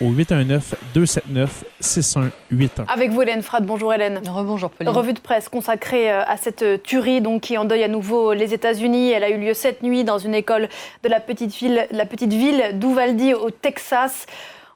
au 0.00 0.10
819-279-6181. 0.12 2.86
Avec 2.88 3.10
vous, 3.10 3.22
Hélène 3.22 3.42
Frade. 3.42 3.66
Bonjour, 3.66 3.92
Hélène. 3.92 4.20
Rebonjour, 4.26 4.70
Pauline. 4.70 4.92
Revue 4.92 5.12
de 5.12 5.20
presse 5.20 5.48
consacrée 5.48 6.10
euh, 6.10 6.22
à 6.26 6.36
cette 6.36 6.62
euh, 6.62 6.78
tuerie 6.78 7.20
donc, 7.20 7.42
qui 7.42 7.58
endeuille 7.58 7.84
à 7.84 7.88
nouveau 7.88 8.32
les 8.32 8.54
États-Unis. 8.54 9.10
Elle 9.10 9.24
a 9.24 9.30
eu 9.30 9.38
lieu 9.38 9.54
cette 9.54 9.82
nuit 9.82 10.04
dans 10.04 10.18
une 10.18 10.34
école 10.34 10.68
de 11.02 11.08
la 11.08 11.20
petite 11.20 11.54
ville, 11.54 11.86
la 11.90 12.06
petite 12.06 12.32
ville 12.32 12.78
d'Uvalde, 12.78 13.20
au 13.40 13.50
Texas. 13.50 14.26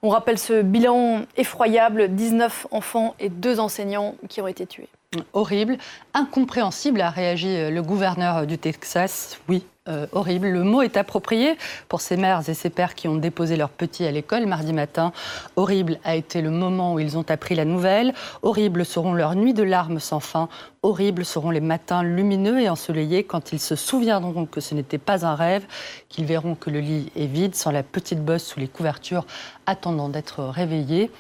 On 0.03 0.11
rappelle 0.11 0.39
ce 0.39 0.61
bilan 0.61 1.23
effroyable 1.37 2.15
19 2.15 2.67
enfants 2.71 3.15
et 3.19 3.31
deux 3.31 3.59
enseignants 3.59 4.15
qui 4.29 4.43
ont 4.43 4.47
été 4.47 4.67
tués. 4.67 4.89
Horrible, 5.33 5.79
incompréhensible, 6.13 7.01
a 7.01 7.11
réagi 7.11 7.49
euh, 7.49 7.71
le 7.71 7.83
gouverneur 7.83 8.47
du 8.47 8.59
Texas. 8.59 9.39
Oui, 9.49 9.65
euh, 9.87 10.07
horrible. 10.13 10.49
Le 10.49 10.63
mot 10.63 10.81
est 10.81 10.97
approprié 10.97 11.59
pour 11.89 12.01
ces 12.01 12.17
mères 12.17 12.49
et 12.49 12.55
ces 12.55 12.71
pères 12.71 12.95
qui 12.95 13.07
ont 13.07 13.17
déposé 13.17 13.57
leurs 13.57 13.69
petits 13.69 14.07
à 14.07 14.11
l'école 14.11 14.47
mardi 14.47 14.73
matin. 14.73 15.13
Horrible 15.57 15.99
a 16.05 16.17
été 16.17 16.41
le 16.41 16.51
moment 16.51 16.95
où 16.95 17.01
ils 17.01 17.19
ont 17.19 17.25
appris 17.29 17.55
la 17.55 17.67
nouvelle. 17.67 18.15
Horrible 18.43 18.87
seront 18.87 19.13
leurs 19.13 19.35
nuits 19.35 19.53
de 19.53 19.63
larmes 19.63 20.01
sans 20.01 20.21
fin. 20.21 20.49
Horribles 20.83 21.27
seront 21.27 21.51
les 21.51 21.61
matins 21.61 22.03
lumineux 22.03 22.61
et 22.61 22.71
ensoleillés 22.71 23.25
quand 23.25 23.53
ils 23.53 23.61
se 23.61 23.77
souviendront 23.77 24.47
que 24.47 24.63
ce 24.63 24.75
n'était 24.75 24.97
pas 24.97 25.27
un 25.27 25.35
rêve, 25.35 25.67
qu'ils 26.09 26.25
verront 26.25 26.55
que 26.55 26.71
le 26.71 26.81
lit 26.81 27.13
est 27.15 27.27
vide 27.27 27.55
sans 27.55 27.71
la 27.71 27.83
petite 27.83 28.25
bosse 28.25 28.45
sous 28.45 28.61
les 28.61 28.69
couvertures 28.69 29.27
attendant 29.67 30.09
d'être 30.09 30.45
réveillée 30.45 31.11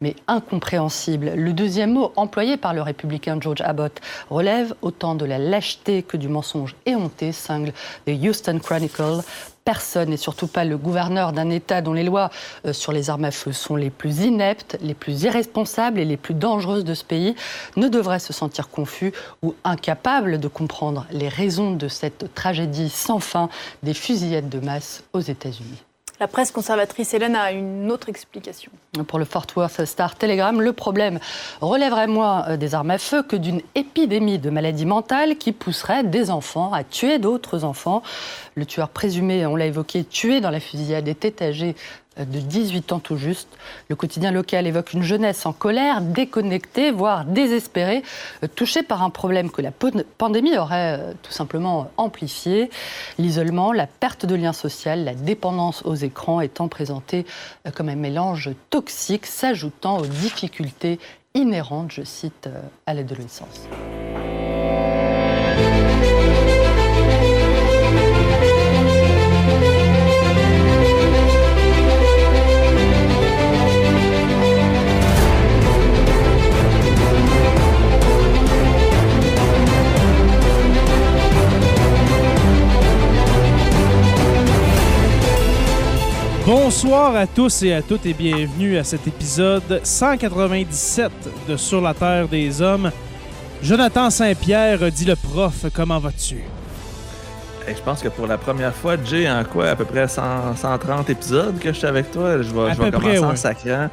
mais 0.00 0.16
incompréhensible. 0.28 1.32
Le 1.34 1.52
deuxième 1.52 1.92
mot 1.92 2.12
employé 2.16 2.56
par 2.56 2.72
le 2.72 2.82
républicain 2.82 3.38
George 3.40 3.60
Abbott 3.60 4.00
relève 4.30 4.74
autant 4.82 5.14
de 5.14 5.26
la 5.26 5.38
lâcheté 5.38 6.02
que 6.02 6.16
du 6.16 6.28
mensonge 6.28 6.74
éhonté, 6.86 7.32
cingle 7.32 7.72
The 8.06 8.12
Houston 8.22 8.58
Chronicle. 8.58 9.20
Personne, 9.62 10.12
et 10.12 10.16
surtout 10.16 10.46
pas 10.46 10.64
le 10.64 10.78
gouverneur 10.78 11.32
d'un 11.32 11.50
État 11.50 11.82
dont 11.82 11.92
les 11.92 12.02
lois 12.02 12.30
euh, 12.64 12.72
sur 12.72 12.92
les 12.92 13.10
armes 13.10 13.26
à 13.26 13.30
feu 13.30 13.52
sont 13.52 13.76
les 13.76 13.90
plus 13.90 14.20
ineptes, 14.20 14.78
les 14.80 14.94
plus 14.94 15.22
irresponsables 15.24 16.00
et 16.00 16.06
les 16.06 16.16
plus 16.16 16.32
dangereuses 16.34 16.82
de 16.82 16.94
ce 16.94 17.04
pays, 17.04 17.36
ne 17.76 17.86
devrait 17.88 18.20
se 18.20 18.32
sentir 18.32 18.70
confus 18.70 19.12
ou 19.42 19.54
incapable 19.62 20.40
de 20.40 20.48
comprendre 20.48 21.06
les 21.12 21.28
raisons 21.28 21.72
de 21.72 21.88
cette 21.88 22.34
tragédie 22.34 22.88
sans 22.88 23.20
fin 23.20 23.50
des 23.82 23.94
fusillettes 23.94 24.48
de 24.48 24.60
masse 24.60 25.04
aux 25.12 25.20
États-Unis. 25.20 25.84
La 26.20 26.28
presse 26.28 26.50
conservatrice 26.50 27.14
Hélène 27.14 27.34
a 27.34 27.50
une 27.50 27.90
autre 27.90 28.10
explication. 28.10 28.70
Pour 29.08 29.18
le 29.18 29.24
Fort 29.24 29.46
Worth 29.56 29.86
Star 29.86 30.16
Telegram, 30.16 30.60
le 30.60 30.74
problème 30.74 31.18
relèverait 31.62 32.08
moins 32.08 32.46
euh, 32.46 32.56
des 32.58 32.74
armes 32.74 32.90
à 32.90 32.98
feu 32.98 33.22
que 33.22 33.36
d'une 33.36 33.62
épidémie 33.74 34.38
de 34.38 34.50
maladies 34.50 34.84
mentales 34.84 35.38
qui 35.38 35.52
pousserait 35.52 36.04
des 36.04 36.30
enfants 36.30 36.74
à 36.74 36.84
tuer 36.84 37.18
d'autres 37.18 37.64
enfants. 37.64 38.02
Le 38.54 38.66
tueur 38.66 38.90
présumé, 38.90 39.46
on 39.46 39.56
l'a 39.56 39.64
évoqué, 39.64 40.04
tué 40.04 40.42
dans 40.42 40.50
la 40.50 40.60
fusillade 40.60 41.08
était 41.08 41.42
âgé 41.42 41.74
de 42.24 42.38
18 42.40 42.92
ans 42.92 42.98
tout 42.98 43.16
juste. 43.16 43.48
Le 43.88 43.96
quotidien 43.96 44.30
local 44.30 44.66
évoque 44.66 44.92
une 44.92 45.02
jeunesse 45.02 45.46
en 45.46 45.52
colère, 45.52 46.00
déconnectée, 46.00 46.90
voire 46.90 47.24
désespérée, 47.24 48.02
euh, 48.42 48.48
touchée 48.54 48.82
par 48.82 49.02
un 49.02 49.10
problème 49.10 49.50
que 49.50 49.62
la 49.62 49.72
pandémie 50.18 50.56
aurait 50.56 50.98
euh, 50.98 51.12
tout 51.22 51.32
simplement 51.32 51.90
amplifié. 51.96 52.70
L'isolement, 53.18 53.72
la 53.72 53.86
perte 53.86 54.26
de 54.26 54.34
lien 54.34 54.52
social, 54.52 55.04
la 55.04 55.14
dépendance 55.14 55.82
aux 55.84 55.94
écrans 55.94 56.40
étant 56.40 56.68
présentée 56.68 57.26
euh, 57.66 57.70
comme 57.70 57.88
un 57.88 57.96
mélange 57.96 58.50
toxique 58.70 59.26
s'ajoutant 59.26 59.98
aux 59.98 60.06
difficultés 60.06 60.98
inhérentes, 61.34 61.92
je 61.92 62.02
cite, 62.02 62.48
à 62.86 62.94
l'adolescence. 62.94 63.68
Bonsoir 86.52 87.14
à 87.14 87.28
tous 87.28 87.62
et 87.62 87.72
à 87.72 87.80
toutes 87.80 88.06
et 88.06 88.12
bienvenue 88.12 88.76
à 88.76 88.82
cet 88.82 89.06
épisode 89.06 89.80
197 89.84 91.12
de 91.48 91.56
Sur 91.56 91.80
la 91.80 91.94
Terre 91.94 92.26
des 92.26 92.60
Hommes. 92.60 92.90
Jonathan 93.62 94.10
Saint-Pierre 94.10 94.90
dit 94.90 95.04
le 95.04 95.14
prof, 95.14 95.66
comment 95.72 96.00
vas-tu? 96.00 96.38
je 97.68 97.82
pense 97.82 98.02
que 98.02 98.08
pour 98.08 98.26
la 98.26 98.36
première 98.36 98.74
fois, 98.74 98.96
Jay, 99.04 99.30
en 99.30 99.44
quoi, 99.44 99.68
à 99.68 99.76
peu 99.76 99.84
près 99.84 100.08
130 100.08 101.08
épisodes 101.10 101.56
que 101.60 101.72
je 101.72 101.78
suis 101.78 101.86
avec 101.86 102.10
toi, 102.10 102.42
je 102.42 102.52
vais, 102.52 102.74
je 102.74 102.82
vais 102.82 102.90
commencer 102.90 103.18
en 103.20 103.36
sacrant. 103.36 103.88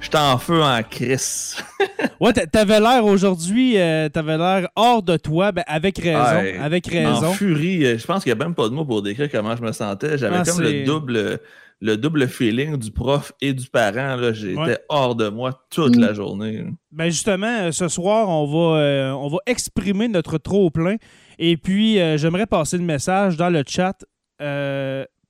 Je 0.00 0.06
suis 0.06 0.16
en 0.16 0.38
feu 0.38 0.62
en 0.62 0.82
crise. 0.82 1.56
ouais, 2.20 2.32
t'avais 2.32 2.80
l'air 2.80 3.04
aujourd'hui, 3.04 3.78
euh, 3.78 4.08
t'avais 4.08 4.38
l'air 4.38 4.68
hors 4.74 5.02
de 5.02 5.16
toi, 5.16 5.52
ben 5.52 5.64
avec 5.66 5.98
raison. 5.98 6.60
avec 6.60 6.86
raison. 6.86 7.28
En 7.28 7.32
furie, 7.32 7.84
euh, 7.84 7.98
je 7.98 8.06
pense 8.06 8.22
qu'il 8.22 8.32
n'y 8.32 8.40
a 8.40 8.44
même 8.44 8.54
pas 8.54 8.68
de 8.68 8.74
mots 8.74 8.84
pour 8.84 9.02
décrire 9.02 9.30
comment 9.30 9.54
je 9.56 9.62
me 9.62 9.72
sentais. 9.72 10.16
J'avais 10.16 10.36
ah, 10.38 10.42
comme 10.44 10.62
le 10.62 10.84
double 10.84 11.40
le 11.80 11.96
double 11.96 12.28
feeling 12.28 12.76
du 12.76 12.90
prof 12.90 13.32
et 13.40 13.52
du 13.52 13.66
parent. 13.68 14.32
J'étais 14.32 14.78
hors 14.88 15.14
de 15.14 15.28
moi 15.28 15.64
toute 15.70 15.96
la 15.96 16.12
journée. 16.12 16.64
Ben 16.92 17.06
justement, 17.06 17.46
euh, 17.46 17.72
ce 17.72 17.88
soir, 17.88 18.28
on 18.28 18.46
va, 18.46 18.78
euh, 18.78 19.10
on 19.12 19.28
va 19.28 19.38
exprimer 19.46 20.08
notre 20.08 20.38
trop-plein. 20.38 20.96
Et 21.38 21.56
puis, 21.56 21.98
euh, 21.98 22.18
j'aimerais 22.18 22.46
passer 22.46 22.76
le 22.76 22.84
message 22.84 23.36
dans 23.36 23.50
le 23.50 23.62
chat. 23.66 24.04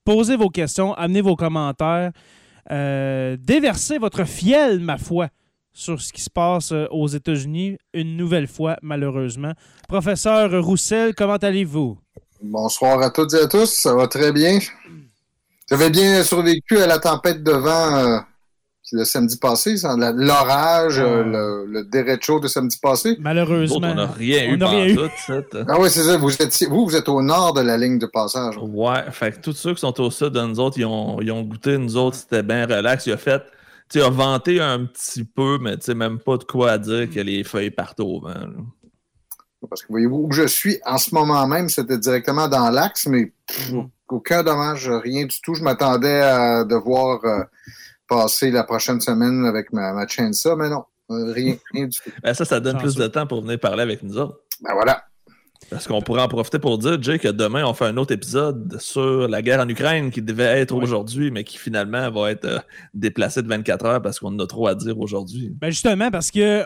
posez 0.05 0.37
vos 0.37 0.49
questions, 0.49 0.93
amenez 0.94 1.20
vos 1.20 1.37
commentaires. 1.37 2.11
Déversez 2.68 3.98
votre 3.98 4.24
fiel, 4.24 4.80
ma 4.80 4.98
foi, 4.98 5.28
sur 5.72 6.00
ce 6.00 6.12
qui 6.12 6.20
se 6.20 6.30
passe 6.30 6.72
aux 6.90 7.08
États-Unis, 7.08 7.78
une 7.94 8.16
nouvelle 8.16 8.48
fois, 8.48 8.76
malheureusement. 8.82 9.52
Professeur 9.88 10.62
Roussel, 10.62 11.14
comment 11.14 11.36
allez-vous? 11.36 11.98
Bonsoir 12.42 13.02
à 13.02 13.10
toutes 13.10 13.34
et 13.34 13.42
à 13.42 13.46
tous, 13.46 13.70
ça 13.70 13.94
va 13.94 14.06
très 14.06 14.32
bien. 14.32 14.58
J'avais 15.68 15.90
bien 15.90 16.24
survécu 16.24 16.78
à 16.78 16.86
la 16.86 16.98
tempête 16.98 17.44
de 17.44 17.52
vent 17.52 17.96
euh, 17.96 18.18
le 18.92 19.04
samedi 19.04 19.37
passé, 19.37 19.75
l'orage, 19.84 20.98
euh, 20.98 21.22
le, 21.22 21.66
le 21.66 21.84
derecho 21.84 22.40
de 22.40 22.48
samedi 22.48 22.78
passé. 22.81 23.16
Malheureusement. 23.20 23.78
on 23.82 23.94
n'a 23.94 24.06
rien 24.06 24.50
eu 24.50 24.58
pendant 24.58 24.94
tout. 24.94 25.10
Ah 25.69 25.78
oui, 25.78 25.90
c'est 25.90 26.02
ça. 26.02 26.16
Vous 26.16 26.34
êtes, 26.42 26.64
vous, 26.69 26.87
vous 26.87 26.96
êtes 26.96 27.08
au 27.08 27.22
nord 27.22 27.52
de 27.52 27.60
la 27.60 27.76
ligne 27.76 27.98
de 27.98 28.06
passage. 28.06 28.56
Ouais, 28.60 29.10
fait 29.10 29.32
que 29.32 29.40
tous 29.40 29.52
ceux 29.52 29.75
qui 29.75 29.81
sont 29.81 30.00
au 30.00 30.10
sud 30.10 30.28
de 30.31 30.42
nous 30.42 30.60
autres, 30.60 30.78
ils 30.78 30.87
ont, 30.87 31.20
ils 31.20 31.31
ont 31.32 31.42
goûté, 31.42 31.78
nous 31.78 31.96
autres, 31.96 32.16
c'était 32.16 32.42
bien 32.42 32.66
relax. 32.66 33.06
Il 33.06 33.12
a 33.12 33.16
fait 33.16 33.42
tu 33.90 34.00
as 34.00 34.08
vanté 34.08 34.60
un 34.60 34.87
petit 34.87 35.25
peu, 35.25 35.58
mais 35.60 35.76
tu 35.76 35.86
sais 35.86 35.94
même 35.94 36.20
pas 36.20 36.36
de 36.36 36.44
quoi 36.44 36.78
dire 36.78 37.10
que 37.10 37.20
les 37.20 37.43
feuilles 37.43 37.72
partent 37.72 38.00
au 38.00 38.20
vent. 38.20 38.34
Parce 39.69 39.82
que 39.82 39.88
voyez-vous, 39.88 40.26
où 40.28 40.32
je 40.32 40.46
suis 40.46 40.78
en 40.86 40.96
ce 40.96 41.14
moment 41.14 41.46
même, 41.46 41.69
c'était 41.69 41.98
directement 41.98 42.48
dans 42.48 42.70
l'axe, 42.70 43.06
mais 43.06 43.32
mm. 43.70 43.81
aucun 44.08 44.43
dommage, 44.43 44.88
rien 44.88 45.26
du 45.26 45.40
tout. 45.43 45.54
Je 45.54 45.62
m'attendais 45.62 46.20
à 46.20 46.64
devoir 46.64 47.25
euh, 47.25 47.43
passer 48.10 48.50
la 48.50 48.64
prochaine 48.64 49.00
semaine 49.00 49.46
avec 49.46 49.72
ma, 49.72 49.92
ma 49.92 50.06
ça, 50.32 50.56
mais 50.56 50.68
non, 50.68 50.84
euh, 51.10 51.32
rien, 51.32 51.56
rien 51.72 51.86
du 51.86 51.96
tout. 51.96 52.10
Ben 52.22 52.34
ça, 52.34 52.44
ça 52.44 52.60
donne 52.60 52.76
plus 52.76 52.96
de 52.96 53.06
temps 53.06 53.26
pour 53.26 53.40
venir 53.40 53.58
parler 53.58 53.82
avec 53.82 54.02
nous 54.02 54.18
autres. 54.18 54.40
Ben 54.60 54.74
voilà. 54.74 55.04
Parce 55.70 55.86
qu'on 55.86 56.02
pourrait 56.02 56.22
en 56.22 56.28
profiter 56.28 56.58
pour 56.58 56.78
dire, 56.78 57.00
Jay, 57.00 57.18
que 57.18 57.28
demain, 57.28 57.64
on 57.64 57.74
fait 57.74 57.84
un 57.84 57.96
autre 57.96 58.12
épisode 58.12 58.80
sur 58.80 59.28
la 59.28 59.40
guerre 59.40 59.60
en 59.60 59.68
Ukraine 59.68 60.10
qui 60.10 60.20
devait 60.20 60.58
être 60.60 60.74
aujourd'hui, 60.74 61.30
mais 61.30 61.44
qui 61.44 61.58
finalement 61.58 62.10
va 62.10 62.32
être 62.32 62.44
euh, 62.44 62.58
déplacé 62.92 63.42
de 63.42 63.48
24 63.48 63.86
heures 63.86 64.02
parce 64.02 64.18
qu'on 64.18 64.36
a 64.40 64.46
trop 64.46 64.66
à 64.66 64.74
dire 64.74 64.98
aujourd'hui. 64.98 65.52
Ben 65.60 65.70
justement, 65.70 66.10
parce 66.10 66.32
que 66.32 66.64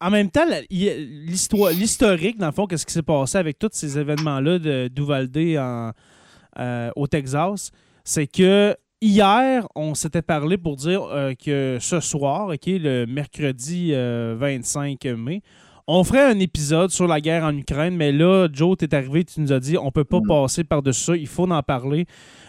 en 0.00 0.10
même 0.10 0.30
temps, 0.30 0.44
l'histoire, 0.70 1.70
l'historique, 1.70 2.36
dans 2.36 2.46
le 2.46 2.52
fond, 2.52 2.66
qu'est-ce 2.66 2.84
qui 2.84 2.92
s'est 2.92 3.02
passé 3.02 3.38
avec 3.38 3.58
tous 3.58 3.70
ces 3.72 3.98
événements-là 3.98 4.58
de 4.58 4.88
d'Uvalde 4.88 5.34
euh, 5.36 6.90
au 6.94 7.06
Texas, 7.06 7.70
c'est 8.04 8.26
que 8.26 8.76
hier, 9.04 9.66
on 9.74 9.94
s'était 9.94 10.22
parlé 10.22 10.56
pour 10.56 10.76
dire 10.76 11.02
euh, 11.04 11.34
que 11.34 11.78
ce 11.80 12.00
soir, 12.00 12.48
ok, 12.48 12.66
le 12.66 13.04
mercredi 13.06 13.92
25 13.92 15.04
mai, 15.16 15.42
on 15.86 16.02
ferait 16.02 16.24
un 16.24 16.38
épisode 16.38 16.90
sur 16.90 17.06
la 17.06 17.20
guerre 17.20 17.44
en 17.44 17.54
Ukraine, 17.54 17.94
mais 17.94 18.10
là, 18.10 18.48
Joe, 18.50 18.78
tu 18.78 18.86
es 18.86 18.94
arrivé, 18.94 19.24
tu 19.24 19.40
nous 19.40 19.52
as 19.52 19.60
dit 19.60 19.76
on 19.76 19.90
peut 19.90 20.04
pas 20.04 20.20
mm. 20.20 20.26
passer 20.26 20.64
par-dessus 20.64 21.04
ça, 21.04 21.16
il 21.16 21.26
faut 21.26 21.50
en 21.50 21.62
parler. 21.62 22.06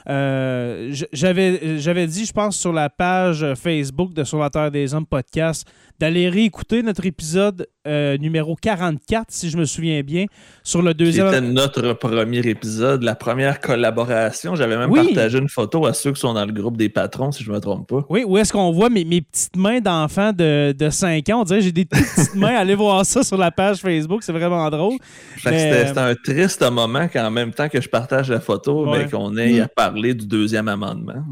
Euh, 0.08 0.94
j'avais 1.12 2.08
dit, 2.08 2.26
je 2.26 2.32
pense, 2.32 2.58
sur 2.58 2.72
la 2.72 2.90
page 2.90 3.46
Facebook 3.56 4.14
de 4.14 4.24
Sur 4.24 4.40
la 4.40 4.50
Terre 4.50 4.72
des 4.72 4.94
Hommes 4.94 5.06
podcast, 5.06 5.68
d'aller 6.00 6.30
réécouter 6.30 6.84
notre 6.84 7.06
épisode 7.06 7.68
euh, 7.88 8.18
numéro 8.18 8.56
44, 8.56 9.28
si 9.30 9.50
je 9.50 9.58
me 9.58 9.66
souviens 9.66 10.02
bien, 10.02 10.26
sur 10.64 10.82
le 10.82 10.94
deuxième. 10.94 11.28
C'était 11.28 11.42
notre 11.42 11.94
premier 11.94 12.40
épisode, 12.40 13.04
la 13.04 13.16
première 13.16 13.60
collaboration. 13.60 14.56
J'avais 14.56 14.78
même 14.78 14.92
partagé 14.92 15.38
une 15.38 15.50
photo 15.50 15.86
à 15.86 15.94
ceux 15.94 16.12
qui 16.12 16.20
sont 16.20 16.34
dans 16.34 16.46
le 16.46 16.52
groupe 16.52 16.78
des 16.78 16.90
patrons, 16.90 17.32
si 17.32 17.44
je 17.44 17.52
ne 17.52 17.56
me 17.56 17.62
trompe 17.62 17.88
pas. 17.88 18.06
Oui, 18.10 18.24
où 18.26 18.38
est-ce 18.38 18.52
qu'on 18.52 18.72
voit 18.72 18.90
mes, 18.90 19.06
mes, 19.06 19.22
petites 19.22 19.56
mains 19.56 19.80
d'enfants 19.80 20.34
de, 20.34 20.74
de, 20.78 20.90
5 20.90 21.30
ans? 21.30 21.42
On 21.42 21.44
dirait 21.44 21.62
j'ai 21.62 21.72
des 21.72 21.86
petites 21.86 22.36
mains. 22.36 22.56
Allez 22.58 22.76
voir 22.76 23.06
ça 23.06 23.24
sur 23.24 23.38
la 23.38 23.52
page 23.52 23.78
Facebook, 23.78 24.24
c'est 24.24 24.34
vraiment 24.34 24.70
drôle. 24.70 24.98
C'était 25.38 25.98
un 25.98 26.16
triste 26.16 26.70
moment 26.70 27.08
qu'en 27.08 27.30
même 27.30 27.54
temps 27.54 27.70
que 27.70 27.80
je 27.80 27.88
partage 27.88 28.30
la 28.30 28.40
photo, 28.40 28.86
mais 28.92 29.08
qu'on 29.08 29.38
ait 29.38 29.62
à 29.62 29.68
parler 29.68 30.14
du 30.14 30.26
deuxième 30.26 30.68
amendement. 30.68 31.24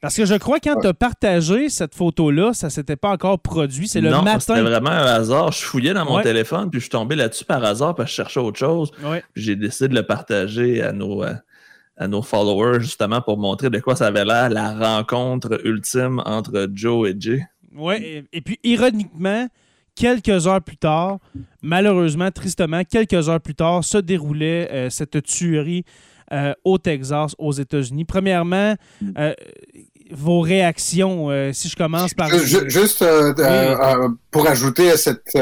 Parce 0.00 0.16
que 0.16 0.24
je 0.24 0.34
crois 0.34 0.60
que 0.60 0.68
quand 0.68 0.80
tu 0.80 0.86
as 0.86 0.94
partagé 0.94 1.68
cette 1.68 1.94
photo-là, 1.94 2.52
ça 2.52 2.70
s'était 2.70 2.96
pas 2.96 3.10
encore 3.10 3.40
produit. 3.40 3.88
C'est 3.88 4.00
le 4.00 4.10
non, 4.10 4.22
matin. 4.22 4.38
C'était 4.38 4.60
vraiment 4.60 4.90
un 4.90 5.04
hasard. 5.04 5.52
Je 5.52 5.62
fouillais 5.62 5.94
dans 5.94 6.04
mon 6.04 6.20
téléphone, 6.20 6.70
puis 6.70 6.80
je 6.80 6.84
suis 6.84 6.90
tombé 6.90 7.16
là-dessus 7.16 7.44
par 7.44 7.64
hasard 7.64 7.94
parce 7.94 8.08
que 8.08 8.10
je 8.10 8.16
cherchais 8.16 8.40
autre 8.40 8.58
chose. 8.58 8.90
Puis 8.92 9.42
j'ai 9.42 9.56
décidé 9.56 9.88
de 9.88 9.94
le 9.94 10.04
partager 10.04 10.82
à 10.82 10.92
nos, 10.92 11.24
euh, 11.24 11.34
à 11.96 12.06
nos 12.06 12.22
followers, 12.22 12.80
justement, 12.80 13.20
pour 13.20 13.38
montrer 13.38 13.70
de 13.70 13.78
quoi 13.80 13.96
ça 13.96 14.06
avait 14.06 14.24
l'air 14.24 14.50
la 14.50 14.72
rencontre 14.72 15.60
ultime 15.64 16.22
entre 16.24 16.68
Joe 16.72 17.10
et 17.10 17.14
Jay. 17.18 17.44
Oui, 17.74 18.24
et, 18.32 18.40
puis 18.40 18.58
ironiquement, 18.64 19.48
quelques 19.94 20.46
heures 20.46 20.62
plus 20.62 20.76
tard, 20.76 21.18
malheureusement, 21.62 22.30
tristement, 22.30 22.82
quelques 22.84 23.28
heures 23.28 23.40
plus 23.40 23.54
tard, 23.54 23.84
se 23.84 23.98
déroulait 23.98 24.68
euh, 24.70 24.90
cette 24.90 25.22
tuerie 25.22 25.84
euh, 26.32 26.52
au 26.64 26.76
Texas, 26.76 27.34
aux 27.38 27.52
États-Unis. 27.52 28.04
Premièrement, 28.04 28.74
euh, 29.16 29.32
vos 30.10 30.40
réactions, 30.40 31.30
euh, 31.30 31.52
si 31.52 31.68
je 31.68 31.76
commence 31.76 32.14
par... 32.14 32.28
juste 32.28 33.04
pour 34.30 34.46
ajouter 34.46 34.90
à 34.90 34.96
cette, 34.96 35.38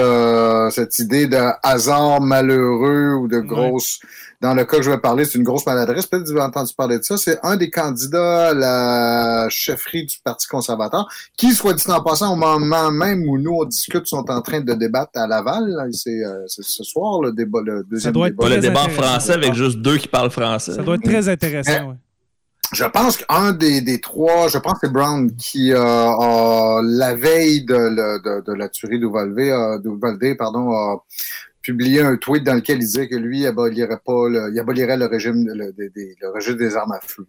cette 0.70 0.98
idée 0.98 1.26
de 1.26 1.38
hasard 1.62 2.20
malheureux 2.20 3.14
ou 3.14 3.28
de 3.28 3.38
grosse 3.40 4.00
dans 4.42 4.54
le 4.54 4.64
cas 4.64 4.76
que 4.78 4.82
je 4.82 4.90
vais 4.90 4.98
parler, 4.98 5.24
c'est 5.24 5.38
une 5.38 5.44
grosse 5.44 5.66
maladresse. 5.66 6.06
Peut-être 6.06 6.24
que 6.24 6.28
vous 6.28 6.36
avez 6.36 6.46
entendu 6.46 6.72
parler 6.76 6.98
de 6.98 7.04
ça. 7.04 7.16
C'est 7.16 7.38
un 7.42 7.56
des 7.56 7.70
candidats 7.70 8.48
à 8.48 8.54
la 8.54 9.46
chefferie 9.48 10.04
du 10.04 10.16
Parti 10.22 10.46
conservateur 10.46 11.08
qui, 11.36 11.52
soit 11.52 11.72
dit 11.72 11.84
en 11.88 12.02
passant, 12.02 12.32
au 12.32 12.36
moment 12.36 12.90
même 12.90 13.26
où 13.28 13.38
nous, 13.38 13.52
on 13.52 13.64
discute, 13.64 14.06
sont 14.06 14.30
en 14.30 14.42
train 14.42 14.60
de 14.60 14.74
débattre 14.74 15.12
à 15.14 15.26
Laval. 15.26 15.88
C'est 15.92 16.24
euh, 16.24 16.44
ce 16.46 16.84
soir, 16.84 17.22
le 17.22 17.32
débat, 17.32 17.60
le 17.64 17.84
deuxième 17.84 18.10
ça 18.10 18.12
doit 18.12 18.28
être 18.28 18.36
débat. 18.36 18.56
Le 18.56 18.60
débat 18.60 18.84
en 18.84 18.88
français 18.90 19.32
avec 19.32 19.54
juste 19.54 19.78
deux 19.78 19.96
qui 19.96 20.08
parlent 20.08 20.30
français. 20.30 20.74
Ça 20.74 20.82
doit 20.82 20.96
être 20.96 21.04
très 21.04 21.28
intéressant, 21.28 21.88
oui. 21.88 21.94
Je 22.72 22.84
pense 22.84 23.16
qu'un 23.18 23.52
des, 23.52 24.00
trois, 24.00 24.48
je 24.48 24.58
pense 24.58 24.74
que 24.74 24.86
c'est 24.86 24.92
Brown 24.92 25.34
qui 25.36 25.72
euh, 25.72 25.78
a, 25.78 26.80
la 26.82 27.14
veille 27.14 27.64
de, 27.64 28.52
la 28.56 28.68
tuerie 28.68 28.98
d'Uvalde, 28.98 29.38
euh, 29.38 30.34
pardon, 30.36 30.72
a 30.72 31.04
publié 31.62 32.00
un 32.00 32.16
tweet 32.16 32.44
dans 32.44 32.54
lequel 32.54 32.76
il 32.76 32.80
disait 32.80 33.08
que 33.08 33.16
lui, 33.16 33.40
il 33.40 33.46
abolirait 33.46 34.00
pas 34.04 34.28
le, 34.28 34.50
il 34.52 34.58
abolirait 34.58 34.96
le, 34.96 35.06
régime 35.06 35.44
des 36.56 36.76
armes 36.76 36.92
à 36.92 37.00
feu. 37.00 37.26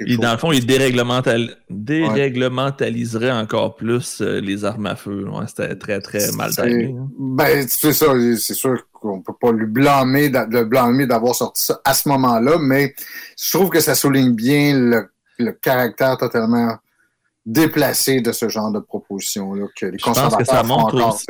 Et 0.00 0.16
dans 0.16 0.32
le 0.32 0.38
fond, 0.38 0.52
il 0.52 0.66
déréglementaliserait 0.66 3.32
encore 3.32 3.76
plus 3.76 4.20
euh, 4.20 4.40
les 4.40 4.64
armes 4.64 4.86
à 4.86 4.96
feu. 4.96 5.26
C'était 5.46 5.76
très, 5.76 6.00
très 6.00 6.32
mal 6.32 6.50
timé. 6.50 6.96
Hein. 6.98 7.08
Ben, 7.18 7.66
c'est 7.68 7.92
ça. 7.92 8.06
C'est 8.38 8.54
sûr 8.54 8.78
qu'on 8.92 9.20
peut 9.20 9.34
pas 9.40 9.52
lui 9.52 9.66
blâmer, 9.66 10.28
le 10.28 10.64
blâmer 10.64 11.06
d'avoir 11.06 11.34
sorti 11.34 11.64
ça 11.64 11.80
à 11.84 11.94
ce 11.94 12.08
moment-là, 12.08 12.58
mais 12.60 12.94
je 13.40 13.56
trouve 13.56 13.70
que 13.70 13.80
ça 13.80 13.94
souligne 13.94 14.34
bien 14.34 15.08
le, 15.38 15.52
caractère 15.52 16.16
totalement 16.16 16.76
déplacé 17.44 18.20
de 18.20 18.32
ce 18.32 18.48
genre 18.48 18.72
de 18.72 18.80
proposition-là 18.80 19.66
que 19.78 19.86
les 19.86 19.98
conservateurs 19.98 20.38
que 20.38 20.44
ça 20.44 20.62
montre 20.62 20.96
encore, 20.96 21.20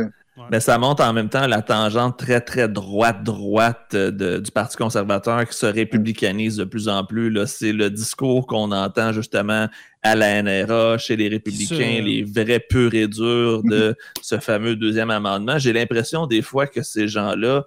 mais 0.50 0.60
ça 0.60 0.78
montre 0.78 1.02
en 1.02 1.12
même 1.12 1.28
temps 1.28 1.46
la 1.46 1.62
tangente 1.62 2.18
très, 2.18 2.40
très 2.40 2.68
droite-droite 2.68 3.92
euh, 3.94 4.40
du 4.40 4.50
Parti 4.50 4.76
conservateur 4.76 5.46
qui 5.48 5.56
se 5.56 5.66
républicanise 5.66 6.56
de 6.56 6.64
plus 6.64 6.88
en 6.88 7.04
plus. 7.04 7.34
C'est 7.46 7.72
le 7.72 7.90
discours 7.90 8.46
qu'on 8.46 8.72
entend 8.72 9.12
justement 9.12 9.68
à 10.02 10.14
la 10.14 10.42
NRA, 10.42 10.98
chez 10.98 11.16
les 11.16 11.28
républicains, 11.28 12.02
les 12.02 12.22
vrais 12.22 12.60
purs 12.60 12.94
et 12.94 13.08
durs 13.08 13.62
de 13.64 13.96
ce 14.22 14.38
fameux 14.38 14.76
deuxième 14.76 15.10
amendement. 15.10 15.58
J'ai 15.58 15.72
l'impression 15.72 16.26
des 16.26 16.42
fois 16.42 16.66
que 16.66 16.82
ces 16.82 17.08
gens-là 17.08 17.64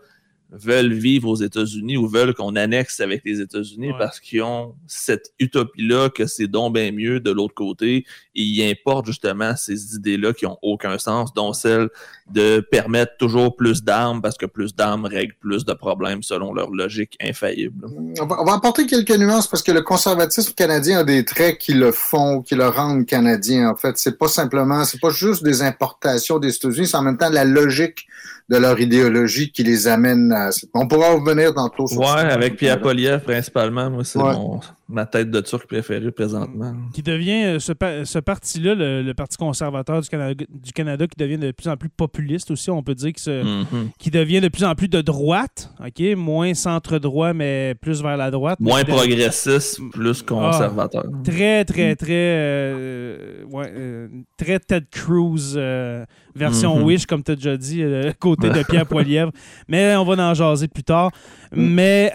veulent 0.51 0.94
vivre 0.94 1.30
aux 1.30 1.36
États-Unis 1.36 1.98
ou 1.98 2.07
veulent 2.07 2.34
qu'on 2.34 2.56
annexe 2.56 3.00
avec 3.01 3.22
les 3.24 3.40
États-Unis 3.40 3.92
parce 4.00 4.19
qu'ils 4.19 4.42
ont 4.42 4.74
cette 4.88 5.31
utopie-là 5.40 6.10
que 6.10 6.25
c'est 6.25 6.48
donc 6.48 6.74
bien 6.74 6.92
mieux 6.92 7.19
de 7.19 7.30
l'autre 7.30 7.54
côté 7.54 8.06
et 8.36 8.42
ils 8.42 8.69
importent 8.69 9.06
justement 9.06 9.56
ces 9.56 9.96
idées-là 9.96 10.34
qui 10.34 10.48
ont 10.48 10.57
aucun 10.62 10.98
sens, 10.98 11.34
dont 11.34 11.54
celle 11.54 11.90
de 12.31 12.60
permettre 12.60 13.13
toujours 13.18 13.56
plus 13.56 13.84
d'armes 13.84 14.22
parce 14.22 14.38
que 14.38 14.48
plus 14.48 14.75
d'armes 14.75 15.06
règlent 15.06 15.36
plus 15.39 15.65
de 15.65 15.74
problèmes 15.74 16.24
selon 16.24 16.53
leur 16.53 16.72
logique 16.72 17.15
infaillible. 17.22 17.88
On 18.20 18.25
va, 18.25 18.41
on 18.41 18.46
va, 18.46 18.53
apporter 18.53 18.88
quelques 18.88 19.18
nuances 19.18 19.48
parce 19.48 19.62
que 19.62 19.72
le 19.72 19.82
conservatisme 19.82 20.53
canadien 20.53 21.00
a 21.00 21.03
des 21.03 21.25
traits 21.25 21.60
qui 21.60 21.74
le 21.74 21.91
font, 21.91 22.41
qui 22.41 22.56
le 22.56 22.68
rendent 22.68 23.06
canadien. 23.06 23.70
En 23.70 23.75
fait, 23.75 23.98
c'est 23.98 24.18
pas 24.18 24.27
simplement, 24.27 24.84
c'est 24.84 25.00
pas 25.00 25.10
juste 25.10 25.44
des 25.44 25.62
importations 25.62 26.39
des 26.39 26.56
États-Unis, 26.56 26.88
c'est 26.88 26.98
en 26.98 27.03
même 27.03 27.18
temps 27.18 27.29
la 27.29 27.46
logique 27.46 28.08
de 28.50 28.58
leur 28.58 28.79
idéologie 28.79 29.51
qui 29.51 29.63
les 29.63 29.88
amène 29.88 30.32
à... 30.32 30.38
On 30.74 30.88
pourra 30.88 31.13
revenir 31.13 31.53
tantôt 31.53 31.88
sur 31.88 32.00
Ouais, 32.00 32.08
avec 32.08 32.58
Pierre 32.58 32.81
Poliev 32.81 33.22
principalement. 33.22 33.89
Moi, 33.89 34.03
c'est 34.03 34.19
mon 34.19 34.60
ma 34.89 35.05
tête 35.05 35.29
de 35.29 35.39
Turc 35.39 35.67
préférée 35.67 36.12
présentement. 36.12 36.74
Qui 36.93 37.03
devient, 37.03 37.43
euh, 37.43 37.60
ce, 37.60 37.74
ce 38.03 38.19
parti-là, 38.19 38.74
le, 38.75 39.13
Parti 39.13 39.38
conservateur 39.38 40.01
du 40.01 40.10
Canada, 40.10 40.43
du 40.50 40.72
Canada, 40.72 41.05
qui 41.05 41.15
devient 41.17 41.38
de 41.38 41.51
plus 41.51 41.67
en 41.67 41.77
plus 41.77 41.89
populiste 41.89 42.51
aussi, 42.51 42.72
on 42.72 42.81
peut 42.81 42.96
dire, 42.96 43.13
que 43.13 43.19
ce, 43.19 43.43
mm-hmm. 43.43 43.89
qui 44.00 44.10
devient 44.10 44.41
de 44.41 44.48
plus 44.48 44.63
en 44.63 44.74
plus 44.75 44.88
de 44.88 45.01
droite, 45.01 45.72
OK? 45.79 46.01
Moins 46.15 46.53
centre-droit, 46.53 47.34
mais 47.34 47.75
plus 47.79 48.01
vers 48.01 48.17
la 48.17 48.31
droite. 48.31 48.60
Moins 48.60 48.84
progressiste, 48.84 49.79
plus 49.91 50.24
ah, 50.24 50.27
conservateur. 50.27 51.03
très, 51.24 51.65
très, 51.65 51.96
très... 51.96 52.08
Euh, 52.10 53.43
ouais, 53.51 53.72
euh, 53.75 54.08
très 54.38 54.60
Ted 54.60 54.88
Cruz 54.91 55.55
version 56.36 56.79
mm-hmm. 56.79 56.83
Wish, 56.83 57.05
comme 57.05 57.24
tu 57.24 57.31
as 57.31 57.36
déjà 57.36 57.57
dit, 57.57 57.83
côté 58.19 58.50
de 58.50 58.63
Pierre 58.63 58.86
Poilievre. 58.88 59.31
Mais 59.67 59.95
on 59.95 60.03
va 60.03 60.29
en 60.29 60.33
jaser 60.33 60.67
plus 60.67 60.83
tard. 60.83 61.12
Mm. 61.51 61.74
Mais 61.74 62.12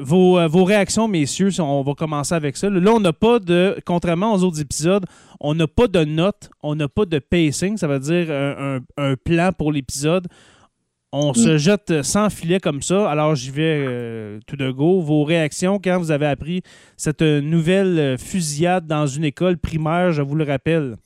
vos, 0.00 0.48
vos 0.48 0.64
réactions, 0.64 1.08
messieurs, 1.08 1.50
on 1.60 1.82
va 1.82 1.94
commencer 1.94 2.34
avec 2.34 2.56
ça. 2.56 2.70
Là, 2.70 2.92
on 2.92 3.00
n'a 3.00 3.12
pas 3.12 3.38
de, 3.38 3.76
contrairement 3.84 4.34
aux 4.34 4.42
autres 4.42 4.60
épisodes, 4.60 5.04
on 5.40 5.54
n'a 5.54 5.66
pas 5.66 5.86
de 5.86 6.04
notes, 6.04 6.50
on 6.62 6.74
n'a 6.74 6.88
pas 6.88 7.04
de 7.04 7.18
pacing, 7.18 7.76
ça 7.76 7.86
veut 7.86 8.00
dire 8.00 8.30
un, 8.30 9.14
plan 9.24 9.50
pour 9.56 9.72
l'épisode. 9.72 10.26
On 11.12 11.32
se 11.32 11.50
mm. 11.50 11.56
jette 11.56 12.02
sans 12.02 12.28
filet 12.30 12.60
comme 12.60 12.82
ça. 12.82 13.10
Alors, 13.10 13.34
j'y 13.34 13.50
vais 13.50 13.84
euh, 13.86 14.38
tout 14.46 14.56
de 14.56 14.70
go. 14.70 15.00
Vos 15.00 15.24
réactions 15.24 15.80
quand 15.82 15.98
vous 15.98 16.10
avez 16.10 16.26
appris 16.26 16.62
cette 16.96 17.22
nouvelle 17.22 18.18
fusillade 18.18 18.86
dans 18.86 19.06
une 19.06 19.24
école 19.24 19.56
primaire, 19.56 20.12
je 20.12 20.20
vous 20.20 20.34
le 20.34 20.44
rappelle. 20.44 20.96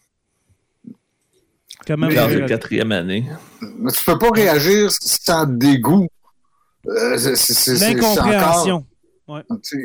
Comment 1.86 2.08
dans 2.08 2.28
la 2.28 2.46
quatrième 2.46 2.92
année. 2.92 3.26
Mais 3.78 3.90
tu 3.92 4.04
peux 4.04 4.18
pas 4.18 4.30
réagir 4.30 4.90
sans 4.90 5.46
dégoût. 5.46 6.06
Euh, 6.86 7.16
L'incompréhension. 7.80 8.86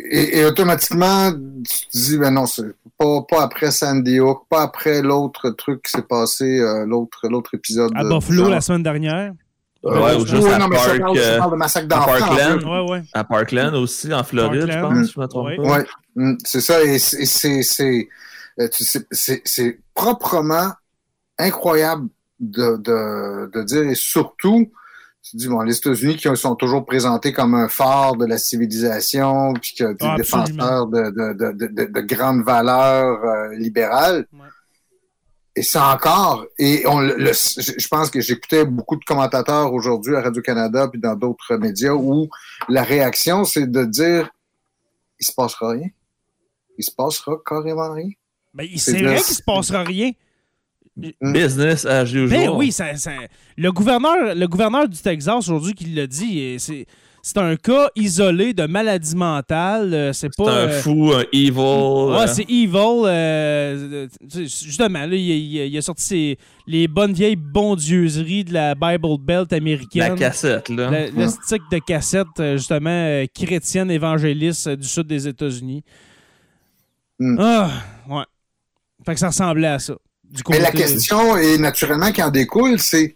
Et, 0.10 0.44
automatiquement, 0.44 1.32
tu 1.32 1.88
te 1.88 1.98
dis, 1.98 2.18
ben 2.18 2.32
non, 2.32 2.48
c'est 2.48 2.64
pas, 2.98 3.22
pas 3.30 3.44
après 3.44 3.70
Sandy 3.70 4.20
Hook, 4.20 4.44
pas 4.50 4.64
après 4.64 5.02
l'autre 5.02 5.52
truc 5.52 5.84
qui 5.84 5.92
s'est 5.92 6.02
passé, 6.02 6.60
euh, 6.60 6.86
l'autre, 6.86 7.28
l'autre 7.30 7.54
épisode. 7.54 7.92
À 7.96 8.04
Buffalo 8.04 8.50
la 8.50 8.62
semaine 8.62 8.84
dernière. 8.84 9.34
Ouais, 9.84 10.16
ou 10.16 10.26
juste 10.26 10.48
à, 10.48 10.58
Park, 10.68 10.98
de 10.98 11.56
massacre 11.56 11.88
Parkland, 11.88 12.64
ouais, 12.64 12.92
ouais. 12.92 13.04
à 13.14 13.24
Parkland 13.24 13.76
aussi, 13.76 14.12
en 14.12 14.24
Floride, 14.24 14.68
je 14.68 14.80
pense, 14.80 15.12
je 15.12 15.20
me 15.20 15.28
trompe 15.28 15.56
pas. 15.58 15.62
Ouais, 15.62 15.86
mm, 16.16 16.38
c'est 16.44 16.62
ça, 16.62 16.84
et 16.84 16.98
c'est 16.98 18.08
euh, 18.60 19.72
proprement 19.94 20.72
incroyable 21.38 22.10
de, 22.40 22.78
de, 22.78 23.52
de 23.54 23.64
dire, 23.64 23.84
et 23.84 23.96
surtout, 23.96 24.72
tu 25.24 25.38
dis, 25.38 25.48
bon, 25.48 25.62
les 25.62 25.78
États-Unis 25.78 26.18
qui 26.18 26.28
sont 26.36 26.56
toujours 26.56 26.86
présentés 26.86 27.34
comme 27.34 27.56
un 27.56 27.68
phare 27.68 28.16
de 28.16 28.26
la 28.26 28.38
civilisation, 28.38 29.54
puis 29.54 29.74
que 29.74 29.94
des 29.94 30.06
ah, 30.06 30.16
défenseurs 30.18 30.88
de, 30.88 31.10
de, 31.10 31.54
de, 31.54 31.86
de, 31.86 32.02
grandes 32.02 32.44
valeurs 32.44 33.24
euh, 33.24 33.56
libérales. 33.56 34.28
Et 35.58 35.64
ça 35.64 35.94
encore, 35.94 36.46
et 36.60 36.84
on 36.86 37.00
le, 37.00 37.32
je 37.32 37.88
pense 37.88 38.10
que 38.10 38.20
j'écoutais 38.20 38.66
beaucoup 38.66 38.98
de 38.98 39.06
commentateurs 39.06 39.74
aujourd'hui 39.74 40.14
à 40.14 40.22
Radio-Canada 40.22 40.90
puis 40.90 41.00
dans 41.00 41.16
d'autres 41.16 41.56
médias 41.56 41.94
où 41.94 42.28
la 42.68 42.84
réaction, 42.84 43.46
c'est 43.46 43.72
de 43.72 43.86
dire 43.86 44.30
il 45.18 45.26
se 45.26 45.32
passera 45.32 45.70
rien. 45.70 45.88
Il 46.78 46.84
se 46.84 46.92
passera 46.92 47.38
carrément 47.46 47.94
rien. 47.94 48.10
Mais 48.54 48.70
c'est 48.76 49.02
vrai 49.02 49.16
qu'il 49.16 49.36
se 49.36 49.44
passera 49.44 49.84
rien. 49.84 50.12
Mm. 50.98 51.34
Business 51.34 51.86
as 51.86 52.14
usual. 52.14 52.30
Ben 52.30 52.50
oui, 52.50 52.72
ça, 52.72 52.86
le, 53.58 53.72
gouverneur, 53.72 54.34
le 54.34 54.48
gouverneur 54.48 54.88
du 54.88 54.98
Texas 54.98 55.50
aujourd'hui 55.50 55.74
qui 55.74 55.86
l'a 55.86 56.08
dit, 56.08 56.56
c'est 56.58 56.86
c'est 57.28 57.40
un 57.40 57.56
cas 57.56 57.90
isolé 57.96 58.54
de 58.54 58.68
maladie 58.68 59.16
mentale. 59.16 59.92
Euh, 59.96 60.14
c'est 60.14 60.30
pas. 60.38 60.44
un 60.44 60.68
euh, 60.68 60.80
fou, 60.80 61.12
un 61.12 61.24
evil. 61.34 61.58
Ouais, 61.58 62.18
euh. 62.22 62.28
c'est 62.28 62.48
evil. 62.48 64.08
justement, 64.48 65.08
là, 65.08 65.16
il, 65.16 65.76
a 65.76 65.82
sorti 65.82 66.38
les 66.68 66.88
bonnes 66.88 67.14
vieilles 67.14 67.36
bondieuseries 67.36 68.44
de 68.44 68.54
la 68.54 68.76
Bible 68.76 69.18
Belt 69.20 69.52
américaine. 69.54 70.10
La 70.10 70.16
cassette, 70.16 70.70
là. 70.70 70.92
Le, 70.92 71.28
stick 71.28 71.64
de 71.72 71.80
cassette, 71.80 72.28
justement, 72.58 73.26
chrétienne 73.34 73.90
évangéliste 73.90 74.70
du 74.70 74.88
sud 74.88 75.08
des 75.08 75.28
États-Unis. 75.28 75.84
Mm. 77.18 77.38
Ah, 77.40 77.72
ouais. 78.08 78.24
Fait 79.04 79.16
que 79.16 79.20
ça 79.20 79.30
ressemblait 79.30 79.70
à 79.70 79.80
ça. 79.80 79.96
Mais 80.50 80.60
la 80.60 80.72
question, 80.72 81.38
et 81.38 81.58
naturellement, 81.58 82.12
qui 82.12 82.22
en 82.22 82.30
découle, 82.30 82.80
c'est 82.80 83.16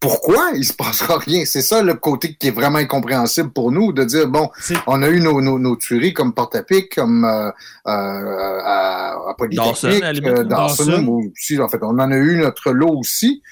pourquoi 0.00 0.52
il 0.54 0.64
se 0.64 0.72
passera 0.72 1.18
rien? 1.18 1.44
C'est 1.44 1.60
ça 1.60 1.82
le 1.82 1.94
côté 1.94 2.34
qui 2.34 2.48
est 2.48 2.52
vraiment 2.52 2.78
incompréhensible 2.78 3.50
pour 3.50 3.70
nous, 3.70 3.92
de 3.92 4.02
dire, 4.04 4.26
bon, 4.28 4.50
on 4.86 5.02
a 5.02 5.08
eu 5.08 5.20
nos, 5.20 5.40
nos, 5.40 5.76
tueries 5.76 6.14
comme 6.14 6.32
Porte-à-Pic, 6.32 6.94
comme 6.94 7.24
euh, 7.24 7.50
euh, 7.86 8.60
à, 8.64 9.34
Polytechnique, 9.36 10.02
euh, 10.24 10.44
Dawson, 10.44 11.06
aussi, 11.06 11.60
en 11.60 11.68
fait, 11.68 11.80
on 11.82 11.98
en 11.98 12.10
a 12.10 12.16
eu 12.16 12.38
notre 12.38 12.72
lot 12.72 12.96
aussi, 12.98 13.42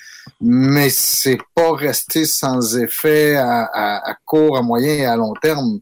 mais 0.40 0.88
c'est 0.88 1.38
pas 1.54 1.74
resté 1.74 2.24
sans 2.24 2.78
effet 2.78 3.36
à, 3.36 4.16
court, 4.24 4.56
à 4.56 4.62
moyen 4.62 4.94
et 4.94 5.04
à 5.04 5.16
long 5.16 5.34
terme. 5.34 5.80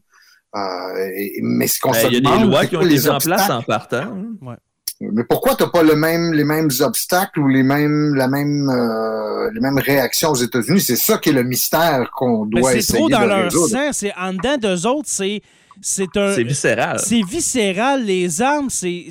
mais 0.53 1.67
ce 1.67 1.79
qu'on 1.79 1.91
ben, 1.91 2.01
se 2.01 2.07
Il 2.07 2.13
y 2.13 2.27
a 2.27 2.37
des 2.37 2.43
lois 2.43 2.65
qui 2.65 2.75
ont 2.75 2.81
été 2.81 3.09
en 3.09 3.19
place 3.19 3.49
en 3.49 3.61
partant. 3.61 3.97
Hein. 3.97 4.25
Ouais. 4.41 4.55
Mais 4.99 5.23
pourquoi 5.23 5.55
tu 5.55 5.63
n'as 5.63 5.69
pas 5.69 5.83
le 5.83 5.95
même, 5.95 6.33
les 6.33 6.43
mêmes 6.43 6.69
obstacles 6.79 7.39
ou 7.39 7.47
les 7.47 7.63
mêmes, 7.63 8.15
la 8.15 8.27
même, 8.27 8.67
euh, 8.69 9.51
les 9.53 9.59
mêmes 9.59 9.77
réactions 9.77 10.31
aux 10.31 10.35
États-Unis? 10.35 10.81
C'est 10.81 10.95
ça 10.95 11.17
qui 11.19 11.29
est 11.29 11.33
le 11.33 11.43
mystère 11.43 12.09
qu'on 12.15 12.45
doit 12.45 12.73
essayer 12.73 12.79
de 12.79 12.85
C'est 12.85 12.97
trop 12.97 13.09
dans 13.09 13.25
leur 13.25 13.51
sang. 13.51 13.89
C'est 13.91 14.13
en 14.15 14.33
dedans 14.33 14.57
d'eux 14.57 14.87
autres, 14.87 15.09
c'est 15.09 15.41
c'est 15.81 16.17
un. 16.17 16.33
C'est 16.33 16.43
viscéral. 16.43 16.99
C'est 16.99 17.21
viscéral. 17.21 18.03
Les 18.03 18.41
armes, 18.41 18.69
c'est 18.69 19.05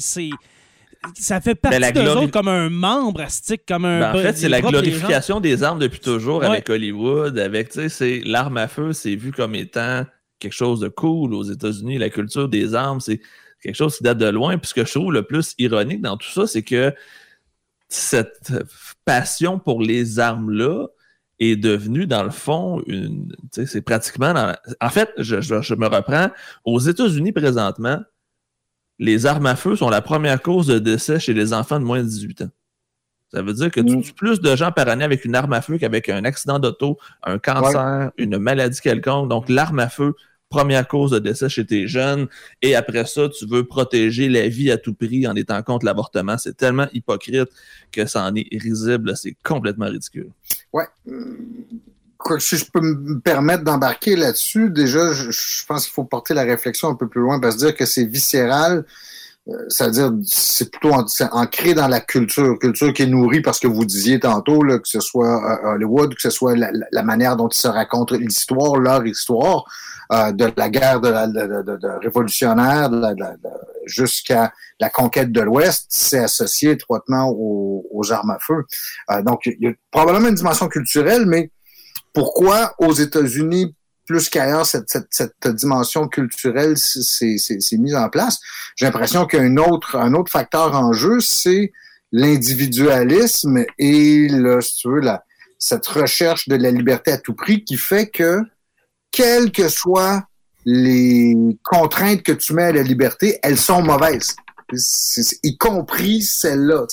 ça 1.14 1.40
fait 1.40 1.54
partie 1.54 1.92
d'eux 1.92 2.08
autres 2.08 2.32
comme 2.32 2.48
un 2.48 2.68
membre 2.68 3.20
astique, 3.20 3.62
comme 3.66 3.84
un. 3.84 4.00
Ben, 4.00 4.14
en 4.14 4.22
fait, 4.22 4.36
c'est 4.36 4.48
la 4.48 4.60
glorification 4.60 5.40
des, 5.40 5.62
armes 5.62 5.78
depuis 5.78 6.00
toujours 6.00 6.42
avec 6.44 6.68
Hollywood, 6.68 7.38
avec, 7.38 7.70
tu 7.70 7.80
sais, 7.80 7.88
c'est 7.88 8.20
l'arme 8.24 8.56
à 8.56 8.68
feu, 8.68 8.92
c'est 8.92 9.14
vu 9.14 9.32
comme 9.32 9.54
étant 9.54 10.04
quelque 10.38 10.52
chose 10.52 10.80
de 10.80 10.88
cool 10.88 11.34
aux 11.34 11.44
États-Unis. 11.44 11.98
La 11.98 12.10
culture 12.10 12.48
des 12.48 12.74
armes, 12.74 13.00
c'est 13.00 13.20
quelque 13.66 13.76
chose 13.76 13.96
qui 13.96 14.04
date 14.04 14.18
de 14.18 14.28
loin. 14.28 14.56
Puis 14.58 14.68
ce 14.68 14.74
que 14.74 14.84
je 14.84 14.92
trouve 14.92 15.12
le 15.12 15.22
plus 15.22 15.54
ironique 15.58 16.00
dans 16.00 16.16
tout 16.16 16.30
ça, 16.30 16.46
c'est 16.46 16.62
que 16.62 16.94
cette 17.88 18.52
passion 19.04 19.58
pour 19.58 19.82
les 19.82 20.18
armes-là 20.18 20.88
est 21.38 21.56
devenue, 21.56 22.06
dans 22.06 22.24
le 22.24 22.30
fond, 22.30 22.82
une. 22.86 23.34
C'est 23.52 23.82
pratiquement. 23.82 24.54
en 24.80 24.90
fait, 24.90 25.10
je, 25.18 25.40
je, 25.40 25.74
me 25.74 25.86
reprends. 25.86 26.30
Aux 26.64 26.78
États-Unis, 26.78 27.32
présentement, 27.32 28.00
les 28.98 29.26
armes 29.26 29.46
à 29.46 29.56
feu 29.56 29.76
sont 29.76 29.90
la 29.90 30.00
première 30.00 30.40
cause 30.40 30.66
de 30.66 30.78
décès 30.78 31.20
chez 31.20 31.34
les 31.34 31.52
enfants 31.52 31.78
de 31.78 31.84
moins 31.84 32.02
de 32.02 32.08
18 32.08 32.42
ans. 32.42 32.50
Ça 33.32 33.42
veut 33.42 33.52
dire 33.52 33.70
que 33.70 33.80
tu 33.80 33.96
mm. 33.96 34.02
tues 34.02 34.12
plus 34.14 34.40
de 34.40 34.56
gens 34.56 34.72
par 34.72 34.88
année 34.88 35.04
avec 35.04 35.24
une 35.24 35.34
arme 35.34 35.52
à 35.52 35.60
feu 35.60 35.78
qu'avec 35.78 36.08
un 36.08 36.24
accident 36.24 36.58
d'auto, 36.58 36.96
un 37.22 37.38
cancer, 37.38 38.12
une 38.16 38.38
maladie 38.38 38.80
quelconque. 38.80 39.28
Donc, 39.28 39.48
l'arme 39.48 39.80
à 39.80 39.88
feu 39.88 40.14
première 40.48 40.86
cause 40.86 41.10
de 41.10 41.18
décès 41.18 41.48
chez 41.48 41.66
tes 41.66 41.88
jeunes, 41.88 42.28
et 42.62 42.74
après 42.74 43.04
ça, 43.06 43.28
tu 43.28 43.46
veux 43.46 43.64
protéger 43.64 44.28
la 44.28 44.48
vie 44.48 44.70
à 44.70 44.76
tout 44.76 44.94
prix 44.94 45.26
en 45.26 45.34
étant 45.34 45.62
contre 45.62 45.84
l'avortement. 45.84 46.38
C'est 46.38 46.56
tellement 46.56 46.86
hypocrite 46.92 47.48
que 47.92 48.06
ça 48.06 48.24
en 48.24 48.34
est 48.34 48.48
risible. 48.52 49.16
C'est 49.16 49.36
complètement 49.42 49.86
ridicule. 49.86 50.30
Ouais. 50.72 50.86
Si 52.38 52.56
je 52.56 52.64
peux 52.72 52.80
me 52.80 53.20
permettre 53.20 53.62
d'embarquer 53.62 54.16
là-dessus, 54.16 54.70
déjà, 54.70 55.12
je, 55.12 55.64
pense 55.66 55.84
qu'il 55.84 55.92
faut 55.92 56.04
porter 56.04 56.34
la 56.34 56.42
réflexion 56.42 56.88
un 56.88 56.94
peu 56.94 57.08
plus 57.08 57.20
loin, 57.20 57.38
parce 57.38 57.56
que 57.56 57.60
dire 57.60 57.74
que 57.74 57.84
c'est 57.84 58.04
viscéral, 58.04 58.84
c'est-à-dire, 59.68 60.12
c'est 60.24 60.70
plutôt 60.70 60.92
ancré 60.92 61.74
dans 61.74 61.86
la 61.86 62.00
culture, 62.00 62.58
culture 62.58 62.92
qui 62.92 63.02
est 63.02 63.06
nourrie 63.06 63.42
parce 63.42 63.60
que 63.60 63.68
vous 63.68 63.84
disiez 63.84 64.18
tantôt, 64.18 64.60
que 64.60 64.80
ce 64.84 64.98
soit 64.98 65.60
Hollywood, 65.64 66.14
que 66.14 66.20
ce 66.20 66.30
soit 66.30 66.56
la, 66.56 67.02
manière 67.04 67.36
dont 67.36 67.48
ils 67.48 67.58
se 67.58 67.68
racontent 67.68 68.16
l'histoire, 68.16 68.76
leur 68.76 69.06
histoire, 69.06 69.64
euh, 70.12 70.32
de 70.32 70.52
la 70.56 70.68
guerre 70.68 71.00
de, 71.00 71.08
la, 71.08 71.26
de, 71.26 71.62
de, 71.62 71.88
révolutionnaire 72.02 72.90
jusqu'à 73.86 74.52
la 74.80 74.90
conquête 74.90 75.32
de 75.32 75.40
l'Ouest, 75.40 75.86
c'est 75.88 76.18
associé 76.18 76.72
étroitement 76.72 77.28
aux, 77.30 77.86
aux, 77.90 78.12
armes 78.12 78.30
à 78.30 78.38
feu. 78.40 78.64
Euh, 79.10 79.22
donc, 79.22 79.46
il 79.46 79.56
y 79.60 79.68
a 79.68 79.72
probablement 79.90 80.28
une 80.28 80.34
dimension 80.34 80.68
culturelle, 80.68 81.26
mais 81.26 81.50
pourquoi 82.12 82.74
aux 82.78 82.92
États-Unis 82.92 83.74
plus 84.06 84.28
qu'ailleurs, 84.28 84.64
cette, 84.66 84.88
cette, 84.88 85.08
cette, 85.10 85.48
dimension 85.48 86.06
culturelle 86.06 86.76
s'est 86.78 87.58
mise 87.72 87.96
en 87.96 88.08
place? 88.08 88.38
J'ai 88.76 88.86
l'impression 88.86 89.26
qu'un 89.26 89.56
autre, 89.56 89.96
un 89.96 90.14
autre 90.14 90.30
facteur 90.30 90.74
en 90.74 90.92
jeu, 90.92 91.18
c'est 91.20 91.72
l'individualisme 92.12 93.64
et 93.78 94.28
le, 94.28 94.60
si 94.60 94.76
tu 94.76 94.88
veux, 94.88 95.00
la, 95.00 95.24
cette 95.58 95.86
recherche 95.86 96.48
de 96.48 96.56
la 96.56 96.70
liberté 96.70 97.12
à 97.12 97.18
tout 97.18 97.34
prix 97.34 97.64
qui 97.64 97.76
fait 97.76 98.08
que, 98.08 98.40
quelles 99.16 99.50
que 99.50 99.68
soient 99.68 100.22
les 100.66 101.34
contraintes 101.62 102.22
que 102.22 102.32
tu 102.32 102.52
mets 102.52 102.64
à 102.64 102.72
la 102.72 102.82
liberté, 102.82 103.38
elles 103.42 103.58
sont 103.58 103.82
mauvaises 103.82 104.36
y 105.42 105.56
compris 105.56 106.22
celle-là. 106.22 106.86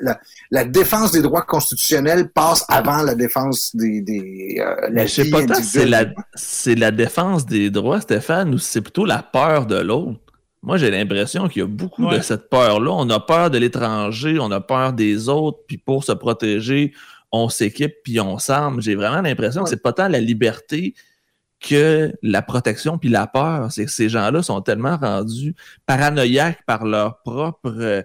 La, 0.00 0.20
la, 0.50 0.64
défense 0.64 1.10
des 1.10 1.22
droits 1.22 1.42
constitutionnels 1.42 2.30
passe 2.30 2.64
avant 2.68 3.02
la 3.02 3.16
défense 3.16 3.74
des, 3.74 4.00
des 4.00 4.58
euh, 4.60 4.88
la 4.90 5.06
je 5.06 5.22
sais 5.22 5.30
pas 5.30 5.42
c'est 5.54 5.86
la, 5.86 6.04
c'est 6.34 6.76
la 6.76 6.92
défense 6.92 7.44
des 7.44 7.70
droits, 7.70 8.00
Stéphane, 8.00 8.54
ou 8.54 8.58
c'est 8.58 8.80
plutôt 8.80 9.04
la 9.04 9.22
peur 9.22 9.66
de 9.66 9.76
l'autre. 9.76 10.20
Moi, 10.62 10.76
j'ai 10.78 10.90
l'impression 10.90 11.48
qu'il 11.48 11.62
y 11.62 11.64
a 11.64 11.68
beaucoup 11.68 12.06
de 12.06 12.20
cette 12.20 12.48
peur-là. 12.48 12.90
On 12.92 13.08
a 13.10 13.20
peur 13.20 13.50
de 13.50 13.58
l'étranger, 13.58 14.38
on 14.40 14.50
a 14.50 14.60
peur 14.60 14.92
des 14.92 15.28
autres, 15.28 15.58
puis 15.66 15.78
pour 15.78 16.04
se 16.04 16.12
protéger, 16.12 16.92
on 17.30 17.48
s'équipe 17.48 17.94
puis 18.02 18.20
on 18.20 18.38
s'arme. 18.38 18.80
J'ai 18.80 18.94
vraiment 18.94 19.20
l'impression 19.20 19.64
que 19.64 19.70
c'est 19.70 19.82
pas 19.82 19.92
tant 19.92 20.08
la 20.08 20.20
liberté 20.20 20.94
que 21.60 22.12
la 22.22 22.42
protection 22.42 22.98
puis 22.98 23.08
la 23.08 23.26
peur. 23.26 23.72
C'est 23.72 23.86
que 23.86 23.90
ces 23.90 24.08
gens-là 24.08 24.42
sont 24.42 24.60
tellement 24.60 24.96
rendus 24.96 25.54
paranoïaques 25.86 26.64
par 26.66 26.84
leur 26.84 27.22
propre. 27.22 27.74
Euh, 27.78 28.02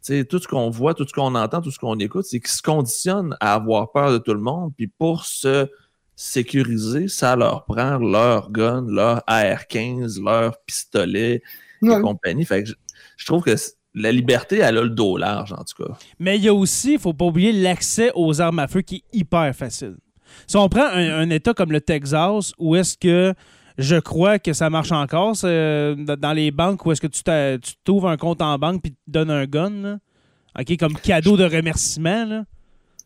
sais, 0.00 0.24
tout 0.24 0.38
ce 0.38 0.48
qu'on 0.48 0.70
voit, 0.70 0.94
tout 0.94 1.06
ce 1.06 1.12
qu'on 1.12 1.34
entend, 1.34 1.60
tout 1.60 1.70
ce 1.70 1.78
qu'on 1.78 1.98
écoute, 1.98 2.24
c'est 2.24 2.40
qu'ils 2.40 2.50
se 2.50 2.62
conditionnent 2.62 3.36
à 3.40 3.54
avoir 3.54 3.92
peur 3.92 4.12
de 4.12 4.18
tout 4.18 4.34
le 4.34 4.40
monde. 4.40 4.72
Puis 4.76 4.86
pour 4.86 5.24
se 5.24 5.68
sécuriser, 6.16 7.08
ça 7.08 7.36
leur 7.36 7.64
prend 7.64 7.98
leur 7.98 8.50
gun, 8.52 8.84
leur 8.88 9.22
AR-15, 9.26 10.22
leur 10.22 10.60
pistolet 10.64 11.42
et 11.82 12.00
compagnie. 12.00 12.44
Fait 12.44 12.62
que 12.62 12.70
je, 13.16 13.26
trouve 13.26 13.42
que 13.42 13.54
la 13.94 14.12
liberté, 14.12 14.58
elle 14.58 14.78
a 14.78 14.82
le 14.82 14.90
dos 14.90 15.16
large, 15.16 15.52
en 15.52 15.64
tout 15.64 15.84
cas. 15.84 15.94
Mais 16.18 16.36
il 16.36 16.44
y 16.44 16.48
a 16.48 16.54
aussi, 16.54 16.92
il 16.92 16.94
ne 16.94 17.00
faut 17.00 17.14
pas 17.14 17.24
oublier 17.24 17.52
l'accès 17.52 18.10
aux 18.14 18.40
armes 18.40 18.58
à 18.58 18.68
feu 18.68 18.82
qui 18.82 18.96
est 18.96 19.18
hyper 19.18 19.54
facile. 19.54 19.96
Si 20.46 20.56
on 20.56 20.68
prend 20.68 20.86
un, 20.86 21.30
État 21.30 21.54
comme 21.54 21.72
le 21.72 21.80
Texas, 21.80 22.52
où 22.58 22.76
est-ce 22.76 22.96
que 22.96 23.34
je 23.78 23.96
crois 23.96 24.38
que 24.38 24.52
ça 24.52 24.70
marche 24.70 24.92
encore? 24.92 25.34
Dans 25.42 26.32
les 26.34 26.50
banques, 26.50 26.84
où 26.86 26.92
est-ce 26.92 27.00
que 27.00 27.06
tu 27.06 27.74
t'ouvres 27.84 28.08
un 28.08 28.16
compte 28.16 28.42
en 28.42 28.58
banque 28.58 28.82
puis 28.82 28.92
tu 28.92 28.98
te 29.06 29.10
donnes 29.10 29.30
un 29.30 29.46
gun, 29.46 29.98
OK, 30.58 30.76
comme 30.78 30.94
cadeau 30.94 31.36
de 31.36 31.44
remerciement, 31.44 32.44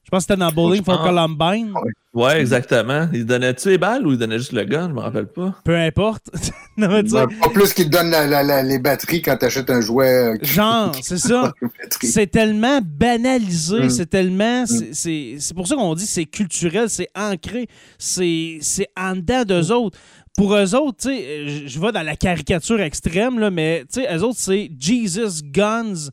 Je 0.05 0.11
pense 0.11 0.25
que 0.25 0.33
c'était 0.33 0.41
dans 0.41 0.51
Bowling 0.53 0.83
for 0.83 1.03
Columbine. 1.03 1.75
Ouais, 2.15 2.41
exactement. 2.41 3.09
Il 3.13 3.27
donnait-tu 3.27 3.69
les 3.69 3.77
balles 3.79 4.07
ou 4.07 4.13
il 4.13 4.19
donnait 4.19 4.39
juste 4.39 4.53
le 4.53 4.65
gun? 4.65 4.89
Je 4.89 4.95
me 4.95 5.01
rappelle 5.01 5.27
pas. 5.27 5.55
Peu 5.65 5.77
importe. 5.77 6.31
non, 6.79 6.89
mais 6.89 7.03
tu 7.03 7.11
sais, 7.11 7.27
Pas 7.43 7.49
plus 7.53 7.75
qu'il 7.75 7.85
te 7.85 7.91
donne 7.91 8.09
la- 8.11 8.27
la- 8.27 8.43
la- 8.43 8.63
les 8.63 8.79
batteries 8.79 9.21
quand 9.21 9.37
tu 9.37 9.45
achètes 9.45 9.69
un 9.69 9.83
jouet. 9.83 10.07
euh, 10.09 10.37
Genre, 10.41 10.93
c'est 11.03 11.19
ça. 11.19 11.53
C'est 12.03 12.27
tellement 12.29 12.81
banalisé, 12.83 13.81
Mm. 13.85 13.91
c'est 13.91 14.07
tellement. 14.07 14.65
c'est- 14.67 15.37
C'est 15.39 15.55
pour 15.55 15.67
ça 15.69 15.75
qu'on 15.77 15.95
dit 15.95 16.07
c'est 16.07 16.25
culturel, 16.27 16.89
c'est 16.89 17.09
ancré, 17.15 17.67
c'est 17.99 18.59
c'est 18.63 18.89
en 18.99 19.15
dedans 19.17 19.45
d'eux 19.45 19.71
autres. 19.73 19.99
Pour 20.37 20.55
eux 20.55 20.75
autres, 20.75 20.99
tu 21.03 21.09
sais, 21.09 21.49
je 21.49 21.67
je 21.67 21.81
vais 21.81 21.93
dans 21.93 22.03
la 22.03 22.17
caricature 22.17 22.81
extrême, 22.81 23.39
là, 23.39 23.51
mais 23.51 23.85
tu 23.93 24.01
sais, 24.01 24.17
eux 24.17 24.23
autres, 24.23 24.39
c'est 24.39 24.71
Jesus 24.79 25.43
Guns. 25.45 26.09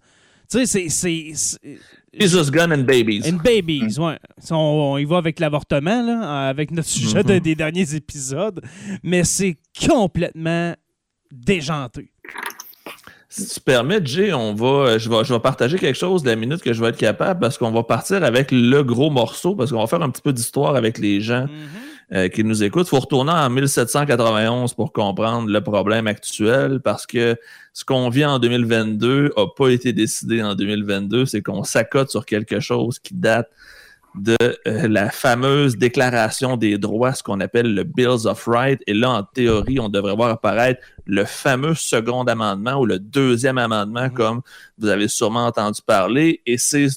Tu 0.51 0.65
sais, 0.65 0.89
c'est- 0.89 1.58
Jesus 2.19 2.50
Gun 2.51 2.72
and 2.72 2.84
Babies. 2.84 3.24
And 3.27 3.38
babies, 3.43 3.98
ouais. 4.00 4.17
On, 4.51 4.55
on 4.55 4.98
y 4.98 5.05
va 5.05 5.17
avec 5.17 5.39
l'avortement, 5.39 6.01
là, 6.01 6.48
avec 6.50 6.72
notre 6.72 6.88
sujet 6.89 7.24
Mhm. 7.24 7.29
de- 7.29 7.39
des 7.39 7.55
derniers 7.55 7.95
épisodes. 7.95 8.62
Mais 9.03 9.24
c'est 9.24 9.57
complètement 9.88 10.74
déjanté. 11.31 12.12
Si 13.27 13.48
tu 13.55 13.60
permets, 13.60 14.00
Jay, 14.05 14.31
on 14.34 14.53
va, 14.53 14.67
euh, 14.67 15.00
je, 15.00 15.10
vais, 15.10 15.25
je 15.25 15.34
vais 15.34 15.39
partager 15.41 15.77
quelque 15.77 15.98
chose 15.98 16.24
de 16.24 16.29
la 16.29 16.38
minute 16.38 16.62
que 16.62 16.72
je 16.72 16.81
vais 16.81 16.89
être 16.89 16.98
capable 16.98 17.41
parce 17.41 17.57
qu'on 17.57 17.72
va 17.72 17.84
partir 17.84 18.24
avec 18.24 18.50
le 18.51 18.81
gros 18.84 19.10
morceau 19.10 19.55
parce 19.55 19.72
qu'on 19.72 19.79
va 19.81 19.88
faire 19.88 20.01
un 20.01 20.10
petit 20.10 20.22
peu 20.22 20.31
d'histoire 20.31 20.75
avec 20.77 20.98
les 21.00 21.19
gens 21.19 21.48
euh, 22.14 22.30
qui 22.30 22.44
nous 22.44 22.64
écoutent. 22.64 22.86
Il 22.88 22.90
faut 22.90 23.00
retourner 23.00 23.32
en 23.32 23.50
1791 23.50 24.74
pour 24.76 24.94
comprendre 24.94 25.50
le 25.50 25.62
problème 25.62 26.06
actuel 26.06 26.80
parce 26.84 27.08
que 27.08 27.36
ce 27.74 27.84
qu'on 27.84 28.10
vit 28.10 28.26
en 28.26 28.38
2022 28.38 29.34
n'a 29.36 29.46
pas 29.58 29.70
été 29.70 29.92
décidé 29.92 30.44
en 30.44 30.54
2022. 30.54 31.26
C'est 31.26 31.42
qu'on 31.42 31.64
s'accote 31.64 32.12
sur 32.12 32.26
quelque 32.26 32.60
chose 32.60 33.00
qui 33.00 33.16
date 33.16 33.50
de 34.14 34.38
euh, 34.68 34.88
la 34.88 35.10
fameuse 35.10 35.78
déclaration 35.78 36.58
des 36.58 36.78
droits, 36.78 37.14
ce 37.14 37.24
qu'on 37.24 37.40
appelle 37.40 37.74
le 37.74 37.84
Bills 37.84 38.28
of 38.28 38.46
Rights. 38.46 38.82
Et 38.88 38.94
là, 38.94 39.10
en 39.10 39.24
théorie, 39.24 39.80
on 39.80 39.90
devrait 39.90 40.16
voir 40.16 40.30
apparaître 40.30 40.82
le 41.06 41.26
fameux 41.26 41.76
second 41.76 42.24
amendement 42.24 42.76
ou 42.76 42.86
le 42.86 43.00
deuxième 43.00 43.58
amendement, 43.58 44.10
comme 44.10 44.42
vous 44.78 44.88
avez 44.88 45.08
sûrement 45.08 45.48
entendu 45.48 45.82
parler. 45.86 46.42
Et 46.46 46.58
c'est 46.58 46.88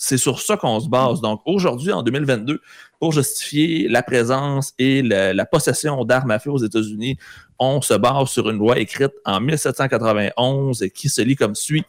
c'est 0.00 0.16
sur 0.16 0.40
ça 0.40 0.56
qu'on 0.56 0.78
se 0.78 0.88
base. 0.88 1.20
Donc, 1.20 1.42
aujourd'hui, 1.44 1.92
en 1.92 2.02
2022, 2.02 2.60
pour 2.98 3.12
justifier 3.12 3.88
la 3.88 4.02
présence 4.02 4.74
et 4.78 5.02
la 5.02 5.46
possession 5.46 6.04
d'armes 6.04 6.32
à 6.32 6.38
feu 6.38 6.50
aux 6.50 6.64
États-Unis, 6.64 7.16
on 7.58 7.80
se 7.80 7.94
base 7.94 8.28
sur 8.28 8.48
une 8.50 8.58
loi 8.58 8.78
écrite 8.78 9.12
en 9.24 9.40
1791 9.40 10.82
et 10.82 10.90
qui 10.90 11.08
se 11.08 11.22
lit 11.22 11.36
comme 11.36 11.54
suit. 11.54 11.84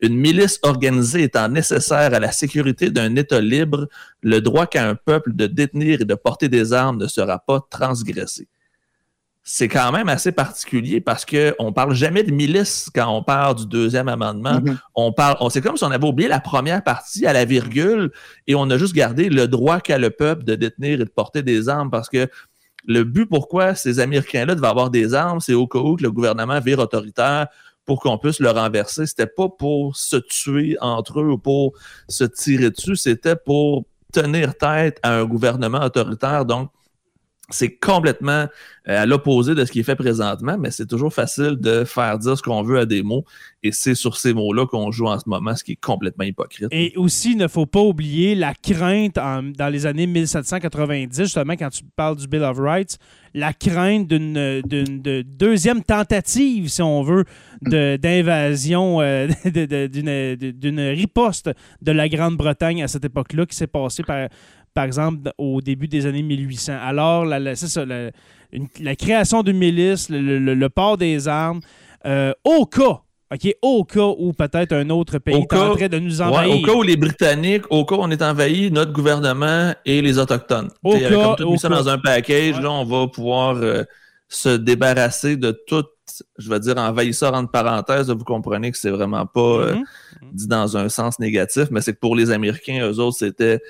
Une 0.00 0.16
milice 0.16 0.58
organisée 0.62 1.22
étant 1.22 1.48
nécessaire 1.48 2.12
à 2.12 2.18
la 2.18 2.32
sécurité 2.32 2.90
d'un 2.90 3.14
État 3.14 3.40
libre, 3.40 3.88
le 4.20 4.40
droit 4.40 4.66
qu'a 4.66 4.88
un 4.88 4.96
peuple 4.96 5.32
de 5.32 5.46
détenir 5.46 6.00
et 6.00 6.04
de 6.04 6.14
porter 6.14 6.48
des 6.48 6.72
armes 6.72 6.98
ne 6.98 7.06
sera 7.06 7.38
pas 7.38 7.60
transgressé. 7.70 8.48
C'est 9.44 9.66
quand 9.66 9.90
même 9.90 10.08
assez 10.08 10.30
particulier 10.30 11.00
parce 11.00 11.24
qu'on 11.24 11.66
ne 11.66 11.70
parle 11.70 11.94
jamais 11.94 12.22
de 12.22 12.30
milice 12.30 12.88
quand 12.94 13.08
on 13.08 13.24
parle 13.24 13.56
du 13.56 13.66
deuxième 13.66 14.08
amendement. 14.08 14.60
Mhm. 14.60 14.78
On 14.94 15.12
parle, 15.12 15.36
on, 15.40 15.50
c'est 15.50 15.60
comme 15.60 15.76
si 15.76 15.82
on 15.82 15.90
avait 15.90 16.06
oublié 16.06 16.28
la 16.28 16.38
première 16.38 16.84
partie 16.84 17.26
à 17.26 17.32
la 17.32 17.44
virgule 17.44 18.12
et 18.46 18.54
on 18.54 18.70
a 18.70 18.78
juste 18.78 18.94
gardé 18.94 19.28
le 19.28 19.48
droit 19.48 19.80
qu'a 19.80 19.98
le 19.98 20.10
peuple 20.10 20.44
de 20.44 20.54
détenir 20.54 21.00
et 21.00 21.04
de 21.04 21.10
porter 21.10 21.42
des 21.42 21.68
armes 21.68 21.90
parce 21.90 22.08
que 22.08 22.28
le 22.84 23.04
but 23.04 23.26
pourquoi 23.26 23.74
ces 23.74 23.98
Américains-là 23.98 24.54
devaient 24.54 24.68
avoir 24.68 24.90
des 24.90 25.14
armes, 25.14 25.40
c'est 25.40 25.54
au 25.54 25.66
cas 25.66 25.78
où 25.78 25.96
que 25.96 26.02
le 26.02 26.10
gouvernement 26.12 26.60
vire 26.60 26.78
autoritaire 26.78 27.48
pour 27.84 28.00
qu'on 28.00 28.18
puisse 28.18 28.38
le 28.38 28.50
renverser. 28.50 29.06
C'était 29.06 29.26
pas 29.26 29.48
pour 29.48 29.96
se 29.96 30.16
tuer 30.16 30.76
entre 30.80 31.20
eux 31.20 31.30
ou 31.32 31.38
pour 31.38 31.72
se 32.08 32.24
tirer 32.24 32.70
dessus, 32.70 32.96
c'était 32.96 33.36
pour 33.36 33.84
tenir 34.12 34.56
tête 34.56 35.00
à 35.02 35.14
un 35.14 35.24
gouvernement 35.24 35.80
autoritaire. 35.80 36.44
Donc, 36.44 36.70
c'est 37.54 37.76
complètement 37.76 38.46
euh, 38.88 39.02
à 39.02 39.06
l'opposé 39.06 39.54
de 39.54 39.64
ce 39.64 39.70
qui 39.70 39.80
est 39.80 39.84
fait 39.84 39.94
présentement, 39.94 40.56
mais 40.58 40.70
c'est 40.72 40.86
toujours 40.86 41.12
facile 41.14 41.56
de 41.60 41.84
faire 41.84 42.18
dire 42.18 42.36
ce 42.36 42.42
qu'on 42.42 42.62
veut 42.62 42.78
à 42.80 42.86
des 42.86 43.02
mots. 43.02 43.24
Et 43.62 43.70
c'est 43.70 43.94
sur 43.94 44.16
ces 44.16 44.34
mots-là 44.34 44.66
qu'on 44.66 44.90
joue 44.90 45.06
en 45.06 45.18
ce 45.20 45.28
moment, 45.28 45.54
ce 45.54 45.62
qui 45.62 45.72
est 45.72 45.80
complètement 45.80 46.24
hypocrite. 46.24 46.66
Et 46.72 46.92
aussi, 46.96 47.32
il 47.32 47.38
ne 47.38 47.46
faut 47.46 47.66
pas 47.66 47.78
oublier 47.80 48.34
la 48.34 48.54
crainte 48.54 49.18
en- 49.18 49.42
dans 49.44 49.68
les 49.68 49.86
années 49.86 50.08
1790, 50.08 51.16
justement, 51.22 51.52
quand 51.52 51.70
tu 51.70 51.84
parles 51.94 52.16
du 52.16 52.26
Bill 52.26 52.42
of 52.42 52.58
Rights, 52.58 52.98
la 53.34 53.52
crainte 53.52 54.08
d'une 54.08 54.62
d'une- 54.64 55.00
de 55.00 55.22
deuxième 55.22 55.82
tentative, 55.84 56.68
si 56.68 56.82
on 56.82 57.02
veut, 57.02 57.24
de- 57.62 57.96
d'invasion, 57.96 59.00
euh, 59.00 59.28
de- 59.44 59.66
de- 59.66 59.86
d'une 59.86 60.52
d'une 60.52 60.80
riposte 60.80 61.50
de 61.80 61.92
la 61.92 62.08
Grande-Bretagne 62.08 62.82
à 62.82 62.88
cette 62.88 63.04
époque-là 63.04 63.46
qui 63.46 63.56
s'est 63.56 63.66
passée 63.68 64.02
par, 64.02 64.28
par 64.74 64.84
exemple 64.84 65.30
au 65.38 65.60
début 65.60 65.88
des 65.88 66.06
années 66.06 66.22
1800. 66.22 66.74
Alors, 66.80 67.24
la, 67.24 67.38
la- 67.38 67.54
c'est 67.56 67.68
ça, 67.68 67.84
la, 67.84 68.10
une- 68.52 68.68
la 68.80 68.96
création 68.96 69.42
d'une 69.42 69.58
milice, 69.58 70.08
le, 70.08 70.38
le- 70.38 70.54
le 70.54 70.68
port 70.68 70.96
des 70.96 71.28
armes, 71.28 71.60
euh, 72.06 72.32
au 72.44 72.66
cas, 72.66 73.00
OK, 73.34 73.54
au 73.62 73.84
cas 73.84 74.06
où 74.18 74.32
peut-être 74.34 74.72
un 74.74 74.90
autre 74.90 75.18
pays 75.18 75.36
est 75.36 75.46
cas- 75.46 75.70
en 75.70 75.74
train 75.76 75.88
de 75.88 75.98
nous 75.98 76.20
Ouais, 76.20 76.26
envahir. 76.26 76.54
au 76.54 76.62
cas 76.66 76.72
où 76.74 76.82
les 76.82 76.96
Britanniques, 76.98 77.64
au 77.70 77.84
cas 77.86 77.94
où 77.96 78.00
on 78.02 78.10
est 78.10 78.20
envahi, 78.22 78.70
notre 78.70 78.92
gouvernement 78.92 79.72
et 79.86 80.02
les 80.02 80.18
Autochtones. 80.18 80.68
Au 80.84 80.92
T'sais, 80.94 81.08
cas- 81.08 81.10
comme 81.10 81.36
tout 81.36 81.50
mis 81.52 81.58
ça 81.58 81.68
dans 81.70 81.88
un 81.88 81.98
package, 81.98 82.56
Ouais. 82.56 82.62
là, 82.62 82.70
on 82.70 82.84
va 82.84 83.06
pouvoir 83.08 83.56
euh, 83.56 83.84
se 84.28 84.50
débarrasser 84.56 85.36
de 85.36 85.50
tout, 85.66 85.84
je 86.38 86.50
vais 86.50 86.60
dire 86.60 86.76
envahisseur 86.76 87.32
entre 87.32 87.50
parenthèses, 87.50 88.10
vous 88.10 88.24
comprenez 88.24 88.70
que 88.70 88.76
c'est 88.76 88.90
vraiment 88.90 89.24
pas 89.24 89.40
euh, 89.40 89.74
Mhm. 89.76 89.84
dit 90.34 90.46
dans 90.48 90.76
un 90.76 90.90
sens 90.90 91.18
négatif, 91.18 91.64
mais 91.70 91.80
c'est 91.80 91.94
que 91.94 92.00
pour 92.00 92.14
les 92.16 92.30
Américains, 92.30 92.86
eux 92.86 92.98
autres, 92.98 93.16
c'était 93.18 93.60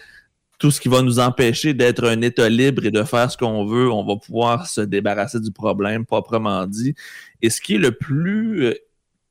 tout 0.63 0.71
ce 0.71 0.81
qui 0.81 0.89
va 0.89 1.03
nous 1.03 1.19
empêcher 1.19 1.75
d'être 1.75 2.07
un 2.07 2.21
État 2.21 2.49
libre 2.49 2.87
et 2.87 2.93
de 2.93 3.03
faire 3.03 3.29
ce 3.29 3.37
qu'on 3.37 3.67
veut, 3.67 3.91
on 3.91 4.05
va 4.05 4.15
pouvoir 4.15 4.69
se 4.69 4.81
débarrasser 4.81 5.41
du 5.41 5.51
problème, 5.51 6.07
proprement 6.07 6.67
dit. 6.67 6.95
Et 7.43 7.51
ce 7.51 7.61
qui 7.61 7.75
est 7.75 7.79
le 7.79 7.91
plus... 7.91 8.67
euh, 8.67 8.75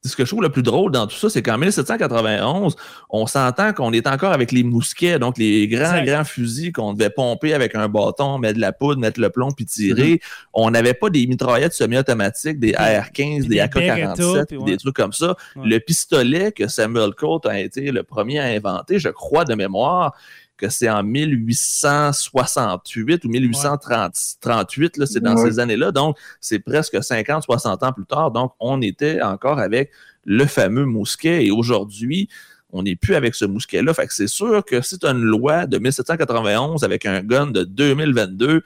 ce 0.03 0.15
que 0.15 0.25
je 0.25 0.31
trouve 0.31 0.41
le 0.41 0.49
plus 0.49 0.63
drôle 0.63 0.91
dans 0.91 1.07
tout 1.07 1.15
ça, 1.15 1.29
c'est 1.29 1.41
qu'en 1.41 1.57
1791, 1.57 2.75
on 3.11 3.27
s'entend 3.27 3.71
qu'on 3.71 3.93
est 3.93 4.07
encore 4.07 4.33
avec 4.33 4.51
les 4.51 4.63
mousquets, 4.63 5.19
donc 5.19 5.37
les 5.37 5.69
grands, 5.69 6.03
grands 6.03 6.25
fusils 6.25 6.73
qu'on 6.73 6.93
devait 6.93 7.11
pomper 7.11 7.53
avec 7.53 7.75
un 7.75 7.87
bâton, 7.87 8.37
mettre 8.37 8.55
de 8.55 8.61
la 8.61 8.73
poudre, 8.73 8.99
mettre 8.99 9.21
le 9.21 9.29
plomb, 9.29 9.51
puis 9.51 9.65
tirer. 9.65 10.19
On 10.53 10.71
n'avait 10.71 10.95
pas 10.95 11.09
des 11.09 11.27
mitraillettes 11.27 11.73
semi-automatiques, 11.73 12.59
des 12.59 12.73
AR-15, 12.73 13.11
Puis 13.13 13.47
des 13.47 13.47
des 13.47 13.59
AK-47, 13.59 13.77
Beretta, 13.77 14.15
puis 14.15 14.45
puis 14.47 14.57
ouais. 14.57 14.71
des 14.71 14.77
trucs 14.77 14.95
comme 14.95 15.13
ça. 15.13 15.37
Ouais. 15.55 15.69
Le 15.69 15.79
pistolet 15.79 16.51
que 16.51 16.67
Samuel 16.67 17.13
Colt 17.13 17.45
a 17.45 17.57
été 17.57 17.91
le 17.91 18.03
premier 18.03 18.39
à 18.39 18.45
inventer, 18.45 18.99
je 18.99 19.09
crois 19.09 19.45
de 19.45 19.53
mémoire, 19.53 20.15
que 20.61 20.69
c'est 20.69 20.89
en 20.89 21.03
1868 21.03 23.25
ou 23.25 23.29
1838, 23.29 24.97
là, 24.97 25.05
c'est 25.05 25.19
dans 25.19 25.35
Ouais. 25.35 25.49
ces 25.51 25.59
années-là. 25.59 25.91
Donc, 25.91 26.17
c'est 26.39 26.59
presque 26.59 27.03
50, 27.03 27.43
60 27.43 27.83
ans 27.83 27.93
plus 27.93 28.05
tard. 28.05 28.31
Donc, 28.31 28.53
on 28.59 28.81
était 28.81 29.21
encore 29.21 29.59
avec 29.59 29.91
le 30.25 30.45
fameux 30.45 30.85
mousquet. 30.85 31.45
Et 31.45 31.51
aujourd'hui, 31.51 32.29
on 32.71 32.83
n'est 32.83 32.95
plus 32.95 33.15
avec 33.15 33.35
ce 33.35 33.45
mousquet-là. 33.45 33.93
Fait 33.93 34.07
que 34.07 34.13
c'est 34.13 34.27
sûr 34.27 34.63
que 34.63 34.81
si 34.81 34.97
tu 34.99 35.05
as 35.05 35.11
une 35.11 35.21
loi 35.23 35.65
de 35.65 35.77
1791 35.77 36.83
avec 36.83 37.05
un 37.05 37.21
gun 37.21 37.47
de 37.47 37.63
2022, 37.63 38.61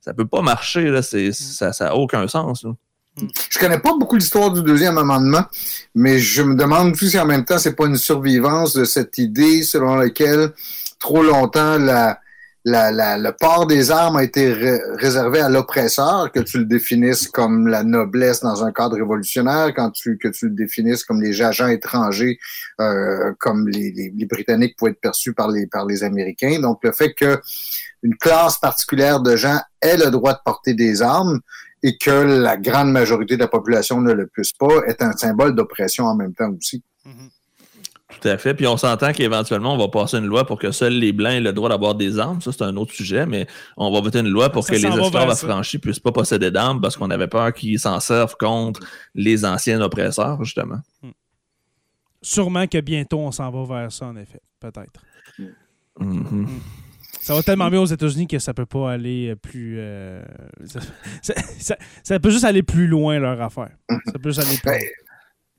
ça 0.00 0.14
peut 0.14 0.26
pas 0.26 0.42
marcher. 0.42 0.90
Là. 0.90 1.02
C'est, 1.02 1.32
ça 1.32 1.72
n'a 1.80 1.96
aucun 1.96 2.26
sens. 2.28 2.64
là. 2.64 2.70
Je 3.50 3.58
connais 3.58 3.80
pas 3.80 3.96
beaucoup 3.98 4.14
l'histoire 4.14 4.52
du 4.52 4.62
deuxième 4.62 4.96
amendement, 4.96 5.44
mais 5.96 6.20
je 6.20 6.40
me 6.40 6.54
demande 6.54 6.94
si 6.94 7.18
en 7.18 7.26
même 7.26 7.44
temps 7.44 7.58
c'est 7.58 7.74
pas 7.74 7.86
une 7.86 7.96
survivance 7.96 8.74
de 8.74 8.84
cette 8.84 9.18
idée 9.18 9.64
selon 9.64 9.96
laquelle 9.96 10.52
trop 10.98 11.22
longtemps 11.22 11.78
la, 11.78 12.20
le 13.16 13.30
port 13.30 13.66
des 13.66 13.90
armes 13.90 14.16
a 14.16 14.24
été 14.24 14.52
ré- 14.52 14.80
réservé 14.96 15.40
à 15.40 15.48
l'oppresseur, 15.48 16.30
que 16.32 16.40
tu 16.40 16.58
le 16.58 16.64
définisses 16.64 17.28
comme 17.28 17.66
la 17.66 17.82
noblesse 17.82 18.40
dans 18.40 18.64
un 18.64 18.72
cadre 18.72 18.96
révolutionnaire, 18.96 19.72
quand 19.74 19.90
tu 19.90 20.18
que 20.18 20.28
tu 20.28 20.48
le 20.48 20.54
définisses 20.54 21.04
comme 21.04 21.22
les 21.22 21.40
agents 21.40 21.68
étrangers, 21.68 22.38
euh, 22.80 23.32
comme 23.38 23.68
les, 23.68 24.12
Britanniques 24.28 24.76
pouvaient 24.76 24.90
être 24.90 25.00
perçus 25.00 25.32
par 25.32 25.50
les 25.50 25.66
par 25.66 25.86
les 25.86 26.04
Américains. 26.04 26.60
Donc 26.60 26.80
le 26.82 26.92
fait 26.92 27.14
que 27.14 27.40
une 28.02 28.16
classe 28.16 28.58
particulière 28.58 29.20
de 29.20 29.34
gens 29.36 29.60
ait 29.80 29.96
le 29.96 30.10
droit 30.10 30.34
de 30.34 30.40
porter 30.44 30.74
des 30.74 31.02
armes 31.02 31.40
et 31.82 31.96
que 31.96 32.10
la 32.10 32.56
grande 32.56 32.90
majorité 32.90 33.36
de 33.36 33.40
la 33.40 33.48
population 33.48 34.00
ne 34.00 34.12
le 34.12 34.26
puisse 34.26 34.52
pas 34.52 34.82
est 34.86 35.00
un 35.02 35.12
symbole 35.12 35.54
d'oppression 35.54 36.04
en 36.06 36.14
même 36.14 36.34
temps 36.34 36.50
aussi. 36.50 36.82
Tout 38.08 38.26
à 38.26 38.38
fait. 38.38 38.54
Puis 38.54 38.66
on 38.66 38.76
s'entend 38.78 39.12
qu'éventuellement, 39.12 39.74
on 39.74 39.78
va 39.78 39.88
passer 39.88 40.16
une 40.16 40.24
loi 40.26 40.46
pour 40.46 40.58
que 40.58 40.70
seuls 40.72 40.94
les 40.94 41.12
Blancs 41.12 41.32
aient 41.34 41.40
le 41.40 41.52
droit 41.52 41.68
d'avoir 41.68 41.94
des 41.94 42.18
armes. 42.18 42.40
Ça, 42.40 42.52
c'est 42.52 42.62
un 42.62 42.74
autre 42.76 42.92
sujet, 42.94 43.26
mais 43.26 43.46
on 43.76 43.92
va 43.92 44.00
voter 44.00 44.20
une 44.20 44.28
loi 44.28 44.50
pour 44.50 44.64
Ça 44.64 44.72
que 44.74 44.78
les 44.78 44.86
esclaves 44.86 45.28
affranchis 45.30 45.78
puissent 45.78 46.00
pas 46.00 46.10
posséder 46.12 46.50
d'armes 46.50 46.80
parce 46.80 46.96
qu'on 46.96 47.10
avait 47.10 47.28
peur 47.28 47.52
qu'ils 47.52 47.78
s'en 47.78 48.00
servent 48.00 48.34
contre 48.38 48.80
les 49.14 49.44
anciens 49.44 49.80
oppresseurs, 49.82 50.42
justement. 50.42 50.78
Sûrement 52.22 52.66
que 52.66 52.80
bientôt, 52.80 53.18
on 53.20 53.30
s'en 53.30 53.50
va 53.50 53.80
vers 53.80 53.92
ça, 53.92 54.06
en 54.06 54.16
effet. 54.16 54.40
Peut-être. 54.58 55.02
Mhm. 56.00 56.48
Ça 57.20 57.34
va 57.34 57.42
tellement 57.42 57.68
bien 57.68 57.80
aux 57.80 57.86
États-Unis 57.86 58.26
que 58.26 58.38
ça 58.38 58.54
peut 58.54 58.64
pas 58.66 58.90
aller 58.92 59.34
plus. 59.36 59.76
euh, 59.78 60.22
ça, 60.64 60.80
ça- 61.22 61.34
ça- 61.58 61.78
ça 62.02 62.18
peut 62.20 62.30
juste 62.30 62.44
aller 62.44 62.62
plus 62.62 62.86
loin, 62.86 63.18
leur 63.18 63.40
affaire. 63.42 63.70
Ça 64.06 64.18
peut 64.18 64.30
juste 64.30 64.40
aller 64.40 64.56
plus 64.56 64.64
Ben, 64.64 64.78
loin. 64.78 64.88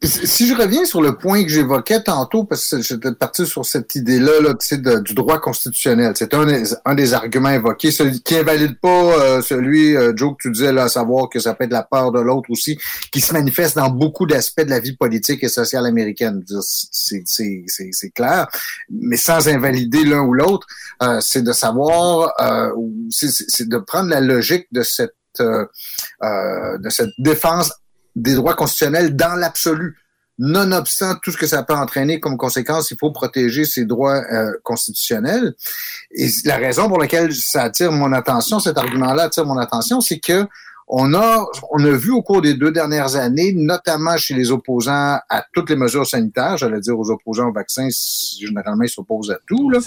Si 0.02 0.48
je 0.48 0.56
reviens 0.56 0.86
sur 0.86 1.02
le 1.02 1.18
point 1.18 1.44
que 1.44 1.50
j'évoquais 1.50 2.02
tantôt, 2.02 2.46
parce 2.46 2.70
que 2.70 2.82
j'étais 2.82 3.12
parti 3.12 3.46
sur 3.46 3.66
cette 3.66 3.96
idée-là 3.96 4.32
là, 4.42 5.00
du 5.02 5.14
droit 5.14 5.40
constitutionnel, 5.40 6.14
c'est 6.16 6.34
un, 6.34 6.48
un, 6.86 6.96
des 6.96 7.14
arguments 7.14 7.50
évoqués, 7.50 7.92
celui 7.92 8.22
qui 8.22 8.38
invalide 8.38 8.80
pas 8.80 8.90
euh, 8.90 9.42
celui, 9.42 9.98
euh, 9.98 10.14
Joe, 10.16 10.38
que 10.38 10.44
tu 10.44 10.52
disais, 10.52 10.72
là, 10.72 10.84
à 10.84 10.90
savoir 10.90 11.28
que 11.28 11.40
ça 11.40 11.54
peut 11.54 11.66
être 11.66 11.74
la 11.74 11.84
peur 11.84 12.14
de 12.14 12.22
l'autre 12.22 12.50
aussi, 12.50 12.78
qui 13.12 13.20
se 13.20 13.34
manifeste 13.34 13.76
dans 13.76 13.90
beaucoup 13.90 14.26
d'aspects 14.26 14.62
de 14.62 14.70
la 14.70 14.80
vie 14.80 14.96
politique 14.96 15.44
et 15.44 15.50
sociale 15.50 15.86
américaine. 15.86 16.44
C'est 16.62 18.10
clair, 18.16 18.48
mais 18.90 19.18
sans 19.18 19.50
invalider 19.50 20.06
l'un 20.06 20.22
ou 20.22 20.34
l'autre, 20.34 20.66
euh, 21.04 21.20
c'est 21.20 21.42
de 21.42 21.52
savoir, 21.52 22.34
c'est 23.10 23.68
de 23.68 23.78
prendre 23.80 24.10
la 24.10 24.22
logique 24.22 24.68
de 24.72 24.82
cette 24.84 25.14
de 25.40 26.90
cette 26.90 27.12
défense 27.18 27.72
des 28.16 28.36
droits 28.36 28.56
constitutionnels 28.56 29.16
dans 29.16 29.36
l'absolu. 29.36 29.98
Nonobstant 30.42 31.16
tout 31.22 31.32
ce 31.32 31.38
que 31.38 31.48
ça 31.48 31.64
peut 31.64 31.74
entraîner 31.74 32.22
comme 32.22 32.38
conséquence, 32.38 32.92
il 32.92 32.98
faut 32.98 33.12
protéger 33.12 33.66
ces 33.66 33.84
droits 33.84 34.24
euh, 34.32 34.54
constitutionnels. 34.64 35.54
Et 36.12 36.30
la 36.46 36.56
raison 36.56 36.88
pour 36.88 36.98
laquelle 36.98 37.34
ça 37.34 37.64
attire 37.64 37.92
mon 37.92 38.14
attention, 38.14 38.62
cet 38.62 38.78
argument-là 38.78 39.24
attire 39.24 39.46
mon 39.46 39.58
attention, 39.58 40.00
c'est 40.00 40.20
que 40.20 40.48
on 40.92 41.14
a, 41.14 41.46
on 41.70 41.86
a 41.86 41.92
vu 41.92 42.10
au 42.10 42.24
cours 42.24 42.42
des 42.42 42.56
deux 42.56 42.72
dernières 42.72 43.16
années, 43.16 43.54
notamment 43.54 44.18
chez 44.18 44.34
les 44.34 44.50
opposants 44.50 45.20
à 45.30 45.46
toutes 45.54 45.70
les 45.70 45.76
mesures 45.76 46.08
sanitaires, 46.08 46.58
j'allais 46.58 46.80
dire 46.80 46.98
aux 46.98 47.12
opposants 47.12 47.50
au 47.50 47.54
vaccin, 47.54 47.88
généralement 48.40 48.84
ils 48.84 48.90
s'opposent 48.90 49.30
à 49.30 49.38
tout. 49.46 49.70
Là. 49.70 49.80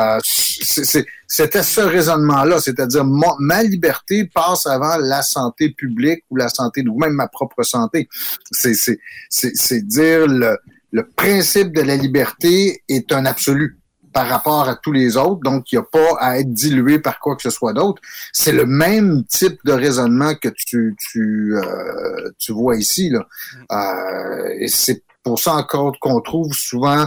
Euh, 0.00 0.18
c'était 0.24 1.62
ce 1.62 1.80
raisonnement-là, 1.80 2.60
c'est-à-dire 2.60 3.04
ma 3.04 3.62
liberté 3.62 4.24
passe 4.24 4.66
avant 4.66 4.96
la 4.96 5.22
santé 5.22 5.70
publique 5.70 6.24
ou 6.30 6.36
la 6.36 6.48
santé 6.48 6.82
ou 6.86 6.98
même 6.98 7.12
ma 7.12 7.28
propre 7.28 7.62
santé. 7.62 8.08
C'est 8.50 9.86
dire 9.86 10.26
le, 10.26 10.58
le 10.90 11.06
principe 11.06 11.72
de 11.72 11.82
la 11.82 11.96
liberté 11.96 12.82
est 12.88 13.12
un 13.12 13.24
absolu 13.24 13.79
par 14.12 14.26
rapport 14.28 14.68
à 14.68 14.76
tous 14.76 14.92
les 14.92 15.16
autres, 15.16 15.40
donc 15.42 15.70
il 15.70 15.76
n'y 15.76 15.80
a 15.80 15.84
pas 15.84 16.16
à 16.18 16.38
être 16.38 16.52
dilué 16.52 16.98
par 16.98 17.20
quoi 17.20 17.36
que 17.36 17.42
ce 17.42 17.50
soit 17.50 17.72
d'autre. 17.72 18.02
C'est 18.32 18.52
le 18.52 18.66
même 18.66 19.24
type 19.24 19.58
de 19.64 19.72
raisonnement 19.72 20.34
que 20.34 20.48
tu, 20.48 20.96
tu, 20.98 21.54
euh, 21.56 22.30
tu 22.38 22.52
vois 22.52 22.76
ici. 22.76 23.10
Là. 23.10 23.26
Euh, 23.72 24.54
et 24.58 24.68
c'est 24.68 25.02
pour 25.22 25.38
ça 25.38 25.54
encore 25.54 25.98
qu'on 26.00 26.20
trouve 26.20 26.52
souvent, 26.52 27.06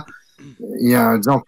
il 0.79 0.91
y 0.91 0.95
a 0.95 1.17
disons, 1.17 1.41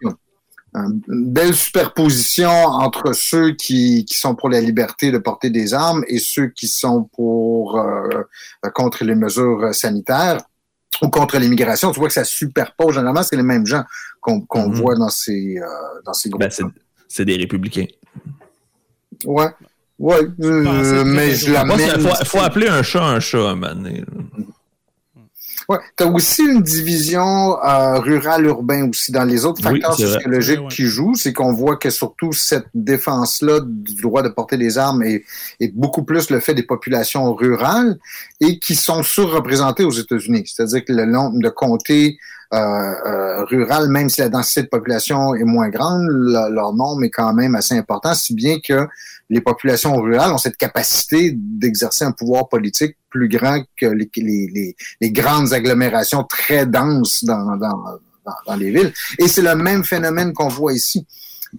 une 0.74 1.30
belle 1.32 1.54
superposition 1.54 2.50
entre 2.50 3.14
ceux 3.14 3.52
qui, 3.52 4.04
qui 4.04 4.14
sont 4.14 4.34
pour 4.34 4.50
la 4.50 4.60
liberté 4.60 5.10
de 5.10 5.18
porter 5.18 5.48
des 5.48 5.72
armes 5.72 6.04
et 6.06 6.18
ceux 6.18 6.48
qui 6.48 6.68
sont 6.68 7.04
pour 7.14 7.78
euh, 7.78 8.22
contre 8.74 9.04
les 9.04 9.14
mesures 9.14 9.74
sanitaires 9.74 10.38
ou 11.02 11.08
contre 11.08 11.38
l'immigration, 11.38 11.92
tu 11.92 11.98
vois 11.98 12.08
que 12.08 12.14
ça 12.14 12.24
superpose. 12.24 12.94
Généralement, 12.94 13.22
c'est 13.22 13.36
les 13.36 13.42
mêmes 13.42 13.66
gens 13.66 13.84
qu'on 14.20 14.68
mhm. 14.68 14.74
voit 14.74 14.96
dans 14.96 15.08
ces, 15.08 15.58
euh, 15.58 15.66
dans 16.04 16.12
ces 16.12 16.30
groupes. 16.30 16.40
Ben, 16.40 16.50
c'est 17.08 17.24
des 17.24 17.36
républicains. 17.36 17.86
Ouais. 19.24 19.48
Ouais. 19.98 20.20
Euh, 20.40 21.04
mais 21.04 21.34
je 21.34 21.52
l'amène. 21.52 21.80
Il 21.80 22.26
faut, 22.26 22.40
appeler 22.40 22.68
un 22.68 22.82
chat 22.82 23.02
un 23.02 23.20
chat 23.20 23.38
à 23.38 23.52
un 23.52 23.54
moment 23.54 23.74
donné. 23.74 24.04
Ouais. 25.68 25.78
Tu 25.96 26.04
as 26.04 26.06
aussi 26.06 26.42
une 26.42 26.62
division 26.62 27.62
euh, 27.62 27.98
rural-urbain 27.98 28.88
aussi 28.88 29.10
dans 29.10 29.24
les 29.24 29.44
autres 29.44 29.62
facteurs 29.62 29.94
sociologiques 29.94 30.68
qui 30.68 30.84
jouent. 30.84 31.14
C'est 31.14 31.32
qu'on 31.32 31.52
voit 31.52 31.76
que 31.76 31.90
surtout 31.90 32.32
cette 32.32 32.68
défense-là 32.74 33.60
du 33.64 34.00
droit 34.02 34.22
de 34.22 34.28
porter 34.28 34.56
des 34.56 34.78
armes 34.78 35.02
est, 35.02 35.24
est, 35.60 35.74
beaucoup 35.74 36.04
plus 36.04 36.30
le 36.30 36.40
fait 36.40 36.54
des 36.54 36.62
populations 36.62 37.34
rurales 37.34 37.98
et 38.40 38.58
qui 38.58 38.76
sont 38.76 39.02
surreprésentées 39.02 39.84
aux 39.84 39.90
États-Unis. 39.90 40.44
C'est-à-dire 40.46 40.84
que 40.84 40.92
le 40.92 41.04
nombre 41.04 41.40
de 41.40 41.48
comtés 41.48 42.18
rurales, 42.52 43.88
même 43.88 44.08
si 44.08 44.20
la 44.20 44.28
densité 44.28 44.62
de 44.62 44.68
population 44.68 45.34
est 45.34 45.44
moins 45.44 45.68
grande, 45.68 46.06
leur 46.08 46.72
nombre 46.72 47.04
est 47.04 47.10
quand 47.10 47.32
même 47.32 47.54
assez 47.54 47.74
important, 47.74 48.14
si 48.14 48.34
bien 48.34 48.58
que 48.60 48.86
les 49.28 49.40
populations 49.40 49.96
rurales 50.00 50.32
ont 50.32 50.38
cette 50.38 50.56
capacité 50.56 51.32
d'exercer 51.34 52.04
un 52.04 52.12
pouvoir 52.12 52.48
politique 52.48 52.96
plus 53.10 53.28
grand 53.28 53.62
que 53.80 53.86
les, 53.86 54.76
grandes 55.10 55.52
agglomérations 55.52 56.24
très 56.24 56.66
denses 56.66 57.24
dans, 57.24 58.56
les 58.58 58.70
villes. 58.70 58.92
Et 59.18 59.28
c'est 59.28 59.42
le 59.42 59.54
même 59.54 59.84
phénomène 59.84 60.32
qu'on 60.32 60.48
voit 60.48 60.72
ici. 60.72 61.06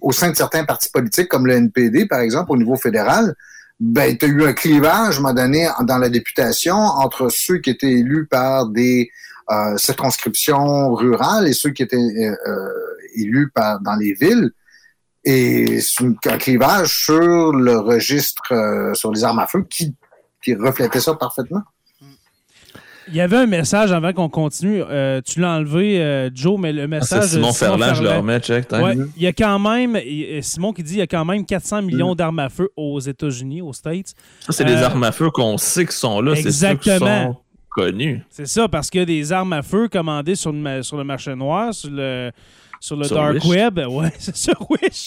Au 0.00 0.12
sein 0.12 0.30
de 0.30 0.36
certains 0.36 0.64
partis 0.64 0.90
politiques, 0.90 1.28
comme 1.28 1.46
le 1.46 1.54
NPD, 1.54 2.06
par 2.06 2.20
exemple, 2.20 2.52
au 2.52 2.56
niveau 2.56 2.76
fédéral, 2.76 3.34
ben, 3.80 4.16
tu 4.16 4.24
as 4.24 4.28
eu 4.28 4.44
un 4.44 4.52
clivage, 4.52 5.16
à 5.16 5.18
un 5.18 5.20
moment 5.20 5.34
donné, 5.34 5.68
dans 5.82 5.98
la 5.98 6.08
députation 6.08 6.76
entre 6.76 7.28
ceux 7.30 7.58
qui 7.58 7.70
étaient 7.70 7.92
élus 7.92 8.26
par 8.26 8.66
des 8.66 9.10
euh, 9.50 9.76
circonscriptions 9.76 10.94
rurales 10.94 11.48
et 11.48 11.52
ceux 11.52 11.70
qui 11.70 11.82
étaient 11.82 11.96
euh, 11.96 12.34
euh 12.46 12.68
élus 13.14 13.50
par, 13.54 13.80
dans 13.80 13.96
les 13.96 14.12
villes 14.12 14.52
et 15.24 15.78
un 16.26 16.38
clivage 16.38 17.04
sur 17.04 17.52
le 17.52 17.78
registre 17.78 18.52
euh, 18.52 18.94
sur 18.94 19.12
les 19.12 19.24
armes 19.24 19.38
à 19.40 19.46
feu 19.46 19.64
qui, 19.68 19.94
qui, 20.42 20.54
reflétait 20.54 21.00
ça 21.00 21.14
parfaitement. 21.14 21.62
Il 23.08 23.14
y 23.14 23.22
avait 23.22 23.38
un 23.38 23.46
message 23.46 23.90
avant 23.90 24.12
qu'on 24.12 24.28
continue. 24.28 24.82
Euh, 24.82 25.22
tu 25.24 25.40
l'as 25.40 25.52
enlevé, 25.52 25.98
euh, 25.98 26.28
Joe, 26.34 26.60
mais 26.60 26.74
le 26.74 26.82
ah, 26.82 26.86
message. 26.88 27.22
Ah, 27.24 27.28
Simon, 27.28 27.52
Ferland, 27.54 27.94
je 27.94 28.02
le 28.02 28.10
remets, 28.10 28.38
check. 28.40 28.70
Ouais, 28.70 28.96
il 29.16 29.22
y 29.22 29.26
a 29.26 29.32
quand 29.32 29.58
même, 29.58 29.98
Simon 30.42 30.74
qui 30.74 30.82
dit 30.82 30.94
il 30.94 30.98
y 30.98 31.02
a 31.02 31.06
quand 31.06 31.24
même 31.24 31.46
400 31.46 31.82
millions 31.82 32.12
mm. 32.12 32.16
d'armes 32.16 32.38
à 32.38 32.50
feu 32.50 32.68
aux 32.76 33.00
États-Unis, 33.00 33.62
aux 33.62 33.72
States. 33.72 34.14
Ça, 34.40 34.52
c'est 34.52 34.64
des 34.64 34.74
armes 34.74 35.04
à 35.04 35.12
feu 35.12 35.30
qu'on 35.30 35.56
sait 35.56 35.86
qu'ils 35.86 35.92
sont 35.92 36.20
là. 36.20 36.34
Exactement. 36.34 37.42
C'est 38.30 38.46
ça, 38.46 38.68
parce 38.68 38.90
qu'il 38.90 39.00
y 39.00 39.02
a 39.02 39.06
des 39.06 39.32
armes 39.32 39.52
à 39.52 39.62
feu 39.62 39.88
commandées 39.88 40.34
sur 40.34 40.52
le, 40.52 40.82
sur 40.82 40.96
le 40.96 41.04
marché 41.04 41.34
noir, 41.34 41.72
sur 41.74 41.90
le 41.90 42.30
sur 42.80 42.96
le 42.96 43.08
dark 43.08 43.44
web. 43.44 43.78
Ouais, 43.88 44.12
c'est 44.18 44.36
sur 44.36 44.54
Wish. 44.70 45.06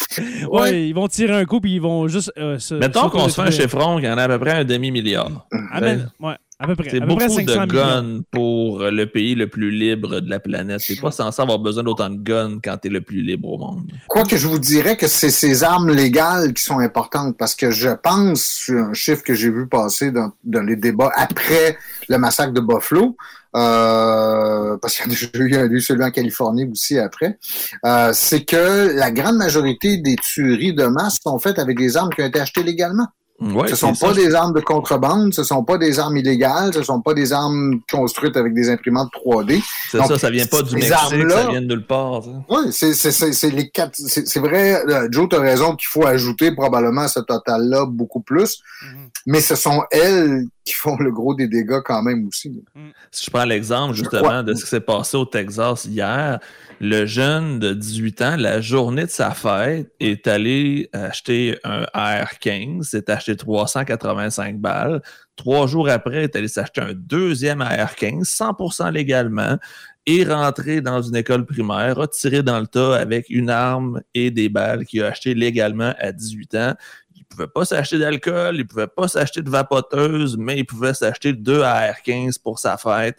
Ouais, 0.49 0.87
ils 0.87 0.93
vont 0.93 1.07
tirer 1.07 1.33
un 1.33 1.45
coup 1.45 1.61
puis 1.61 1.75
ils 1.75 1.81
vont 1.81 2.07
juste. 2.07 2.31
Euh, 2.37 2.57
Mettons 2.71 3.09
qu'on 3.09 3.29
se 3.29 3.35
fait 3.35 3.47
un 3.47 3.51
chiffron 3.51 3.95
qu'il 3.97 4.05
y 4.05 4.09
en 4.11 4.17
a 4.17 4.23
à 4.23 4.27
peu 4.27 4.39
près 4.39 4.51
un 4.51 4.65
demi-milliard. 4.65 5.47
Ah, 5.71 5.79
ben, 5.79 6.11
ouais. 6.19 6.35
À 6.61 6.67
peu 6.67 6.75
près. 6.75 6.91
C'est 6.91 6.99
beaucoup 6.99 7.23
de 7.23 7.65
guns 7.65 8.21
pour 8.29 8.83
le 8.83 9.05
pays 9.05 9.33
le 9.33 9.47
plus 9.47 9.71
libre 9.71 10.19
de 10.19 10.29
la 10.29 10.39
planète. 10.39 10.81
C'est 10.81 11.01
pas 11.01 11.09
censé 11.09 11.41
avoir 11.41 11.57
besoin 11.57 11.83
d'autant 11.83 12.09
de 12.11 12.17
guns 12.17 12.59
quand 12.63 12.77
tu 12.77 12.87
es 12.87 12.91
le 12.91 13.01
plus 13.01 13.23
libre 13.23 13.49
au 13.53 13.57
monde. 13.57 13.91
Quoique 14.07 14.37
je 14.37 14.47
vous 14.47 14.59
dirais 14.59 14.95
que 14.95 15.07
c'est 15.07 15.31
ces 15.31 15.63
armes 15.63 15.91
légales 15.91 16.53
qui 16.53 16.61
sont 16.61 16.77
importantes 16.77 17.35
parce 17.35 17.55
que 17.55 17.71
je 17.71 17.89
pense, 17.89 18.69
un 18.69 18.93
chiffre 18.93 19.23
que 19.23 19.33
j'ai 19.33 19.49
vu 19.49 19.67
passer 19.67 20.11
dans, 20.11 20.33
dans 20.43 20.61
les 20.61 20.75
débats 20.75 21.11
après 21.15 21.77
le 22.07 22.19
massacre 22.19 22.53
de 22.53 22.61
Buffalo, 22.61 23.17
euh, 23.55 24.77
parce 24.77 24.97
qu'il 24.97 25.11
y 25.51 25.55
a 25.55 25.65
eu 25.65 25.81
celui 25.81 26.03
en 26.03 26.11
Californie 26.11 26.69
aussi 26.71 26.97
après, 26.99 27.37
euh, 27.85 28.11
c'est 28.13 28.45
que 28.45 28.95
la 28.95 29.11
grande 29.11 29.37
majorité 29.37 29.97
des 29.97 30.15
tueries 30.15 30.73
de 30.73 30.85
masse 30.85 31.17
sont 31.21 31.39
faites 31.39 31.59
avec 31.59 31.77
des 31.77 31.97
armes 31.97 32.11
qui 32.13 32.21
ont 32.21 32.27
été 32.27 32.39
achetées 32.39 32.63
légalement. 32.63 33.07
Ouais, 33.41 33.67
ce 33.69 33.75
sont 33.75 33.95
pas 33.95 34.13
des 34.13 34.35
armes 34.35 34.53
de 34.53 34.59
contrebande, 34.59 35.33
ce 35.33 35.43
sont 35.43 35.63
pas 35.63 35.79
des 35.79 35.99
armes 35.99 36.15
illégales, 36.15 36.71
ce 36.75 36.83
sont 36.83 37.01
pas 37.01 37.15
des 37.15 37.33
armes 37.33 37.79
construites 37.91 38.37
avec 38.37 38.53
des 38.53 38.69
imprimantes 38.69 39.09
3D. 39.13 39.63
C'est 39.89 39.97
ça, 39.97 40.19
ça 40.19 40.29
vient 40.29 40.45
pas 40.45 40.61
du 40.61 40.75
Mexique, 40.75 40.93
ça 40.93 41.15
vient 41.15 41.61
de 41.61 41.67
nulle 41.67 41.85
part. 41.85 42.21
Oui, 42.49 42.71
c'est 42.71 43.49
les 43.51 43.69
quatre. 43.69 43.95
C'est 43.95 44.39
vrai, 44.39 44.85
euh, 44.87 45.07
Joe, 45.09 45.27
tu 45.27 45.35
as 45.35 45.39
raison 45.39 45.75
qu'il 45.75 45.87
faut 45.87 46.05
ajouter 46.05 46.51
probablement 46.51 47.01
à 47.01 47.07
ce 47.07 47.19
total-là 47.19 47.87
beaucoup 47.87 48.21
plus, 48.21 48.59
mm-hmm. 48.83 49.09
mais 49.25 49.41
ce 49.41 49.55
sont 49.55 49.81
elles 49.89 50.45
qui 50.63 50.73
font 50.73 50.97
le 50.97 51.11
gros 51.11 51.33
des 51.33 51.47
dégâts 51.47 51.81
quand 51.83 52.03
même 52.03 52.27
aussi. 52.27 52.63
Mm. 52.75 52.89
Si 53.09 53.25
je 53.25 53.31
prends 53.31 53.45
l'exemple 53.45 53.95
justement 53.95 54.43
de 54.43 54.53
ce 54.53 54.63
qui 54.63 54.69
s'est 54.69 54.79
passé 54.79 55.17
au 55.17 55.25
Texas 55.25 55.85
hier, 55.85 56.39
le 56.83 57.05
jeune 57.05 57.59
de 57.59 57.75
18 57.75 58.21
ans, 58.23 58.35
la 58.37 58.59
journée 58.59 59.05
de 59.05 59.09
sa 59.11 59.35
fête, 59.35 59.91
est 59.99 60.25
allé 60.25 60.89
acheter 60.93 61.59
un 61.63 61.85
AR-15, 61.93 62.81
s'est 62.81 63.11
acheté 63.11 63.35
385 63.35 64.57
balles. 64.57 65.03
Trois 65.35 65.67
jours 65.67 65.89
après, 65.89 66.23
est 66.23 66.35
allé 66.35 66.47
s'acheter 66.47 66.81
un 66.81 66.93
deuxième 66.95 67.61
AR-15, 67.61 68.23
100% 68.23 68.91
légalement, 68.91 69.59
et 70.07 70.23
rentré 70.23 70.81
dans 70.81 71.03
une 71.03 71.15
école 71.15 71.45
primaire, 71.45 71.99
a 71.99 72.07
tiré 72.07 72.41
dans 72.41 72.59
le 72.59 72.65
tas 72.65 72.95
avec 72.95 73.29
une 73.29 73.51
arme 73.51 74.01
et 74.15 74.31
des 74.31 74.49
balles 74.49 74.83
qu'il 74.85 75.03
a 75.03 75.09
acheté 75.09 75.35
légalement 75.35 75.93
à 75.99 76.11
18 76.11 76.55
ans. 76.55 76.73
Il 77.15 77.25
pouvait 77.25 77.47
pas 77.47 77.63
s'acheter 77.63 77.99
d'alcool, 77.99 78.55
il 78.55 78.65
pouvait 78.65 78.87
pas 78.87 79.07
s'acheter 79.07 79.43
de 79.43 79.51
vapoteuse, 79.51 80.35
mais 80.35 80.57
il 80.57 80.65
pouvait 80.65 80.95
s'acheter 80.95 81.33
deux 81.33 81.61
AR-15 81.61 82.41
pour 82.41 82.57
sa 82.57 82.77
fête 82.77 83.17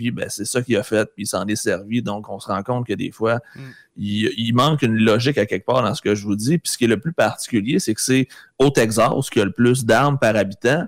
puis 0.00 0.10
ben, 0.12 0.30
c'est 0.30 0.46
ça 0.46 0.62
qu'il 0.62 0.78
a 0.78 0.82
fait, 0.82 1.04
puis 1.14 1.24
il 1.24 1.26
s'en 1.26 1.46
est 1.46 1.56
servi. 1.56 2.00
Donc, 2.00 2.30
on 2.30 2.40
se 2.40 2.48
rend 2.48 2.62
compte 2.62 2.86
que 2.86 2.94
des 2.94 3.10
fois, 3.10 3.40
mm. 3.54 3.60
il, 3.98 4.52
manque 4.54 4.80
une 4.80 4.96
logique 4.96 5.36
à 5.36 5.44
quelque 5.44 5.66
part 5.66 5.82
dans 5.82 5.94
ce 5.94 6.00
que 6.00 6.14
je 6.14 6.24
vous 6.24 6.36
dis. 6.36 6.56
Puis 6.56 6.72
ce 6.72 6.78
qui 6.78 6.84
est 6.84 6.88
le 6.88 6.98
plus 6.98 7.12
particulier, 7.12 7.78
c'est 7.78 7.92
que 7.92 8.00
c'est 8.00 8.26
au 8.58 8.70
Texas 8.70 9.28
qui 9.30 9.40
a 9.40 9.44
le 9.44 9.52
plus 9.52 9.84
d'armes 9.84 10.18
par 10.18 10.36
habitant. 10.36 10.86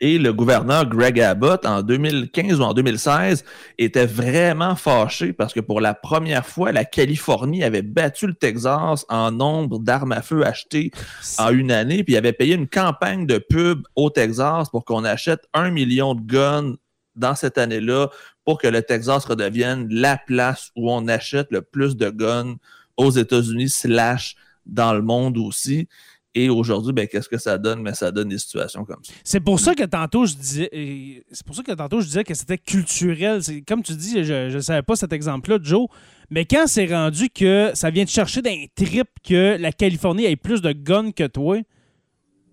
Et 0.00 0.18
le 0.18 0.32
gouverneur 0.32 0.86
Greg 0.86 1.20
Abbott, 1.20 1.64
en 1.64 1.80
2015 1.80 2.60
ou 2.60 2.64
en 2.64 2.74
2016, 2.74 3.44
était 3.78 4.04
vraiment 4.04 4.74
fâché 4.74 5.32
parce 5.32 5.54
que 5.54 5.60
pour 5.60 5.80
la 5.80 5.94
première 5.94 6.44
fois, 6.44 6.72
la 6.72 6.84
Californie 6.84 7.62
avait 7.62 7.82
battu 7.82 8.26
le 8.26 8.34
Texas 8.34 9.06
en 9.08 9.30
nombre 9.30 9.78
d'armes 9.78 10.12
à 10.12 10.20
feu 10.20 10.44
achetées 10.44 10.90
en 11.38 11.50
une 11.50 11.70
année, 11.70 12.02
puis 12.02 12.14
il 12.14 12.16
avait 12.16 12.32
payé 12.32 12.56
une 12.56 12.68
campagne 12.68 13.26
de 13.26 13.38
pub 13.38 13.84
au 13.94 14.10
Texas 14.10 14.68
pour 14.70 14.84
qu'on 14.84 15.04
achète 15.04 15.44
un 15.54 15.70
million 15.70 16.14
de 16.14 16.20
guns 16.20 16.74
dans 17.16 17.34
cette 17.34 17.58
année-là 17.58 18.08
pour 18.44 18.58
que 18.58 18.66
le 18.66 18.82
Texas 18.82 19.24
redevienne 19.24 19.86
la 19.90 20.16
place 20.16 20.70
où 20.76 20.90
on 20.90 21.08
achète 21.08 21.48
le 21.50 21.62
plus 21.62 21.96
de 21.96 22.10
guns 22.10 22.56
aux 22.96 23.10
États-Unis, 23.10 23.70
slash 23.70 24.36
dans 24.66 24.94
le 24.94 25.02
monde 25.02 25.38
aussi. 25.38 25.88
Et 26.34 26.48
aujourd'hui, 26.48 26.94
ben, 26.94 27.06
qu'est-ce 27.06 27.28
que 27.28 27.36
ça 27.36 27.58
donne? 27.58 27.82
Mais 27.82 27.92
ça 27.92 28.10
donne 28.10 28.28
des 28.28 28.38
situations 28.38 28.84
comme 28.84 29.04
ça. 29.04 29.12
C'est 29.22 29.40
pour 29.40 29.60
ça 29.60 29.74
que 29.74 29.84
tantôt 29.84 30.24
je 30.24 30.34
disais, 30.34 31.24
c'est 31.30 31.44
pour 31.44 31.54
ça 31.54 31.62
que 31.62 31.72
tantôt 31.72 32.00
je 32.00 32.06
disais 32.06 32.24
que 32.24 32.32
c'était 32.32 32.56
culturel. 32.56 33.42
Comme 33.68 33.82
tu 33.82 33.94
dis, 33.94 34.24
je 34.24 34.54
ne 34.54 34.60
savais 34.60 34.82
pas 34.82 34.96
cet 34.96 35.12
exemple-là, 35.12 35.58
Joe. 35.62 35.88
Mais 36.30 36.46
quand 36.46 36.66
c'est 36.66 36.86
rendu 36.86 37.28
que 37.28 37.72
ça 37.74 37.90
vient 37.90 38.04
de 38.04 38.08
chercher 38.08 38.40
d'un 38.40 38.64
trip 38.74 39.08
que 39.22 39.58
la 39.58 39.72
Californie 39.72 40.24
ait 40.24 40.36
plus 40.36 40.62
de 40.62 40.72
guns 40.72 41.12
que 41.12 41.26
toi, 41.26 41.58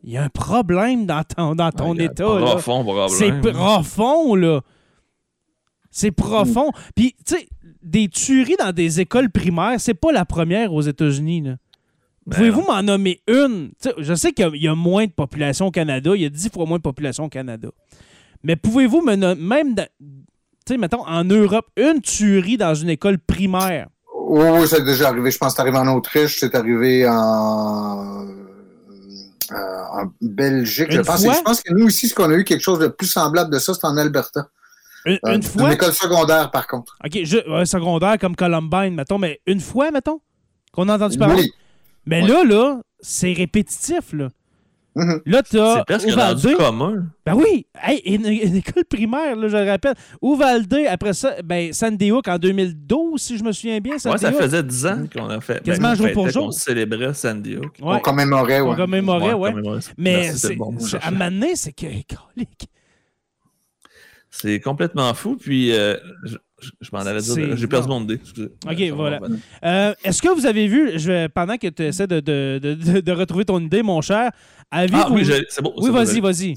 il 0.04 0.12
y 0.12 0.18
a 0.18 0.24
un 0.24 0.30
problème 0.30 1.06
dans 1.06 1.24
ton, 1.24 1.56
dans 1.56 1.72
ton 1.72 1.96
Ouais, 1.96 2.06
état. 2.06 2.24
profond 2.24 2.78
là. 2.80 2.84
problème. 2.84 3.10
C'est 3.10 3.52
profond, 3.52 4.36
là. 4.36 4.62
C'est 5.92 6.12
profond. 6.12 6.72
Puis, 6.96 7.16
tu 7.26 7.36
sais, 7.36 7.50
des 7.82 8.08
tueries 8.10 8.56
dans 8.60 8.72
des 8.72 9.00
écoles 9.02 9.30
primaires, 9.30 9.80
c'est 9.80 9.94
pas 9.94 10.12
la 10.12 10.26
première 10.26 10.74
aux 10.74 10.82
États-Unis. 10.82 11.42
là. 11.42 11.56
Ben 12.26 12.36
Pouvez-vous 12.36 12.62
m'en 12.62 12.84
nommer 12.84 13.22
une? 13.28 13.70
Tu 13.82 13.90
sais, 13.90 13.96
je 13.98 14.14
sais 14.14 14.32
qu'il 14.34 14.46
y 14.46 14.48
a- 14.48 14.52
il 14.56 14.62
y, 14.64 14.68
a 14.68 14.76
moins 14.76 15.06
de 15.08 15.12
population 15.12 15.68
au 15.68 15.72
Canada, 15.72 16.12
il 16.16 16.22
y 16.22 16.26
a 16.26 16.30
dix 16.30 16.50
fois 16.50 16.66
moins 16.66 16.78
de 16.78 16.84
population 16.84 17.26
au 17.26 17.30
Canada. 17.30 17.70
Mais 18.44 18.56
pouvez-vous 18.56 19.02
me 19.02 19.16
nommer, 19.16 19.42
même, 19.42 19.76
tu 19.76 19.84
sais, 20.68 20.78
mettons, 20.78 21.06
en 21.08 21.24
Europe, 21.24 21.66
une 21.76 22.02
tuerie 22.02 22.58
dans 22.58 22.76
une 22.76 22.90
école 22.90 23.18
primaire? 23.18 23.88
Oui, 24.28 24.46
oui, 24.52 24.68
c'est 24.68 24.84
déjà 24.86 25.08
arrivé. 25.10 25.32
Je 25.32 25.38
pense 25.40 25.54
que 25.54 25.56
c'est 25.56 25.62
arrivé 25.62 25.78
en 25.78 25.88
Autriche, 25.96 26.38
c'est 26.40 26.54
arrivé 26.54 27.08
en, 27.10 28.28
euh, 29.52 29.84
en 29.92 30.12
Belgique. 30.22 30.88
Une 30.90 30.98
je, 30.98 31.02
pense. 31.02 31.24
fois? 31.24 31.34
je 31.34 31.42
pense 31.42 31.62
que 31.62 31.74
nous 31.74 31.88
ici, 31.90 32.08
ce 32.08 32.16
qu'on 32.16 32.30
a 32.32 32.36
eu 32.36 32.44
quelque 32.44 32.62
chose 32.62 32.80
de 32.80 32.88
plus 32.88 33.08
semblable 33.08 33.52
de 33.52 33.60
ça, 33.60 33.74
c'est 33.74 33.86
en 33.86 33.98
Alberta. 33.98 34.48
Une, 35.06 35.18
Euh, 35.26 35.42
fois? 35.42 35.68
Une 35.68 35.74
école 35.74 35.94
secondaire, 35.94 36.52
par 36.52 36.68
contre. 36.68 36.98
OK, 37.06 37.20
je- 37.24 37.50
ouais, 37.50 37.66
secondaire 37.66 38.18
comme 38.20 38.36
Columbine, 38.36 38.96
mettons, 38.96 39.18
mais 39.18 39.40
une 39.48 39.62
fois, 39.62 39.92
mettons, 39.92 40.20
qu'on 40.74 40.90
a 40.90 40.96
entendu 40.96 41.18
parler? 41.18 41.44
Oui. 41.44 41.52
Mais 42.06 42.22
là, 42.22 42.44
là, 42.44 42.82
c'est 43.00 43.34
répétitif, 43.34 44.12
là. 44.14 44.30
Mhm. 45.00 45.22
Là, 45.26 45.44
t'as 45.44 45.84
C'est 46.00 46.14
presque 46.14 46.58
commun. 46.58 47.06
Ben 47.26 47.34
oui, 47.34 47.66
hey, 47.82 48.02
une, 48.06 48.26
une 48.26 48.56
école 48.58 48.84
primaire, 48.86 49.36
là, 49.36 49.48
je 49.48 49.58
le 49.58 49.70
rappelle. 49.70 49.96
Uvalde, 50.22 50.74
après 50.90 51.14
ça, 51.14 51.36
ben, 51.44 51.72
Sandy 51.72 52.12
Hook 52.12 52.28
en 52.28 52.38
2012, 52.38 53.22
si 53.22 53.38
je 53.38 53.44
me 53.44 53.52
souviens 53.52 53.80
bien. 53.80 53.98
Sandy 53.98 54.14
Ouais, 54.14 54.32
ça 54.32 54.32
faisait 54.32 54.64
10 54.64 54.86
ans 54.88 55.06
qu'on 55.14 55.30
a 55.30 55.40
fait. 55.40 55.64
Quasiment 55.64 55.90
qu'on 55.90 55.96
jour 55.96 56.12
pour 56.14 56.30
jour. 56.30 56.46
qu'on 56.48 56.52
célébrait 56.52 57.14
Sandy 57.14 57.56
Hook. 57.56 57.76
Ouais. 57.82 57.96
On 57.96 58.00
commémorait, 58.00 58.62
On 58.62 58.72
ouais. 58.72 58.76
commémorait, 58.76 59.34
ouais. 59.34 59.52
commémorait. 59.52 59.80
Mais 59.98 60.22
Merci, 60.24 60.40
c'est, 60.40 60.56
bon 60.56 60.76
à 61.02 61.08
un 61.08 61.12
moment 61.12 61.32
donné, 61.32 61.56
c'est 61.56 61.74
que. 61.74 61.86
C'est 64.32 64.60
complètement 64.60 65.12
fou. 65.16 65.38
Puis, 65.38 65.72
euh, 65.72 65.98
je, 66.24 66.38
je- 66.62 66.90
m'en 66.92 67.00
allais 67.00 67.22
dire. 67.22 67.56
J'ai 67.58 67.68
perdu 67.68 67.88
mon 67.88 68.02
idée. 68.04 68.16
excusez. 68.16 68.50
Ok, 68.68 68.80
Euh, 68.82 68.92
voilà. 68.94 69.20
Euh, 69.66 69.94
est-ce 70.04 70.22
que 70.22 70.30
vous 70.30 70.46
avez 70.46 70.68
vu, 70.68 70.98
je 71.00 71.28
pendant 71.28 71.58
que 71.58 71.68
tu 71.68 71.84
essaies 71.84 72.08
de, 72.08 72.20
de- 72.20 72.60
de- 72.62 72.74
de- 72.74 73.00
de 73.02 73.12
retrouver 73.12 73.46
ton 73.46 73.60
idée, 73.60 73.82
mon 73.84 74.02
cher, 74.02 74.32
avez-vous. 74.72 74.98
Ah 75.04 75.08
oui, 75.12 75.26
c'est 75.50 75.62
bon. 75.62 75.74
Oui, 75.78 75.90
vas-y, 75.92 76.20
vas-y. 76.20 76.54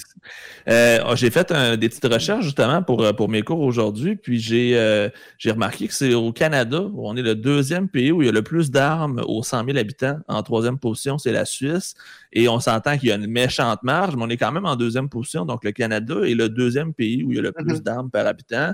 Euh, 0.68 0.98
oh, 1.08 1.12
j'ai 1.16 1.30
fait 1.30 1.50
un- 1.52 1.76
des 1.76 1.88
petites 1.88 2.04
recherches 2.12 2.44
justement 2.44 2.82
pour, 2.82 3.02
euh, 3.02 3.12
pour 3.12 3.28
mes 3.28 3.42
cours 3.42 3.60
aujourd'hui, 3.60 4.16
puis 4.16 4.38
j'ai 4.38 4.72
euh, 4.76 5.08
remarqué 5.46 5.88
que 5.88 5.94
c'est 5.94 6.14
au 6.14 6.32
Canada 6.32 6.80
où 6.82 7.08
on 7.08 7.16
est 7.16 7.22
le 7.22 7.34
deuxième 7.34 7.88
pays 7.88 8.12
où 8.12 8.22
il 8.22 8.26
y 8.26 8.28
a 8.28 8.32
le 8.32 8.42
plus 8.42 8.70
d'armes 8.70 9.22
aux 9.26 9.42
100 9.42 9.64
000 9.64 9.76
habitants. 9.78 10.18
En 10.28 10.42
troisième 10.42 10.78
position, 10.78 11.18
c'est 11.18 11.32
la 11.32 11.44
Suisse. 11.44 11.94
Et 12.32 12.48
on 12.48 12.60
s'entend 12.60 12.96
qu'il 12.96 13.08
y 13.08 13.12
a 13.12 13.16
une 13.16 13.26
méchante 13.26 13.82
marge, 13.82 14.16
mais 14.16 14.22
on 14.24 14.28
est 14.28 14.36
quand 14.36 14.52
même 14.52 14.64
en 14.66 14.76
deuxième 14.76 15.08
position. 15.08 15.44
Donc, 15.44 15.64
le 15.64 15.72
Canada 15.72 16.14
est 16.24 16.34
le 16.34 16.48
deuxième 16.48 16.94
pays 16.94 17.22
où 17.24 17.30
il 17.32 17.36
y 17.36 17.38
a 17.38 17.42
le 17.42 17.52
plus 17.52 17.74
Mhm. 17.74 17.80
d'armes 17.80 18.10
par 18.10 18.26
habitant. 18.26 18.72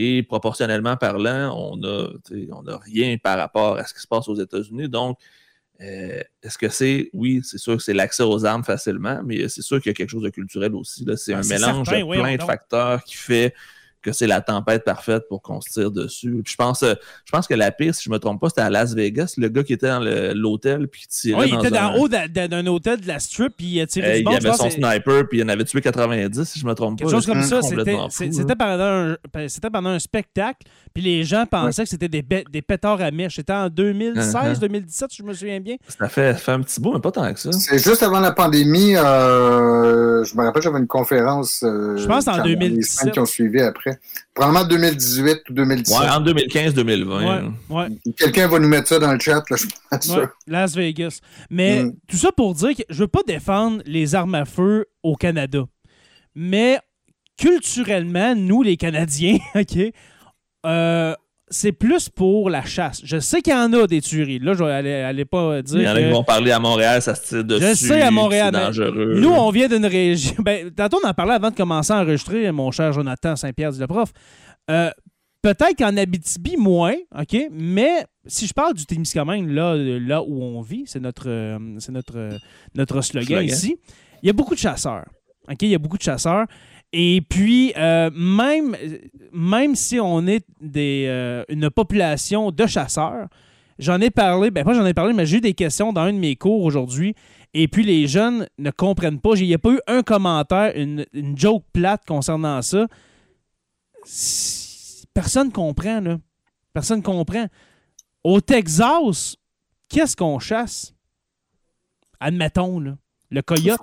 Et 0.00 0.22
proportionnellement 0.22 0.96
parlant, 0.96 1.52
on 1.58 1.82
a, 1.82 2.06
tu 2.24 2.44
sais, 2.44 2.48
on 2.52 2.64
a 2.68 2.78
rien 2.78 3.16
par 3.18 3.36
rapport 3.36 3.76
à 3.78 3.84
ce 3.84 3.92
qui 3.92 4.00
se 4.00 4.06
passe 4.06 4.28
aux 4.28 4.36
États-Unis. 4.36 4.88
Donc, 4.88 5.18
euh, 5.80 6.20
est-ce 6.40 6.56
que 6.56 6.68
c'est, 6.68 7.10
oui, 7.12 7.40
c'est 7.42 7.58
sûr 7.58 7.76
que 7.76 7.82
c'est 7.82 7.94
l'accès 7.94 8.22
aux 8.22 8.44
armes 8.44 8.62
facilement, 8.62 9.20
mais 9.24 9.48
c'est 9.48 9.62
sûr 9.62 9.80
qu'il 9.82 9.90
y 9.90 9.92
a 9.92 9.94
quelque 9.94 10.10
chose 10.10 10.22
de 10.22 10.28
culturel 10.30 10.72
aussi. 10.76 11.04
C'est 11.16 11.34
Ah, 11.34 11.38
un 11.38 11.42
mélange 11.42 11.88
certain, 11.88 12.06
de 12.06 12.12
plein 12.20 12.36
de 12.36 12.42
facteurs 12.42 13.02
qui 13.02 13.16
fait 13.16 13.54
que 14.02 14.12
c'est 14.12 14.26
la 14.26 14.40
tempête 14.40 14.84
parfaite 14.84 15.24
pour 15.28 15.42
qu'on 15.42 15.60
se 15.60 15.70
tire 15.70 15.90
dessus. 15.90 16.40
Puis 16.44 16.52
je 16.52 16.56
pense, 16.56 16.82
euh, 16.82 16.94
je 17.24 17.32
pense 17.32 17.46
que 17.46 17.54
la 17.54 17.70
pire, 17.70 17.94
si 17.94 18.04
je 18.04 18.10
me 18.10 18.18
trompe 18.18 18.40
pas, 18.40 18.48
c'était 18.48 18.60
à 18.62 18.70
Las 18.70 18.94
Vegas, 18.94 19.34
le 19.36 19.48
gars 19.48 19.62
qui 19.64 19.72
était 19.72 19.88
dans 19.88 20.00
l'hôtel 20.34 20.88
puis 20.88 21.02
qui 21.02 21.08
tirait 21.08 21.40
Oui, 21.40 21.46
il 21.48 21.54
dans 21.54 21.62
était 21.64 21.76
un- 21.78 21.92
dans 21.92 21.98
haut 21.98 22.08
d'un- 22.08 22.66
hôtel 22.66 23.00
de 23.00 23.08
la 23.08 23.18
strip, 23.18 23.56
puis 23.56 23.66
il 23.66 23.80
a 23.80 23.86
tiré 23.86 24.06
Euh, 24.10 24.16
du 24.18 24.22
il 24.22 24.28
avait 24.46 24.52
son 24.56 24.70
sniper, 24.70 25.28
puis 25.28 25.38
il 25.38 25.44
en 25.44 25.48
avait 25.48 25.64
tué 25.64 25.80
90, 25.80 26.44
si 26.44 26.58
je 26.60 26.66
me 26.66 26.74
trompe 26.74 26.98
Quelque 26.98 27.08
pas. 27.10 27.16
chose 27.16 27.26
comme 27.26 27.42
ça, 27.42 27.60
c'était, 27.62 28.54
pendant 28.56 28.84
un, 28.84 29.16
ben, 29.32 29.48
c'était 29.48 29.70
pendant 29.70 29.90
un 29.90 29.98
spectacle, 29.98 30.66
puis 30.94 31.02
les 31.02 31.24
gens 31.24 31.44
pensaient 31.46 31.84
que 31.84 31.90
c'était 31.90 32.08
des, 32.08 32.22
pétards 32.62 33.00
à 33.00 33.10
mèche. 33.10 33.36
C'était 33.36 33.52
en 33.52 33.68
2016, 33.68 34.58
Uh-huh. 34.58 34.60
2017, 34.60 35.10
si 35.10 35.16
je 35.18 35.22
me 35.22 35.32
souviens 35.32 35.60
bien. 35.60 35.76
Ça 35.88 36.08
fait, 36.08 36.36
un 36.48 36.60
petit 36.60 36.80
bout, 36.80 36.92
mais 36.94 37.00
pas 37.00 37.10
tant 37.10 37.32
que 37.32 37.40
ça. 37.40 37.50
C'est 37.52 37.78
juste 37.82 38.02
avant 38.02 38.20
la 38.20 38.32
pandémie. 38.32 38.94
euh, 38.96 40.24
je 40.24 40.36
me 40.36 40.42
rappelle, 40.44 40.62
j'avais 40.62 40.78
une 40.78 40.86
conférence. 40.86 41.62
euh, 41.62 41.96
Je 41.96 42.06
pense 42.06 42.26
en 42.28 42.36
dans 42.38 42.42
les 42.44 42.56
2017. 42.56 42.98
semaines 43.00 43.12
qui 43.12 43.20
ont 43.20 43.26
suivi 43.26 43.60
après. 43.60 43.87
Probablement 44.34 44.64
2018 44.66 45.38
ou 45.50 45.52
2017. 45.54 45.98
Ouais, 46.00 46.08
en 46.08 46.20
2015-2020. 46.22 47.06
Ouais, 47.06 47.50
ouais. 47.70 47.88
Quelqu'un 48.16 48.48
va 48.48 48.58
nous 48.58 48.68
mettre 48.68 48.88
ça 48.88 48.98
dans 48.98 49.12
le 49.12 49.18
chat, 49.18 49.42
là, 49.50 49.56
je 49.56 49.66
pense. 49.90 50.08
Ouais, 50.16 50.24
Las 50.46 50.74
Vegas. 50.74 51.20
Mais 51.50 51.82
Mm. 51.84 51.92
tout 52.08 52.16
ça 52.16 52.32
pour 52.32 52.54
dire 52.54 52.74
que 52.76 52.82
je 52.88 52.98
veux 52.98 53.08
pas 53.08 53.22
défendre 53.26 53.82
les 53.86 54.14
armes 54.14 54.34
à 54.34 54.44
feu 54.44 54.86
au 55.02 55.16
Canada. 55.16 55.64
Mais 56.34 56.78
culturellement, 57.36 58.34
nous, 58.34 58.62
les 58.62 58.76
Canadiens, 58.76 59.38
OK, 59.54 59.78
euh, 60.66 61.14
c'est 61.50 61.72
plus 61.72 62.08
pour 62.08 62.50
la 62.50 62.64
chasse. 62.64 63.00
Je 63.04 63.18
sais 63.18 63.40
qu'il 63.42 63.52
y 63.52 63.56
en 63.56 63.72
a 63.72 63.86
des 63.86 64.00
tueries. 64.00 64.38
Là, 64.38 64.54
je 64.54 64.64
vais 64.64 64.70
aller, 64.72 64.92
aller 64.92 65.24
pas 65.24 65.62
dire 65.62 65.80
Il 65.80 65.84
y 65.84 65.88
en 65.88 65.94
a 65.94 66.02
qui 66.02 66.10
vont 66.10 66.24
parler 66.24 66.50
à 66.52 66.58
Montréal, 66.58 67.00
ça 67.02 67.14
se 67.14 67.28
tire 67.28 67.44
dessus. 67.44 67.66
Je 67.66 67.74
sais, 67.74 68.02
à 68.02 68.10
Montréal, 68.10 68.50
C'est 68.54 68.60
dangereux. 68.60 69.14
Nous, 69.20 69.30
on 69.30 69.50
vient 69.50 69.68
d'une 69.68 69.86
région. 69.86 70.34
Ben, 70.42 70.70
tantôt, 70.70 70.98
on 71.04 71.08
en 71.08 71.14
parlait 71.14 71.34
avant 71.34 71.50
de 71.50 71.56
commencer 71.56 71.92
à 71.92 72.00
enregistrer, 72.00 72.50
mon 72.52 72.70
cher 72.70 72.92
Jonathan 72.92 73.36
Saint-Pierre, 73.36 73.72
dit 73.72 73.80
le 73.80 73.86
prof. 73.86 74.10
Euh, 74.70 74.90
Peut-être 75.40 75.76
qu'en 75.78 75.96
Abitibi, 75.96 76.56
moins, 76.56 76.94
OK? 77.16 77.36
Mais 77.52 78.04
si 78.26 78.46
je 78.46 78.52
parle 78.52 78.74
du 78.74 78.84
Témiscamingue, 78.86 79.48
là, 79.48 79.76
là 79.76 80.22
où 80.22 80.42
on 80.42 80.60
vit, 80.62 80.82
c'est 80.86 80.98
notre, 80.98 81.28
euh, 81.28 81.58
c'est 81.78 81.92
notre, 81.92 82.18
euh, 82.18 82.36
notre 82.74 83.00
slogan, 83.02 83.26
Slogan. 83.28 83.44
ici, 83.46 83.76
il 84.22 84.26
y 84.26 84.30
a 84.30 84.32
beaucoup 84.32 84.54
de 84.54 84.58
chasseurs. 84.58 85.06
OK? 85.48 85.62
Il 85.62 85.68
y 85.68 85.74
a 85.76 85.78
beaucoup 85.78 85.96
de 85.96 86.02
chasseurs. 86.02 86.46
Et 86.92 87.20
puis, 87.20 87.72
euh, 87.76 88.10
même, 88.14 88.76
même 89.32 89.74
si 89.74 90.00
on 90.00 90.26
est 90.26 90.46
des, 90.60 91.04
euh, 91.08 91.44
une 91.48 91.68
population 91.70 92.50
de 92.50 92.66
chasseurs, 92.66 93.28
j'en 93.78 94.00
ai 94.00 94.10
parlé, 94.10 94.50
ben 94.50 94.64
pas 94.64 94.72
j'en 94.72 94.86
ai 94.86 94.94
parlé, 94.94 95.12
mais 95.12 95.26
j'ai 95.26 95.38
eu 95.38 95.40
des 95.40 95.54
questions 95.54 95.92
dans 95.92 96.02
un 96.02 96.12
de 96.12 96.18
mes 96.18 96.36
cours 96.36 96.62
aujourd'hui. 96.62 97.14
Et 97.52 97.68
puis 97.68 97.84
les 97.84 98.06
jeunes 98.06 98.46
ne 98.58 98.70
comprennent 98.70 99.20
pas. 99.20 99.34
Il 99.36 99.46
n'y 99.46 99.54
a 99.54 99.58
pas 99.58 99.72
eu 99.72 99.80
un 99.86 100.02
commentaire, 100.02 100.72
une, 100.76 101.04
une 101.12 101.36
joke 101.36 101.64
plate 101.72 102.04
concernant 102.06 102.62
ça. 102.62 102.86
Personne 105.12 105.52
comprend, 105.52 106.00
là. 106.00 106.18
Personne 106.72 107.02
comprend. 107.02 107.46
Au 108.24 108.40
Texas, 108.40 109.36
qu'est-ce 109.88 110.16
qu'on 110.16 110.38
chasse? 110.38 110.94
Admettons, 112.20 112.80
là. 112.80 112.96
Le 113.30 113.42
coyote. 113.42 113.78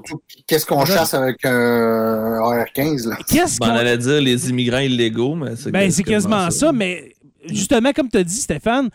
Qu'est-ce 0.47 0.65
qu'on 0.65 0.85
chasse 0.85 1.13
avec 1.13 1.45
un 1.45 2.39
AR-15, 2.41 3.09
là? 3.09 3.17
Qu'est-ce 3.27 3.59
Ben, 3.59 3.67
on 3.71 3.75
allait 3.75 3.97
dire 3.97 4.19
les 4.21 4.49
immigrants 4.49 4.79
illégaux, 4.79 5.35
mais 5.35 5.55
c'est 5.55 5.71
Ben, 5.71 5.91
c'est 5.91 6.03
quasiment 6.03 6.49
ça, 6.49 6.71
mais 6.71 7.13
justement, 7.49 7.91
comme 7.93 8.09
tu 8.09 8.17
as 8.17 8.23
dit, 8.23 8.33
Stéphane, 8.35 8.89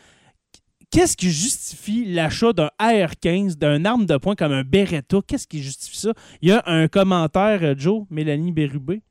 qu'est-ce 0.91 1.17
qui 1.17 1.31
justifie 1.31 2.05
l'achat 2.13 2.53
d'un 2.53 2.71
AR-15, 2.81 3.57
d'un 3.59 3.85
arme 3.85 4.07
de 4.07 4.17
poing 4.17 4.35
comme 4.35 4.51
un 4.51 4.65
Beretta? 4.65 5.19
Qu'est-ce 5.25 5.47
qui 5.47 5.63
justifie 5.63 5.99
ça? 5.99 6.13
Il 6.43 6.49
y 6.49 6.53
a 6.53 6.65
un 6.67 6.89
commentaire, 6.89 7.61
euh, 7.63 7.75
Joe, 7.79 8.07
Mélanie 8.11 8.51
Bérubé. 8.51 9.03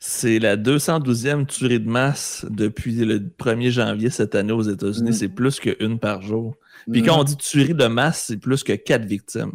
C'est 0.00 0.40
la 0.40 0.56
212e 0.56 1.46
tuerie 1.46 1.78
de 1.78 1.88
masse 1.88 2.44
depuis 2.50 2.92
le 2.96 3.20
1er 3.20 3.70
janvier 3.70 4.10
cette 4.10 4.34
année 4.34 4.50
aux 4.52 4.62
États-Unis. 4.62 5.10
Mm. 5.10 5.12
C'est 5.12 5.28
plus 5.28 5.60
qu'une 5.60 6.00
par 6.00 6.20
jour. 6.22 6.56
Puis 6.90 7.02
Mm. 7.02 7.06
quand 7.06 7.20
on 7.20 7.22
dit 7.24 7.36
tuerie 7.36 7.74
de 7.74 7.86
masse, 7.86 8.24
c'est 8.26 8.38
plus 8.38 8.64
que 8.64 8.72
quatre 8.72 9.04
victimes. 9.04 9.52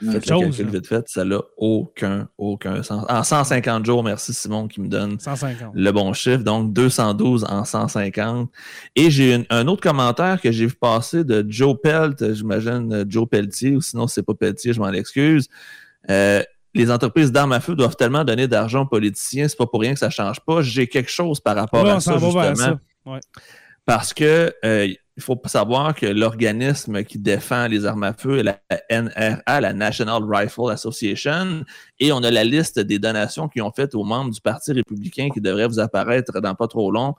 Faites 0.00 0.26
chose, 0.26 0.40
le 0.40 0.46
calcul 0.46 0.64
là. 0.66 0.70
vite 0.72 0.86
fait, 0.86 1.08
ça 1.08 1.24
n'a 1.24 1.40
aucun, 1.56 2.28
aucun 2.38 2.82
sens. 2.82 3.04
En 3.08 3.22
150 3.22 3.84
jours, 3.84 4.02
merci 4.02 4.32
Simon 4.32 4.66
qui 4.66 4.80
me 4.80 4.88
donne 4.88 5.18
150. 5.20 5.72
le 5.74 5.92
bon 5.92 6.12
chiffre. 6.12 6.42
Donc 6.42 6.72
212 6.72 7.44
en 7.44 7.64
150. 7.64 8.50
Et 8.96 9.10
j'ai 9.10 9.46
un 9.50 9.68
autre 9.68 9.82
commentaire 9.82 10.40
que 10.40 10.50
j'ai 10.50 10.66
vu 10.66 10.74
passer 10.74 11.24
de 11.24 11.44
Joe 11.48 11.76
Pelt, 11.82 12.34
j'imagine 12.34 12.92
euh, 12.92 13.04
Joe 13.06 13.28
Pelletier, 13.28 13.76
ou 13.76 13.80
sinon 13.80 14.06
c'est 14.06 14.22
pas 14.22 14.34
Pelletier, 14.34 14.72
je 14.72 14.80
m'en 14.80 14.92
excuse. 14.92 15.48
Euh, 16.08 16.42
les 16.74 16.90
entreprises 16.90 17.32
d'armes 17.32 17.52
à 17.52 17.60
feu 17.60 17.74
doivent 17.74 17.96
tellement 17.96 18.24
donner 18.24 18.46
d'argent 18.48 18.82
aux 18.82 18.86
politiciens, 18.86 19.48
c'est 19.48 19.58
pas 19.58 19.66
pour 19.66 19.80
rien 19.80 19.92
que 19.92 19.98
ça 19.98 20.10
change 20.10 20.40
pas. 20.40 20.62
J'ai 20.62 20.86
quelque 20.86 21.10
chose 21.10 21.40
par 21.40 21.56
rapport 21.56 21.84
Là, 21.84 21.96
à 21.96 22.00
ça, 22.00 22.16
justement. 22.18 22.78
Ouais. 23.06 23.20
Parce 23.84 24.14
que 24.14 24.54
euh, 24.64 24.88
il 25.20 25.22
faut 25.22 25.38
savoir 25.44 25.94
que 25.94 26.06
l'organisme 26.06 27.04
qui 27.04 27.18
défend 27.18 27.66
les 27.66 27.84
armes 27.84 28.04
à 28.04 28.14
feu 28.14 28.38
est 28.38 28.42
la 28.42 28.58
NRA, 28.90 29.60
la 29.60 29.74
National 29.74 30.22
Rifle 30.26 30.70
Association, 30.70 31.62
et 31.98 32.10
on 32.10 32.22
a 32.22 32.30
la 32.30 32.42
liste 32.42 32.80
des 32.80 32.98
donations 32.98 33.46
qu'ils 33.46 33.60
ont 33.60 33.70
faites 33.70 33.94
aux 33.94 34.02
membres 34.02 34.30
du 34.30 34.40
Parti 34.40 34.72
républicain 34.72 35.28
qui 35.28 35.42
devrait 35.42 35.68
vous 35.68 35.78
apparaître 35.78 36.40
dans 36.40 36.54
pas 36.54 36.68
trop 36.68 36.90
long. 36.90 37.14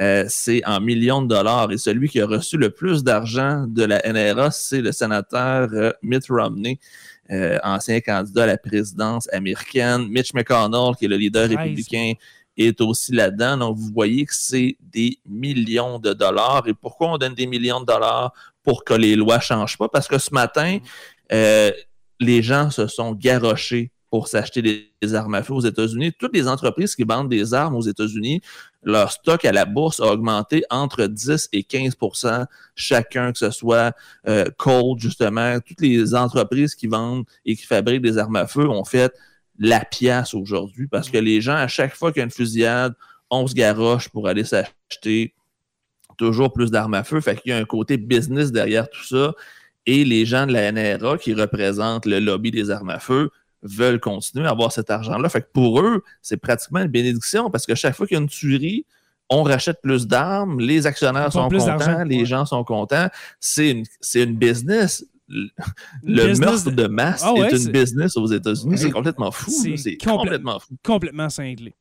Euh, 0.00 0.24
c'est 0.28 0.64
en 0.64 0.80
millions 0.80 1.20
de 1.20 1.28
dollars. 1.28 1.70
Et 1.72 1.76
celui 1.76 2.08
qui 2.08 2.22
a 2.22 2.26
reçu 2.26 2.56
le 2.56 2.70
plus 2.70 3.04
d'argent 3.04 3.66
de 3.68 3.84
la 3.84 4.00
NRA, 4.10 4.50
c'est 4.50 4.80
le 4.80 4.92
sénateur 4.92 5.68
euh, 5.74 5.92
Mitt 6.02 6.24
Romney, 6.30 6.78
euh, 7.30 7.58
ancien 7.62 8.00
candidat 8.00 8.44
à 8.44 8.46
la 8.46 8.56
présidence 8.56 9.28
américaine. 9.30 10.08
Mitch 10.08 10.32
McConnell, 10.32 10.96
qui 10.98 11.04
est 11.04 11.08
le 11.08 11.16
leader 11.16 11.50
républicain, 11.50 12.14
est 12.56 12.80
aussi 12.80 13.12
là-dedans. 13.12 13.56
Donc, 13.56 13.76
vous 13.76 13.90
voyez 13.92 14.26
que 14.26 14.34
c'est 14.34 14.76
des 14.80 15.18
millions 15.26 15.98
de 15.98 16.12
dollars. 16.12 16.64
Et 16.66 16.74
pourquoi 16.74 17.12
on 17.12 17.18
donne 17.18 17.34
des 17.34 17.46
millions 17.46 17.80
de 17.80 17.86
dollars 17.86 18.32
pour 18.62 18.84
que 18.84 18.94
les 18.94 19.16
lois 19.16 19.36
ne 19.36 19.42
changent 19.42 19.78
pas? 19.78 19.88
Parce 19.88 20.08
que 20.08 20.18
ce 20.18 20.32
matin, 20.32 20.78
les 21.30 22.42
gens 22.42 22.70
se 22.70 22.86
sont 22.86 23.12
garochés 23.12 23.90
pour 24.12 24.28
s'acheter 24.28 24.60
des, 25.00 25.14
armes 25.14 25.34
à 25.34 25.42
feu 25.42 25.54
aux 25.54 25.62
États-Unis. 25.62 26.12
Toutes 26.12 26.36
les 26.36 26.46
entreprises 26.46 26.94
qui 26.94 27.02
vendent 27.02 27.30
des 27.30 27.54
armes 27.54 27.74
aux 27.74 27.80
États-Unis, 27.80 28.42
leur 28.82 29.10
stock 29.10 29.42
à 29.46 29.52
la 29.52 29.64
bourse 29.64 30.00
a 30.00 30.12
augmenté 30.12 30.64
entre 30.68 31.06
10 31.06 31.48
et 31.54 31.62
15% 31.62 32.44
chacun, 32.74 33.32
que 33.32 33.38
ce 33.38 33.50
soit 33.50 33.96
euh, 34.28 34.44
Cold, 34.58 34.98
justement. 34.98 35.58
Toutes 35.60 35.80
les 35.80 36.14
entreprises 36.14 36.74
qui 36.74 36.88
vendent 36.88 37.24
et 37.46 37.56
qui 37.56 37.64
fabriquent 37.64 38.02
des 38.02 38.18
armes 38.18 38.36
à 38.36 38.46
feu 38.46 38.68
ont 38.68 38.84
fait 38.84 39.14
la 39.62 39.84
pièce 39.84 40.34
aujourd'hui 40.34 40.88
parce 40.88 41.08
que 41.08 41.18
les 41.18 41.40
gens, 41.40 41.54
à 41.54 41.68
chaque 41.68 41.94
fois 41.94 42.12
qu'il 42.12 42.20
y 42.20 42.22
a 42.22 42.24
une 42.24 42.32
fusillade, 42.32 42.94
on 43.30 43.46
se 43.46 43.54
garoche 43.54 44.08
pour 44.08 44.28
aller 44.28 44.44
s'acheter 44.44 45.34
toujours 46.18 46.52
plus 46.52 46.70
d'armes 46.70 46.94
à 46.94 47.04
feu. 47.04 47.20
Fait 47.20 47.40
qu'il 47.40 47.50
y 47.50 47.54
a 47.54 47.58
un 47.58 47.64
côté 47.64 47.96
business 47.96 48.50
derrière 48.50 48.90
tout 48.90 49.04
ça. 49.04 49.32
Et 49.86 50.04
les 50.04 50.26
gens 50.26 50.46
de 50.46 50.52
la 50.52 50.70
NRA 50.70 51.16
qui 51.16 51.32
représentent 51.32 52.06
le 52.06 52.18
lobby 52.18 52.50
des 52.50 52.70
armes 52.70 52.90
à 52.90 52.98
feu 52.98 53.30
veulent 53.62 54.00
continuer 54.00 54.46
à 54.46 54.50
avoir 54.50 54.72
cet 54.72 54.90
argent-là. 54.90 55.28
Fait 55.28 55.42
que 55.42 55.50
pour 55.52 55.80
eux, 55.80 56.02
c'est 56.20 56.36
pratiquement 56.36 56.80
une 56.80 56.88
bénédiction 56.88 57.48
parce 57.48 57.64
que 57.64 57.76
chaque 57.76 57.94
fois 57.94 58.06
qu'il 58.06 58.16
y 58.16 58.18
a 58.18 58.22
une 58.22 58.28
tuerie, 58.28 58.84
on 59.30 59.44
rachète 59.44 59.80
plus 59.80 60.08
d'armes, 60.08 60.60
les 60.60 60.86
actionnaires 60.86 61.32
sont 61.32 61.48
contents, 61.48 62.04
les 62.04 62.26
gens 62.26 62.44
sont 62.46 62.64
contents. 62.64 63.08
C'est 63.38 63.70
une, 63.70 63.84
une 64.14 64.36
business. 64.36 65.06
Le 66.02 66.38
meurtre 66.38 66.70
de 66.70 66.86
masse 66.86 67.22
ah 67.24 67.34
est 67.36 67.56
une 67.56 67.72
business 67.72 68.16
aux 68.16 68.26
États-Unis. 68.26 68.78
C'est 68.78 68.90
complètement 68.90 69.30
fou. 69.30 69.50
C'est 69.76 69.96
complètement 69.96 70.58
fou. 70.58 70.74
Complètement 70.82 71.28
cinglé. 71.28 71.74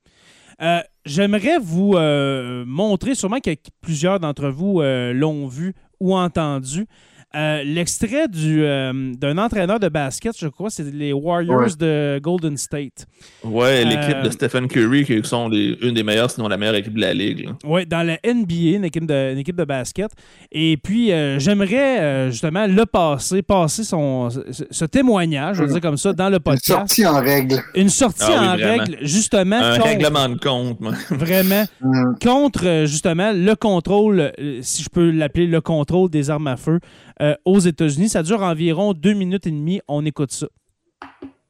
Euh, 0.61 0.81
j'aimerais 1.05 1.57
vous 1.59 1.93
euh, 1.95 2.63
montrer, 2.67 3.15
sûrement 3.15 3.39
que 3.39 3.51
plusieurs 3.81 4.19
d'entre 4.19 4.49
vous 4.49 4.81
euh, 4.81 5.11
l'ont 5.11 5.47
vu 5.47 5.73
ou 5.99 6.15
entendu, 6.15 6.85
euh, 7.33 7.63
l'extrait 7.63 8.27
euh, 8.35 9.13
d'un 9.15 9.37
entraîneur 9.37 9.79
de 9.79 9.87
basket, 9.87 10.37
je 10.37 10.47
crois, 10.47 10.69
c'est 10.69 10.91
les 10.91 11.13
Warriors 11.13 11.77
de 11.77 12.19
Golden 12.21 12.57
State. 12.57 13.07
Ouais, 13.43 13.85
l'équipe 13.85 14.21
de 14.21 14.27
euh, 14.27 14.31
Stephen 14.31 14.67
Curry, 14.67 15.05
qui 15.05 15.21
sont 15.23 15.49
une 15.49 15.93
des 15.93 16.03
meilleures, 16.03 16.29
sinon 16.29 16.49
la 16.49 16.57
meilleure 16.57 16.75
équipe 16.75 16.93
de 16.93 16.99
la 16.99 17.13
ligue. 17.13 17.49
Oui, 17.63 17.85
dans 17.85 18.05
la 18.05 18.17
NBA, 18.25 18.75
une 18.75 18.83
équipe 18.83 19.05
de, 19.05 19.37
équipe 19.37 19.55
de 19.55 19.63
basket. 19.63 20.11
Et 20.51 20.75
puis, 20.75 21.11
j'aimerais 21.37 22.29
justement 22.31 22.67
le 22.67 22.85
passer, 22.85 23.41
passer 23.41 23.85
son, 23.85 24.29
ce, 24.29 24.85
témoignage, 24.85 25.57
je 25.57 25.63
veux 25.63 25.69
dire 25.69 25.81
comme 25.81 25.97
ça, 25.97 26.11
dans 26.11 26.29
le 26.29 26.39
podcast. 26.39 26.69
Une 26.69 26.77
sortie 26.77 27.07
en 27.07 27.21
règle. 27.21 27.63
Une 27.75 27.89
sortie 27.89 28.23
ah 28.27 28.53
en 28.53 28.55
règle, 28.57 28.97
justement. 29.01 29.55
Un 29.55 29.79
règlement 29.79 30.27
de 30.27 30.37
compte. 30.37 30.79
Vraiment. 31.09 31.63
Contre, 32.21 32.83
justement, 32.85 33.31
le 33.33 33.53
contrôle, 33.55 34.33
si 34.61 34.83
je 34.83 34.89
peux 34.89 35.11
l'appeler 35.11 35.47
le 35.47 35.61
contrôle 35.61 36.09
des 36.09 36.29
armes 36.29 36.47
à 36.47 36.57
feu. 36.57 36.79
Euh, 37.21 37.35
aux 37.45 37.59
États-Unis. 37.59 38.09
Ça 38.09 38.23
dure 38.23 38.41
environ 38.41 38.93
deux 38.93 39.13
minutes 39.13 39.45
et 39.45 39.51
demie. 39.51 39.79
On 39.87 40.03
écoute 40.05 40.31
ça. 40.31 40.47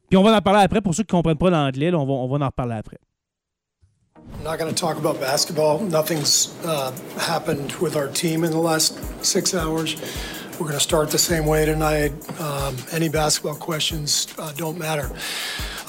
Puis 0.10 0.18
on 0.18 0.24
va 0.24 0.36
en 0.36 0.42
parler 0.42 0.64
après. 0.64 0.82
Pour 0.82 0.94
ceux 0.94 1.04
qui 1.04 1.16
ne 1.16 1.20
comprennent 1.20 1.38
pas 1.38 1.50
l'anglais, 1.50 1.94
on 1.94 2.06
va, 2.06 2.12
on 2.12 2.28
va 2.28 2.46
en 2.46 2.48
reparler 2.48 2.76
après. 2.76 2.98
I'm 4.18 4.44
not 4.44 4.58
going 4.58 4.74
to 4.74 4.76
talk 4.76 4.98
about 4.98 5.20
basketball. 5.20 5.80
Nothing's 5.80 6.54
uh, 6.66 6.92
happened 7.18 7.74
with 7.80 7.96
our 7.96 8.08
team 8.08 8.44
in 8.44 8.52
the 8.52 8.60
last 8.60 9.00
six 9.24 9.54
hours. 9.54 9.96
We're 10.54 10.68
going 10.68 10.78
to 10.78 10.84
start 10.84 11.10
the 11.10 11.18
same 11.18 11.46
way 11.46 11.66
tonight. 11.66 12.12
Um, 12.40 12.76
any 12.92 13.08
basketball 13.08 13.56
questions 13.56 14.28
uh, 14.38 14.52
don't 14.54 14.78
matter. 14.78 15.10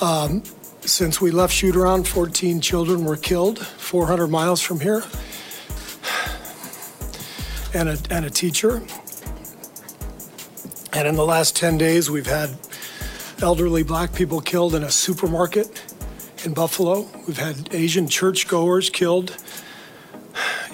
Um, 0.00 0.42
since 0.82 1.20
we 1.20 1.30
left 1.30 1.52
shoot 1.52 1.76
around, 1.76 2.06
14 2.06 2.60
children 2.60 3.04
were 3.04 3.16
killed 3.16 3.58
400 3.58 4.28
miles 4.28 4.60
from 4.60 4.80
here, 4.80 5.02
and 7.74 7.88
a, 7.88 7.98
and 8.10 8.24
a 8.24 8.30
teacher. 8.30 8.82
And 10.94 11.08
in 11.08 11.14
the 11.14 11.24
last 11.24 11.56
10 11.56 11.78
days, 11.78 12.10
we've 12.10 12.26
had 12.26 12.50
elderly 13.40 13.82
black 13.82 14.14
people 14.14 14.42
killed 14.42 14.74
in 14.74 14.82
a 14.82 14.90
supermarket 14.90 15.82
in 16.44 16.52
Buffalo. 16.52 17.08
We've 17.26 17.38
had 17.38 17.74
Asian 17.74 18.08
churchgoers 18.08 18.90
killed 18.90 19.34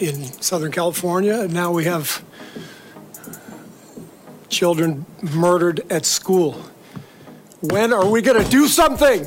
in 0.00 0.24
Southern 0.24 0.72
California. 0.72 1.42
And 1.42 1.54
now 1.54 1.70
we 1.70 1.84
have 1.84 2.24
children 4.48 5.06
murdered 5.22 5.82
at 5.88 6.04
school. 6.04 6.64
When 7.60 7.92
are 7.92 8.08
we 8.08 8.20
going 8.20 8.42
to 8.42 8.50
do 8.50 8.66
something? 8.66 9.24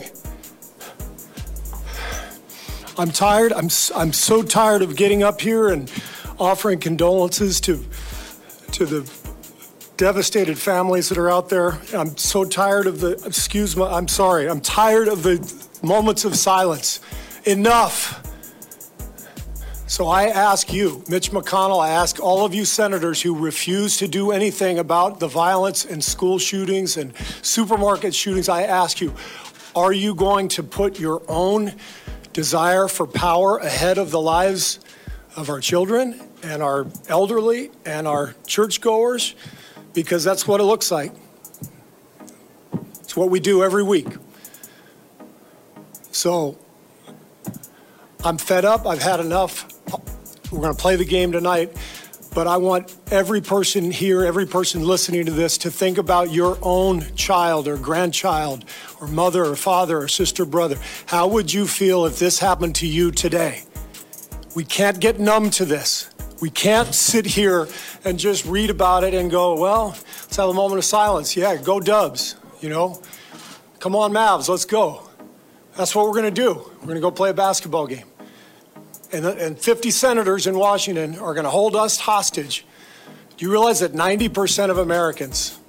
I'm 2.97 3.11
tired. 3.11 3.53
I'm, 3.53 3.69
I'm 3.95 4.11
so 4.11 4.43
tired 4.43 4.81
of 4.81 4.97
getting 4.97 5.23
up 5.23 5.39
here 5.39 5.69
and 5.69 5.89
offering 6.37 6.79
condolences 6.79 7.61
to, 7.61 7.83
to 8.73 8.85
the 8.85 9.20
devastated 10.01 10.57
families 10.57 11.09
that 11.09 11.17
are 11.19 11.29
out 11.29 11.47
there. 11.47 11.77
I'm 11.93 12.17
so 12.17 12.43
tired 12.43 12.87
of 12.87 13.01
the, 13.01 13.11
excuse 13.23 13.77
me, 13.77 13.83
I'm 13.83 14.07
sorry, 14.07 14.49
I'm 14.49 14.59
tired 14.59 15.07
of 15.07 15.21
the 15.21 15.37
moments 15.83 16.25
of 16.25 16.35
silence. 16.35 17.01
Enough. 17.45 18.19
So 19.85 20.07
I 20.07 20.29
ask 20.29 20.73
you, 20.73 21.03
Mitch 21.07 21.29
McConnell, 21.29 21.79
I 21.79 21.89
ask 21.89 22.19
all 22.19 22.43
of 22.43 22.55
you 22.55 22.65
senators 22.65 23.21
who 23.21 23.37
refuse 23.37 23.97
to 23.97 24.07
do 24.07 24.31
anything 24.31 24.79
about 24.79 25.19
the 25.19 25.27
violence 25.27 25.85
and 25.85 26.03
school 26.03 26.39
shootings 26.39 26.97
and 26.97 27.15
supermarket 27.43 28.15
shootings, 28.15 28.49
I 28.49 28.63
ask 28.63 29.01
you, 29.01 29.13
are 29.75 29.93
you 29.93 30.15
going 30.15 30.47
to 30.47 30.63
put 30.63 30.99
your 30.99 31.21
own 31.27 31.73
desire 32.33 32.87
for 32.87 33.05
power 33.05 33.59
ahead 33.59 33.99
of 33.99 34.09
the 34.09 34.19
lives 34.19 34.79
of 35.35 35.47
our 35.51 35.59
children 35.59 36.19
and 36.41 36.63
our 36.63 36.87
elderly 37.07 37.69
and 37.85 38.07
our 38.07 38.33
churchgoers? 38.47 39.35
Because 39.93 40.23
that's 40.23 40.47
what 40.47 40.59
it 40.59 40.63
looks 40.63 40.91
like. 40.91 41.11
It's 43.01 43.15
what 43.15 43.29
we 43.29 43.39
do 43.39 43.63
every 43.63 43.83
week. 43.83 44.07
So 46.11 46.57
I'm 48.23 48.37
fed 48.37 48.65
up. 48.65 48.85
I've 48.85 49.01
had 49.01 49.19
enough. 49.19 49.67
We're 50.51 50.61
going 50.61 50.75
to 50.75 50.81
play 50.81 50.95
the 50.95 51.05
game 51.05 51.31
tonight. 51.31 51.75
But 52.33 52.47
I 52.47 52.55
want 52.57 52.95
every 53.11 53.41
person 53.41 53.91
here, 53.91 54.23
every 54.23 54.45
person 54.45 54.85
listening 54.85 55.25
to 55.25 55.31
this, 55.31 55.57
to 55.59 55.71
think 55.71 55.97
about 55.97 56.31
your 56.31 56.57
own 56.61 57.13
child 57.15 57.67
or 57.67 57.75
grandchild 57.75 58.63
or 59.01 59.07
mother 59.07 59.43
or 59.43 59.57
father 59.57 59.97
or 59.97 60.07
sister, 60.07 60.45
brother. 60.45 60.77
How 61.07 61.27
would 61.27 61.51
you 61.51 61.67
feel 61.67 62.05
if 62.05 62.19
this 62.19 62.39
happened 62.39 62.75
to 62.75 62.87
you 62.87 63.11
today? 63.11 63.63
We 64.55 64.63
can't 64.63 64.99
get 64.99 65.19
numb 65.19 65.49
to 65.51 65.65
this. 65.65 66.09
We 66.41 66.49
can't 66.49 66.93
sit 66.93 67.27
here 67.27 67.67
and 68.03 68.17
just 68.17 68.45
read 68.45 68.71
about 68.71 69.03
it 69.03 69.13
and 69.13 69.29
go, 69.29 69.59
well, 69.59 69.89
let's 69.89 70.35
have 70.37 70.49
a 70.49 70.53
moment 70.53 70.79
of 70.79 70.85
silence. 70.85 71.37
Yeah, 71.37 71.55
go 71.55 71.79
Dubs, 71.79 72.35
you 72.61 72.67
know? 72.67 72.99
Come 73.79 73.95
on, 73.95 74.11
Mavs, 74.11 74.49
let's 74.49 74.65
go. 74.65 75.07
That's 75.77 75.95
what 75.95 76.07
we're 76.07 76.19
going 76.19 76.33
to 76.33 76.41
do. 76.41 76.53
We're 76.79 76.87
going 76.87 76.95
to 76.95 77.01
go 77.01 77.11
play 77.11 77.29
a 77.29 77.33
basketball 77.33 77.85
game. 77.85 78.05
And, 79.13 79.23
and 79.25 79.57
50 79.57 79.91
senators 79.91 80.47
in 80.47 80.57
Washington 80.57 81.17
are 81.19 81.35
going 81.35 81.43
to 81.43 81.51
hold 81.51 81.75
us 81.75 81.99
hostage. 81.99 82.65
Do 83.37 83.45
you 83.45 83.51
realize 83.51 83.79
that 83.81 83.93
90% 83.93 84.71
of 84.71 84.79
Americans, 84.79 85.59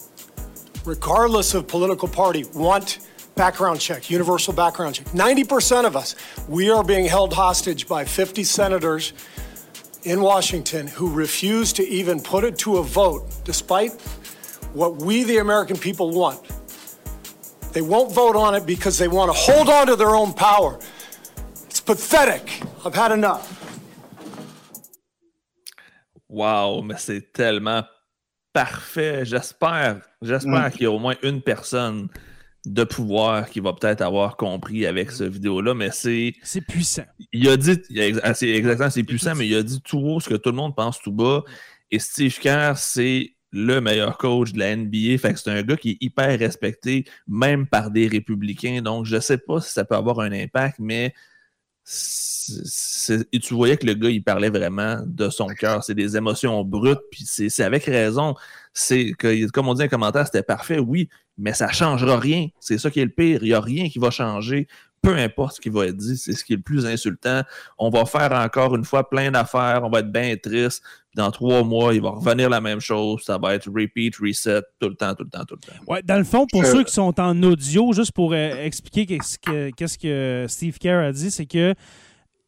regardless 0.86 1.52
of 1.52 1.68
political 1.68 2.08
party, 2.08 2.44
want 2.54 2.98
background 3.34 3.80
check, 3.80 4.10
universal 4.10 4.54
background 4.54 4.94
check? 4.94 5.06
90% 5.08 5.84
of 5.84 5.96
us, 5.96 6.16
we 6.48 6.70
are 6.70 6.82
being 6.82 7.04
held 7.04 7.34
hostage 7.34 7.86
by 7.86 8.06
50 8.06 8.42
senators 8.44 9.12
in 10.04 10.20
Washington 10.20 10.86
who 10.86 11.10
refuse 11.12 11.72
to 11.74 11.88
even 11.88 12.20
put 12.20 12.44
it 12.44 12.58
to 12.58 12.78
a 12.78 12.82
vote, 12.82 13.24
despite 13.44 13.92
what 14.72 14.96
we, 14.96 15.24
the 15.24 15.38
American 15.38 15.76
people, 15.76 16.10
want. 16.10 16.40
They 17.72 17.82
won't 17.82 18.12
vote 18.12 18.36
on 18.36 18.54
it 18.54 18.66
because 18.66 18.98
they 18.98 19.08
want 19.08 19.30
to 19.30 19.38
hold 19.38 19.68
on 19.68 19.86
to 19.86 19.96
their 19.96 20.14
own 20.14 20.32
power. 20.32 20.78
It's 21.66 21.80
pathetic. 21.80 22.62
I've 22.84 22.94
had 22.94 23.12
enough. 23.12 23.58
Wow, 26.28 26.82
mais 26.82 26.98
c'est 26.98 27.32
tellement 27.32 27.84
parfait. 28.52 29.24
J'espère, 29.24 30.00
j'espère 30.22 30.68
mm. 30.68 30.70
qu'il 30.72 30.82
y 30.82 30.86
a 30.86 30.90
au 30.90 30.98
moins 30.98 31.16
une 31.22 31.42
personne 31.42 32.08
de 32.64 32.84
pouvoir 32.84 33.50
qu'il 33.50 33.62
va 33.62 33.72
peut-être 33.72 34.02
avoir 34.02 34.36
compris 34.36 34.86
avec 34.86 35.10
ce 35.10 35.24
vidéo-là, 35.24 35.74
mais 35.74 35.90
c'est. 35.90 36.34
C'est 36.42 36.60
puissant. 36.60 37.04
Il 37.32 37.48
a 37.48 37.56
dit, 37.56 37.76
c'est 38.34 38.48
exactement, 38.48 38.90
c'est 38.90 39.02
puissant, 39.02 39.34
mais 39.34 39.46
il 39.46 39.54
a 39.56 39.62
dit 39.62 39.80
tout 39.82 39.98
haut 39.98 40.20
ce 40.20 40.28
que 40.28 40.34
tout 40.36 40.50
le 40.50 40.56
monde 40.56 40.76
pense 40.76 41.00
tout 41.00 41.12
bas. 41.12 41.42
Et 41.90 41.98
Steve 41.98 42.38
Kerr, 42.38 42.74
c'est 42.76 43.34
le 43.50 43.80
meilleur 43.80 44.16
coach 44.16 44.52
de 44.52 44.58
la 44.58 44.76
NBA. 44.76 45.18
Fait 45.18 45.34
que 45.34 45.38
c'est 45.38 45.50
un 45.50 45.62
gars 45.62 45.76
qui 45.76 45.90
est 45.90 45.98
hyper 46.00 46.38
respecté, 46.38 47.04
même 47.26 47.66
par 47.66 47.90
des 47.90 48.06
républicains. 48.06 48.80
Donc, 48.80 49.06
je 49.06 49.20
sais 49.20 49.38
pas 49.38 49.60
si 49.60 49.72
ça 49.72 49.84
peut 49.84 49.96
avoir 49.96 50.20
un 50.20 50.32
impact, 50.32 50.76
mais 50.78 51.12
et 53.32 53.40
tu 53.40 53.54
voyais 53.54 53.76
que 53.76 53.86
le 53.86 53.94
gars, 53.94 54.08
il 54.08 54.22
parlait 54.22 54.50
vraiment 54.50 55.02
de 55.04 55.28
son 55.30 55.48
cœur. 55.48 55.82
C'est 55.82 55.94
des 55.94 56.16
émotions 56.16 56.64
brutes, 56.64 57.00
puis 57.10 57.24
c'est 57.24 57.62
avec 57.64 57.84
raison. 57.84 58.34
C'est 58.72 59.12
que, 59.18 59.50
comme 59.50 59.68
on 59.68 59.74
dit 59.74 59.82
un 59.82 59.88
commentaire, 59.88 60.26
c'était 60.26 60.42
parfait, 60.42 60.78
oui, 60.78 61.08
mais 61.38 61.52
ça 61.52 61.68
ne 61.68 61.72
changera 61.72 62.18
rien. 62.18 62.48
C'est 62.60 62.78
ça 62.78 62.90
qui 62.90 63.00
est 63.00 63.04
le 63.04 63.10
pire. 63.10 63.42
Il 63.42 63.48
n'y 63.48 63.54
a 63.54 63.60
rien 63.60 63.88
qui 63.88 63.98
va 63.98 64.10
changer 64.10 64.66
peu 65.02 65.16
importe 65.18 65.56
ce 65.56 65.60
qui 65.60 65.68
va 65.68 65.86
être 65.86 65.96
dit, 65.96 66.16
c'est 66.16 66.32
ce 66.32 66.44
qui 66.44 66.52
est 66.52 66.56
le 66.56 66.62
plus 66.62 66.86
insultant. 66.86 67.42
On 67.76 67.90
va 67.90 68.04
faire 68.04 68.32
encore 68.32 68.76
une 68.76 68.84
fois 68.84 69.08
plein 69.10 69.32
d'affaires, 69.32 69.80
on 69.82 69.90
va 69.90 69.98
être 69.98 70.12
bien 70.12 70.36
triste. 70.36 70.82
Dans 71.14 71.30
trois 71.30 71.62
mois, 71.62 71.92
il 71.92 72.00
va 72.00 72.10
revenir 72.10 72.48
la 72.48 72.60
même 72.60 72.80
chose. 72.80 73.22
Ça 73.24 73.36
va 73.36 73.54
être 73.54 73.68
repeat, 73.68 74.16
reset, 74.16 74.62
tout 74.80 74.88
le 74.88 74.94
temps, 74.94 75.14
tout 75.14 75.24
le 75.24 75.28
temps, 75.28 75.44
tout 75.44 75.56
le 75.56 75.60
temps. 75.60 75.92
Ouais, 75.92 76.02
dans 76.02 76.16
le 76.16 76.24
fond, 76.24 76.46
pour 76.50 76.64
ceux 76.64 76.84
qui 76.84 76.92
sont 76.92 77.20
en 77.20 77.42
audio, 77.42 77.92
juste 77.92 78.12
pour 78.12 78.32
euh, 78.32 78.64
expliquer 78.64 79.04
qu'est-ce 79.04 79.38
que, 79.38 79.70
qu'est-ce 79.70 79.98
que 79.98 80.46
Steve 80.48 80.78
Kerr 80.78 81.08
a 81.08 81.12
dit, 81.12 81.30
c'est 81.30 81.46
que 81.46 81.74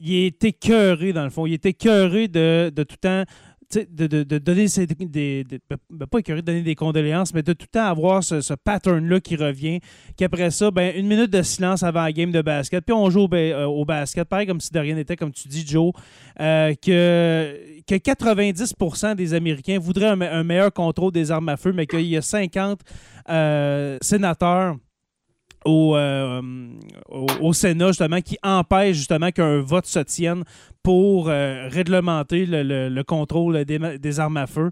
il 0.01 0.15
est 0.27 0.45
écœuré, 0.45 1.13
dans 1.13 1.25
le 1.25 1.31
fond. 1.31 1.47
Il 1.47 1.53
est 1.53 1.67
écœuré 1.67 2.29
de, 2.29 2.73
de 2.75 2.83
tout 2.85 2.97
le 3.03 3.25
temps 3.25 3.33
de, 3.73 4.07
de, 4.07 4.39
donner 4.39 4.67
des, 4.67 5.45
ben, 5.45 5.77
ben, 5.91 6.07
pas 6.07 6.21
de 6.21 6.41
donner 6.41 6.63
des 6.63 6.75
condoléances, 6.75 7.35
mais 7.35 7.43
de 7.43 7.53
tout 7.53 7.67
le 7.73 7.79
temps 7.79 7.87
avoir 7.87 8.23
ce, 8.23 8.55
pattern-là 8.55 9.21
qui 9.21 9.37
revient. 9.37 9.81
Qu'après 10.17 10.51
ça, 10.51 10.71
ben, 10.71 10.95
une 10.97 11.07
minute 11.07 11.31
de 11.31 11.43
silence 11.43 11.83
avant 11.83 12.03
la 12.03 12.13
game 12.13 12.31
de 12.31 12.43
basket, 12.43 12.85
puis 12.85 12.95
on 12.95 13.11
joue 13.11 13.23
au, 13.23 13.35
euh, 13.35 13.85
basket, 13.85 14.29
pareil 14.29 14.47
comme 14.47 14.61
si 14.61 14.71
de 14.71 14.79
rien 14.79 14.95
n'était, 14.95 15.17
comme 15.17 15.33
tu 15.33 15.49
dis, 15.49 15.67
Joe, 15.67 15.93
euh, 16.41 16.75
que, 16.75 17.83
que 17.87 17.95
90% 17.95 19.15
des 19.15 19.35
Américains 19.35 19.79
voudraient 19.79 20.09
un, 20.09 20.45
meilleur 20.45 20.73
contrôle 20.73 21.13
des 21.13 21.31
armes 21.31 21.49
à 21.49 21.57
feu, 21.57 21.73
mais 21.73 21.87
qu'il 21.87 22.07
y 22.07 22.17
a 22.17 22.23
50 22.23 22.81
euh, 23.29 23.99
sénateurs 24.01 24.77
euh, 25.67 26.43
au, 27.09 27.27
au, 27.41 27.53
Sénat, 27.53 27.89
justement, 27.89 28.21
qui 28.21 28.37
empêche 28.43 28.97
justement 28.97 29.31
qu'un 29.31 29.61
vote 29.61 29.87
se 29.87 30.01
tienne 30.01 30.45
pour 30.83 31.29
euh, 31.29 31.69
réglementer 31.71 32.45
le, 32.47 33.03
contrôle 33.03 33.65
des, 33.65 34.21
armes 34.21 34.37
à 34.37 34.47
feu. 34.47 34.71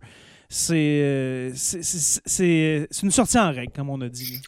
Euh, 0.70 1.50
c'est 1.54 2.88
une 3.02 3.10
sortie 3.10 3.38
en 3.38 3.52
règle, 3.52 3.72
comme 3.74 3.90
on 3.90 4.00
a 4.02 4.08
dit. 4.08 4.40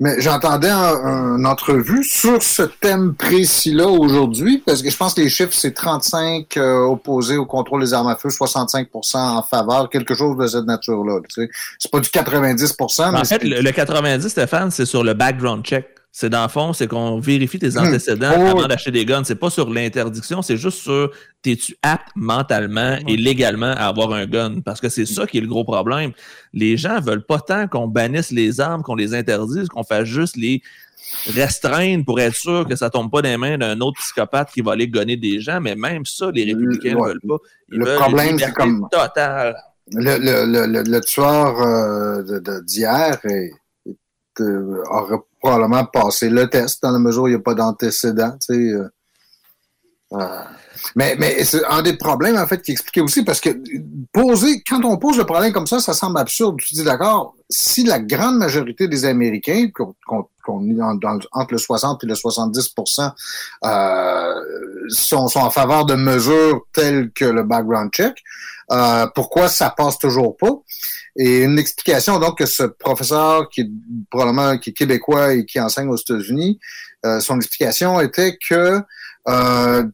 Mais 0.00 0.20
j'entendais 0.20 0.70
une 0.70 1.46
entrevue 1.46 2.02
sur 2.02 2.42
ce 2.42 2.62
thème 2.62 3.14
précis-là 3.14 3.86
aujourd'hui, 3.86 4.62
parce 4.66 4.82
que 4.82 4.90
je 4.90 4.96
pense 4.96 5.14
que 5.14 5.20
les 5.20 5.28
chiffres, 5.28 5.52
c'est 5.52 5.72
35 5.72 6.56
opposés 6.56 7.36
au 7.36 7.46
contrôle 7.46 7.82
des 7.82 7.94
armes 7.94 8.08
à 8.08 8.16
feu, 8.16 8.30
65 8.30 8.88
en 9.14 9.42
faveur, 9.42 9.88
quelque 9.90 10.14
chose 10.14 10.36
de 10.36 10.46
cette 10.46 10.66
nature-là. 10.66 11.20
C'est 11.78 11.90
pas 11.90 12.00
du 12.00 12.08
90% 12.08 13.14
En 13.14 13.24
fait, 13.24 13.44
le, 13.44 13.60
le 13.60 13.70
90, 13.70 14.28
Stéphane, 14.28 14.70
c'est 14.70 14.86
sur 14.86 15.04
le 15.04 15.14
background 15.14 15.64
check. 15.64 15.86
C'est 16.10 16.30
dans 16.30 16.42
le 16.42 16.48
fond, 16.48 16.72
c'est 16.72 16.88
qu'on 16.88 17.20
vérifie 17.20 17.58
tes 17.58 17.70
hmm. 17.70 17.78
antécédents 17.78 18.32
oh, 18.36 18.46
avant 18.46 18.66
d'acheter 18.66 18.90
des 18.90 19.04
guns. 19.04 19.24
C'est 19.24 19.36
pas 19.36 19.50
sur 19.50 19.70
l'interdiction, 19.70 20.42
c'est 20.42 20.56
juste 20.56 20.78
sur 20.78 21.10
es-tu 21.44 21.76
apte 21.82 22.08
mentalement 22.16 22.98
et 23.06 23.16
légalement 23.16 23.72
à 23.72 23.86
avoir 23.86 24.12
un 24.12 24.26
gun? 24.26 24.60
Parce 24.64 24.80
que 24.80 24.88
c'est 24.88 25.06
ça 25.06 25.26
qui 25.26 25.38
est 25.38 25.40
le 25.40 25.46
gros 25.46 25.64
problème. 25.64 26.12
Les 26.52 26.76
gens 26.76 27.00
veulent 27.00 27.24
pas 27.24 27.38
tant 27.38 27.68
qu'on 27.68 27.88
bannisse 27.88 28.30
les 28.30 28.60
armes, 28.60 28.82
qu'on 28.82 28.96
les 28.96 29.14
interdise, 29.14 29.68
qu'on 29.68 29.84
fasse 29.84 30.04
juste 30.04 30.36
les 30.36 30.62
restreindre 31.34 32.04
pour 32.04 32.20
être 32.20 32.34
sûr 32.34 32.66
que 32.66 32.76
ça 32.76 32.90
tombe 32.90 33.10
pas 33.10 33.22
dans 33.22 33.28
les 33.28 33.36
mains 33.36 33.58
d'un 33.58 33.80
autre 33.80 33.98
psychopathe 34.00 34.50
qui 34.52 34.60
va 34.60 34.72
aller 34.72 34.88
gonner 34.88 35.16
des 35.16 35.40
gens, 35.40 35.60
mais 35.60 35.74
même 35.74 36.04
ça, 36.04 36.30
les 36.32 36.44
républicains 36.44 36.94
ne 36.94 37.04
veulent 37.04 37.20
pas. 37.26 37.36
le 37.68 37.94
problème, 37.96 38.38
c'est 38.38 38.52
comme 38.52 38.86
total. 38.90 39.56
Le, 39.92 40.18
le, 40.18 40.82
le, 40.82 41.00
tueur 41.00 41.62
euh, 41.62 42.60
d'hier 42.60 43.18
euh, 44.40 44.82
aurait 44.90 45.16
probablement 45.40 45.84
passer 45.84 46.28
le 46.28 46.48
test 46.48 46.82
dans 46.82 46.90
la 46.90 46.98
mesure 46.98 47.24
où 47.24 47.28
il 47.28 47.32
n'y 47.32 47.36
a 47.36 47.40
pas 47.40 47.54
d'antécédent. 47.54 48.36
Euh, 48.50 48.88
euh, 50.12 50.42
mais, 50.96 51.16
mais 51.18 51.44
c'est 51.44 51.64
un 51.66 51.82
des 51.82 51.96
problèmes, 51.96 52.36
en 52.36 52.46
fait, 52.46 52.62
qui 52.62 52.72
expliquait 52.72 53.00
aussi, 53.00 53.24
parce 53.24 53.40
que 53.40 53.50
poser, 54.12 54.62
quand 54.68 54.84
on 54.84 54.96
pose 54.96 55.18
le 55.18 55.24
problème 55.24 55.52
comme 55.52 55.66
ça, 55.66 55.80
ça 55.80 55.92
semble 55.92 56.18
absurde. 56.18 56.56
Tu 56.58 56.74
dis, 56.74 56.84
d'accord, 56.84 57.34
si 57.50 57.84
la 57.84 57.98
grande 57.98 58.36
majorité 58.36 58.88
des 58.88 59.04
Américains, 59.04 59.68
qu'on 59.74 60.68
est 60.68 60.82
entre 60.82 61.52
le 61.52 61.58
60 61.58 62.04
et 62.04 62.06
le 62.06 62.14
70 62.14 62.74
euh, 63.64 64.34
sont, 64.88 65.28
sont 65.28 65.40
en 65.40 65.50
faveur 65.50 65.84
de 65.84 65.94
mesures 65.94 66.62
telles 66.72 67.10
que 67.12 67.24
le 67.24 67.42
background 67.42 67.90
check, 67.92 68.22
euh, 68.70 69.06
pourquoi 69.14 69.48
ça 69.48 69.70
passe 69.70 69.98
toujours 69.98 70.36
pas? 70.36 70.52
Et 71.18 71.42
une 71.42 71.58
explication, 71.58 72.20
donc, 72.20 72.38
que 72.38 72.46
ce 72.46 72.62
professeur 72.62 73.48
qui 73.48 73.62
est 73.62 73.70
probablement 74.08 74.56
qui 74.56 74.70
est 74.70 74.72
québécois 74.72 75.34
et 75.34 75.44
qui 75.44 75.58
enseigne 75.58 75.88
aux 75.88 75.96
États-Unis, 75.96 76.60
euh, 77.04 77.18
son 77.18 77.36
explication 77.36 78.00
était 78.00 78.38
que 78.48 78.80
euh, 79.28 79.84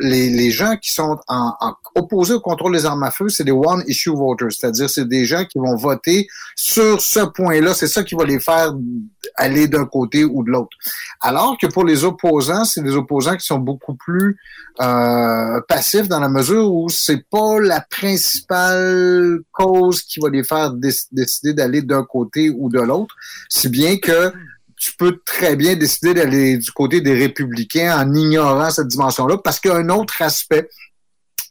les, 0.00 0.30
les, 0.30 0.50
gens 0.50 0.76
qui 0.76 0.92
sont 0.92 1.18
en, 1.28 1.54
opposés 1.94 2.34
au 2.34 2.40
contrôle 2.40 2.72
des 2.72 2.86
armes 2.86 3.04
à 3.04 3.12
feu, 3.12 3.28
c'est 3.28 3.44
des 3.44 3.52
one 3.52 3.84
issue 3.86 4.10
voters, 4.10 4.50
c'est-à-dire 4.50 4.90
c'est 4.90 5.06
des 5.06 5.24
gens 5.26 5.44
qui 5.44 5.58
vont 5.58 5.76
voter 5.76 6.26
sur 6.56 7.00
ce 7.00 7.20
point-là, 7.20 7.72
c'est 7.74 7.86
ça 7.86 8.02
qui 8.02 8.16
va 8.16 8.24
les 8.24 8.40
faire 8.40 8.74
aller 9.36 9.68
d'un 9.68 9.84
côté 9.84 10.24
ou 10.24 10.42
de 10.42 10.50
l'autre. 10.50 10.76
Alors 11.20 11.56
que 11.60 11.68
pour 11.68 11.84
les 11.84 12.02
opposants, 12.02 12.64
c'est 12.64 12.82
des 12.82 12.96
opposants 12.96 13.36
qui 13.36 13.46
sont 13.46 13.58
beaucoup 13.58 13.94
plus 13.94 14.36
euh, 14.80 15.60
passifs 15.68 16.08
dans 16.08 16.20
la 16.20 16.28
mesure 16.28 16.72
où 16.72 16.88
c'est 16.88 17.28
pas 17.30 17.60
la 17.60 17.80
principale 17.80 19.38
cause 19.52 20.02
qui 20.02 20.18
va 20.20 20.30
les 20.30 20.42
faire 20.42 20.72
décider 20.72 21.54
d'aller 21.54 21.82
d'un 21.82 22.02
côté 22.02 22.50
ou 22.50 22.68
de 22.68 22.80
l'autre, 22.80 23.14
si 23.48 23.68
bien 23.68 23.98
que 23.98 24.32
tu 24.78 24.92
peux 24.96 25.20
très 25.24 25.56
bien 25.56 25.76
décider 25.76 26.14
d'aller 26.14 26.58
du 26.58 26.70
côté 26.72 27.00
des 27.00 27.14
républicains 27.14 27.98
en 27.98 28.14
ignorant 28.14 28.70
cette 28.70 28.88
dimension-là, 28.88 29.38
parce 29.38 29.60
qu'il 29.60 29.70
y 29.70 29.74
a 29.74 29.76
un 29.76 29.88
autre 29.88 30.22
aspect 30.22 30.68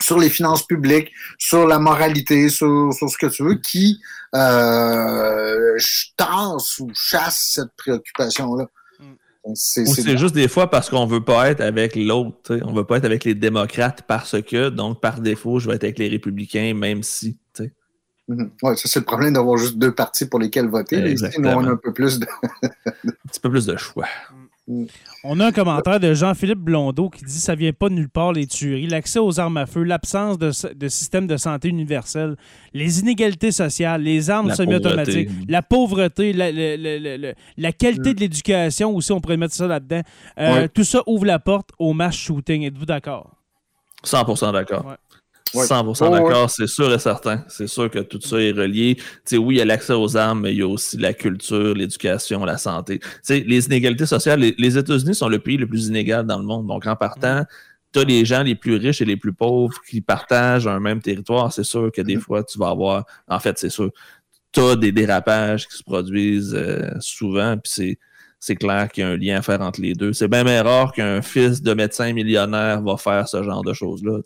sur 0.02 0.20
les 0.20 0.30
finances 0.30 0.66
publiques, 0.66 1.12
sur 1.38 1.68
la 1.68 1.80
moralité, 1.80 2.50
sur, 2.50 2.92
ce 2.94 3.18
que 3.18 3.28
tu 3.28 3.44
veux, 3.44 3.56
qui 3.56 4.00
euh, 4.36 5.78
tasse 6.16 6.80
ou 6.80 6.90
chasse 6.94 7.54
cette 7.56 7.72
préoccupation-là. 7.78 8.68
Mm. 9.00 9.54
C'est 9.56 10.18
juste 10.18 10.36
des 10.36 10.48
fois 10.48 10.70
parce 10.70 10.90
qu'on 10.90 11.06
veut 11.06 11.24
pas 11.24 11.50
être 11.50 11.62
avec 11.62 11.96
l'autre, 11.96 12.60
on 12.64 12.74
veut 12.74 12.84
pas 12.84 12.98
être 12.98 13.06
avec 13.06 13.24
les 13.24 13.34
démocrates 13.34 14.04
parce 14.08 14.42
que, 14.42 14.70
donc 14.70 15.02
par 15.02 15.20
défaut, 15.20 15.60
je 15.60 15.70
vais 15.70 15.76
être 15.76 15.84
avec 15.86 16.00
les 16.00 16.10
républicains, 16.10 16.74
même 16.74 17.04
si. 17.04 17.38
Mhm. 18.28 18.50
Oui, 18.62 18.78
ça, 18.78 18.88
c'est 18.88 19.00
le 19.00 19.06
problème 19.06 19.34
d'avoir 19.34 19.58
juste 19.58 19.78
deux 19.78 19.94
partis 19.94 20.26
pour 20.26 20.40
lesquels 20.40 20.68
voter. 20.68 20.98
Exactement. 20.98 21.56
on 21.56 21.66
a 21.66 21.72
un 21.72 21.78
peu 21.78 21.94
plus 21.94 22.20
de. 22.20 22.28
un 22.64 23.28
petit 23.30 23.40
peu 23.40 23.50
plus 23.50 23.66
de 23.66 23.78
choix. 23.78 24.08
Mm. 24.68 24.86
On 25.24 25.40
a 25.40 25.48
un 25.48 25.52
commentaire 25.54 26.00
de 26.00 26.14
Jean-Philippe 26.14 26.60
Blondeau 26.60 27.10
qui 27.10 27.24
dit 27.24 27.40
Ça 27.40 27.56
vient 27.56 27.72
pas 27.72 27.88
de 27.88 27.94
nulle 27.94 28.10
part 28.10 28.34
les 28.34 28.48
tueries, 28.48 28.88
l'accès 28.88 29.20
aux 29.20 29.40
armes 29.40 29.58
à 29.58 29.66
feu, 29.66 29.84
l'absence 29.84 30.38
de, 30.38 30.52
système 30.90 31.26
de 31.26 31.38
santé 31.38 31.70
universel, 31.70 32.36
les 32.74 33.00
inégalités 33.00 33.52
sociales, 33.52 34.02
les 34.02 34.30
armes 34.30 34.54
semi-automatiques, 34.54 35.30
la 35.48 35.62
pauvreté, 35.62 36.34
la, 36.34 37.72
qualité 37.72 38.12
mm. 38.12 38.14
de 38.14 38.20
l'éducation 38.20 38.94
aussi, 38.94 39.12
on 39.14 39.22
pourrait 39.22 39.38
mettre 39.38 39.54
ça 39.54 39.68
là-dedans. 39.68 40.02
Euh, 40.38 40.68
tout 40.74 40.84
ça 40.84 41.02
ouvre 41.08 41.26
la 41.26 41.40
porte 41.40 41.70
au 41.80 41.94
mass 41.94 42.16
shooting. 42.16 42.64
Êtes-vous 42.64 42.86
d'accord? 42.86 43.32
100% 44.04 44.54
d'accord. 44.54 44.98
100% 45.54 46.12
d'accord, 46.12 46.50
c'est 46.50 46.68
sûr 46.68 46.94
et 46.94 47.00
certain. 47.00 47.44
C'est 47.48 47.68
sûr 47.68 47.90
que 47.90 48.00
tout 48.00 48.20
ça 48.22 48.40
est 48.40 48.52
relié. 48.52 48.98
sais, 49.26 49.38
oui, 49.38 49.56
il 49.56 49.58
y 49.60 49.62
a 49.62 49.66
l'accès 49.66 49.94
aux 49.94 50.16
armes, 50.18 50.42
mais 50.42 50.54
il 50.54 50.60
y 50.60 50.62
a 50.62 50.68
aussi 50.68 50.98
la 50.98 51.14
culture, 51.14 51.74
l'éducation, 51.74 52.44
la 52.46 52.58
santé. 52.58 53.00
sais, 53.22 53.44
les 53.46 53.66
inégalités 53.66 54.06
sociales, 54.06 54.40
les, 54.40 54.78
États-Unis 54.78 55.16
sont 55.16 55.30
le 55.30 55.40
pays 55.40 55.58
le 55.58 55.68
plus 55.68 55.88
inégal 55.88 56.26
dans 56.26 56.40
le 56.40 56.46
monde. 56.46 56.68
Donc, 56.68 56.86
en 56.88 56.96
partant, 56.96 57.42
mm. 57.42 57.46
tu 57.94 58.00
as 58.00 58.04
les 58.04 58.26
gens 58.26 58.44
les 58.44 58.56
plus 58.56 58.76
riches 58.76 59.02
et 59.02 59.06
les 59.06 59.18
plus 59.18 59.34
pauvres 59.34 59.80
qui 59.90 60.02
partagent 60.02 60.68
un 60.68 60.80
même 60.80 61.02
territoire. 61.02 61.52
C'est 61.52 61.64
sûr 61.64 61.92
que 61.92 62.02
des 62.02 62.18
mm. 62.18 62.22
fois, 62.22 62.44
tu 62.44 62.58
vas 62.60 62.70
avoir, 62.70 63.06
en 63.28 63.40
fait, 63.40 63.58
c'est 63.58 63.70
sûr, 63.70 63.92
tu 64.52 64.60
as 64.62 64.76
des 64.76 64.92
dérapages 64.92 65.68
qui 65.68 65.78
se 65.78 65.84
produisent 65.84 66.56
euh, 66.56 66.90
souvent, 67.00 67.58
puis 67.58 67.72
c'est 67.74 68.00
c'est 68.40 68.56
clair 68.56 68.90
qu'il 68.92 69.04
y 69.04 69.08
a 69.08 69.10
un 69.10 69.18
lien 69.18 69.38
à 69.38 69.42
faire 69.42 69.62
entre 69.62 69.82
les 69.82 69.94
deux. 69.94 70.14
C'est 70.14 70.28
bien 70.28 70.64
rare 70.64 70.92
qu'un 70.92 71.22
fils 71.22 71.62
de 71.62 71.74
médecin 71.74 72.14
millionnaire 72.14 72.82
va 72.82 72.98
faire 72.98 73.28
ce 73.28 73.42
genre 73.44 73.64
de 73.64 73.74
choses-là. 73.74 74.20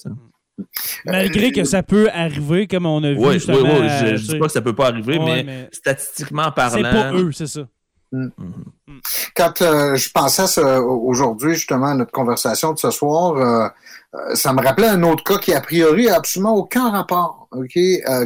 Malgré 1.06 1.52
que 1.52 1.64
ça 1.64 1.84
peut 1.84 2.10
arriver, 2.14 2.68
comme 2.68 2.86
on 2.86 3.04
a 3.04 3.12
vu. 3.12 3.18
Oui, 3.18 3.38
oui, 3.48 3.56
oui. 3.56 3.90
Je, 4.00 4.14
ne 4.14 4.18
dis 4.18 4.40
pas 4.40 4.48
que 4.48 4.52
ça 4.52 4.62
peut 4.62 4.76
pas 4.76 4.88
arriver, 4.88 5.20
mais, 5.20 5.70
statistiquement 5.72 6.52
parlant. 6.52 6.76
C'est 6.76 6.84
pas 6.84 7.14
eux, 7.14 7.32
c'est 7.32 7.48
ça. 7.48 7.68
Mm. 8.12 8.26
Mm-hmm. 8.26 9.02
Quand 9.36 9.62
euh, 9.62 9.96
je 9.96 10.10
pensais 10.12 10.62
aujourd'hui, 10.80 11.54
justement, 11.56 11.88
à 11.88 11.96
notre 11.96 12.12
conversation 12.12 12.74
de 12.74 12.80
ce 12.80 12.92
soir, 12.92 13.38
euh, 13.38 13.68
euh, 14.16 14.36
ça 14.36 14.54
me 14.54 14.62
rappelait 14.62 14.90
un 14.90 15.04
autre 15.04 15.24
cas 15.24 15.38
qui, 15.38 15.54
a 15.54 15.62
priori, 15.62 16.06
n'a 16.06 16.16
absolument 16.16 16.56
aucun 16.56 16.92
rapport. 16.92 17.48
Ok, 17.52 17.78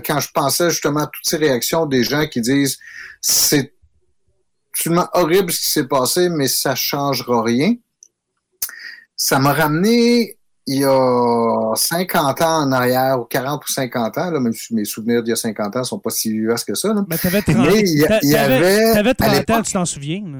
Quand 0.06 0.20
je 0.20 0.32
pensais 0.34 0.70
justement 0.70 1.02
à 1.02 1.08
toutes 1.08 1.26
ces 1.26 1.38
réactions 1.38 1.86
des 1.86 2.04
gens 2.04 2.28
qui 2.28 2.42
disent 2.42 2.78
c'est 3.22 3.74
absolument 4.72 5.08
horrible 5.14 5.52
ce 5.52 5.60
qui 5.60 5.72
s'est 5.72 5.88
passé, 5.88 6.30
mais 6.30 6.48
ça 6.48 6.76
changera 6.76 7.44
rien. 7.44 7.76
Ça 9.16 9.40
m'a 9.40 9.54
ramené 9.54 10.38
il 10.68 10.80
y 10.80 10.84
a 10.84 11.74
50 11.76 12.42
ans 12.42 12.64
en 12.64 12.72
arrière, 12.72 13.20
ou 13.20 13.26
40 13.26 13.64
ou 13.64 13.72
50 13.72 14.18
ans, 14.18 14.32
là, 14.32 14.40
même 14.40 14.54
si 14.54 14.74
mes 14.74 14.86
souvenirs 14.86 15.22
d'il 15.22 15.30
y 15.30 15.34
a 15.34 15.36
50 15.36 15.76
ans 15.76 15.84
sont 15.84 16.00
pas 16.00 16.10
si 16.10 16.32
vieux 16.32 16.54
que 16.68 16.74
ça. 16.76 16.94
Là. 16.94 17.06
Mais 17.08 17.18
t'avais 17.18 17.42
30, 17.42 17.56
Mais 17.68 17.82
il 17.82 18.08
il 18.24 18.30
y 18.30 18.36
avait, 18.36 18.94
t'avais 18.94 19.10
à 19.12 19.14
30 19.14 19.30
ans, 19.30 19.34
l'époque- 19.34 19.66
tu 19.66 19.74
t'en 19.74 19.86
souviens? 19.86 20.24
là? 20.26 20.40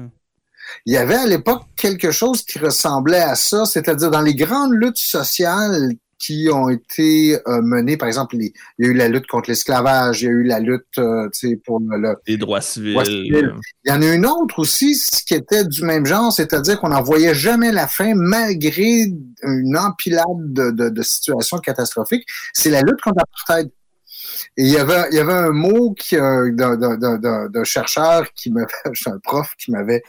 il 0.84 0.92
y 0.94 0.96
avait 0.96 1.14
à 1.14 1.26
l'époque 1.26 1.62
quelque 1.76 2.10
chose 2.10 2.42
qui 2.42 2.58
ressemblait 2.58 3.20
à 3.20 3.36
ça, 3.36 3.64
c'est-à-dire 3.66 4.10
dans 4.10 4.20
les 4.20 4.34
grandes 4.34 4.72
luttes 4.72 4.98
sociales 4.98 5.92
qui 6.18 6.48
ont 6.52 6.68
été 6.70 7.38
euh, 7.46 7.60
menées, 7.62 7.96
par 7.96 8.08
exemple, 8.08 8.36
les- 8.36 8.52
il 8.78 8.86
y 8.86 8.88
a 8.88 8.92
eu 8.92 8.94
la 8.94 9.08
lutte 9.08 9.26
contre 9.26 9.50
l'esclavage, 9.50 10.22
il 10.22 10.24
y 10.24 10.28
a 10.28 10.30
eu 10.30 10.42
la 10.44 10.60
lutte 10.60 10.98
euh, 10.98 11.28
tu 11.32 11.48
sais, 11.50 11.56
pour 11.56 11.78
le, 11.80 11.98
le- 11.98 12.16
Les 12.26 12.36
droits 12.38 12.60
civils. 12.60 12.96
Ouais, 12.96 13.04
civil. 13.04 13.52
Il 13.84 13.90
y 13.90 13.94
en 13.94 14.00
a 14.02 14.14
une 14.14 14.24
autre 14.26 14.58
aussi, 14.60 14.94
ce 14.94 15.22
qui 15.24 15.34
était 15.34 15.64
du 15.64 15.82
même 15.84 16.06
genre, 16.06 16.32
c'est-à-dire 16.32 16.80
qu'on 16.80 16.88
n'en 16.88 17.02
voyait 17.02 17.34
jamais 17.34 17.70
la 17.72 17.86
fin 17.86 18.14
malgré 18.14 19.06
une 19.42 19.76
empilade 19.76 20.24
de, 20.52 20.70
de- 20.70 20.88
de 20.88 21.02
situations 21.02 21.58
catastrophiques. 21.58 22.26
C'est 22.54 22.70
la 22.70 22.80
lutte 22.80 23.00
contre 23.02 23.18
l'apartheid. 23.18 23.70
Et 24.58 24.62
il 24.62 24.72
y 24.72 24.78
avait, 24.78 25.08
il 25.10 25.16
y 25.16 25.20
avait 25.20 25.32
un 25.32 25.50
mot 25.50 25.94
euh, 26.14 26.50
d'un, 26.52 27.64
chercheur 27.64 28.26
qui 28.34 28.50
m'avait, 28.50 28.66
un 29.06 29.18
prof 29.18 29.52
qui 29.58 29.70
m'avait 29.70 30.02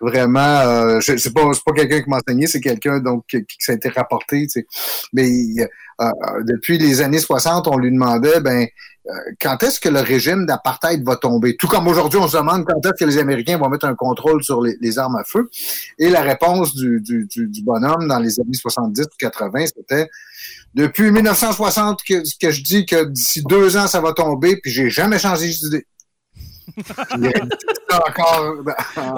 vraiment, 0.00 0.40
euh, 0.40 1.00
je, 1.00 1.16
c'est 1.16 1.32
pas, 1.32 1.48
pas 1.64 1.72
quelqu'un 1.72 2.02
qui 2.02 2.10
m'a 2.10 2.16
enseigné, 2.16 2.46
c'est 2.48 2.60
quelqu'un 2.60 2.98
donc 2.98 3.24
qui, 3.28 3.44
qui 3.44 3.70
été 3.70 3.88
rapporté, 3.88 4.42
tu 4.42 4.48
sais. 4.48 4.66
Mais 5.12 5.28
euh, 5.60 5.66
euh, 6.00 6.42
depuis 6.44 6.78
les 6.78 7.00
années 7.00 7.20
60, 7.20 7.68
on 7.68 7.78
lui 7.78 7.92
demandait, 7.92 8.40
ben, 8.40 8.66
euh, 9.06 9.12
quand 9.40 9.62
est-ce 9.62 9.80
que 9.80 9.88
le 9.88 10.00
régime 10.00 10.46
d'apartheid 10.46 11.04
va 11.04 11.16
tomber? 11.16 11.56
Tout 11.56 11.68
comme 11.68 11.86
aujourd'hui, 11.86 12.18
on 12.18 12.28
se 12.28 12.36
demande 12.36 12.64
quand 12.64 12.84
est-ce 12.84 13.04
que 13.04 13.08
les 13.08 13.18
Américains 13.18 13.58
vont 13.58 13.68
mettre 13.68 13.86
un 13.86 13.94
contrôle 13.94 14.42
sur 14.42 14.62
les, 14.62 14.76
les 14.80 14.98
armes 14.98 15.16
à 15.16 15.24
feu. 15.24 15.48
Et 15.98 16.08
la 16.08 16.22
réponse 16.22 16.74
du, 16.74 17.00
du, 17.00 17.26
du, 17.26 17.46
du 17.48 17.62
bonhomme 17.62 18.08
dans 18.08 18.18
les 18.18 18.40
années 18.40 18.54
70 18.54 19.04
ou 19.04 19.16
80, 19.18 19.66
c'était 19.66 20.08
depuis 20.74 21.10
1960 21.10 22.00
que, 22.02 22.22
que 22.40 22.50
je 22.50 22.62
dis 22.62 22.86
que 22.86 23.04
d'ici 23.04 23.42
deux 23.42 23.76
ans, 23.76 23.86
ça 23.86 24.00
va 24.00 24.12
tomber, 24.12 24.56
puis 24.56 24.70
j'ai 24.70 24.90
jamais 24.90 25.18
changé 25.18 25.48
d'idée. 25.48 25.86
Il 27.18 27.26
a 27.26 27.30
dit 27.40 27.48
ça 27.90 28.02
encore. 28.08 28.54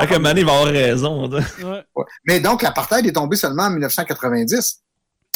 Fait 0.00 0.06
que 0.06 0.18
Mané 0.18 0.42
va 0.44 0.52
avoir 0.52 0.66
raison. 0.72 1.28
Ouais. 1.30 1.40
Ouais. 1.62 2.04
Mais 2.26 2.40
donc, 2.40 2.62
l'apartheid 2.62 3.06
est 3.06 3.12
tombé 3.12 3.36
seulement 3.36 3.64
en 3.64 3.70
1990. 3.70 4.80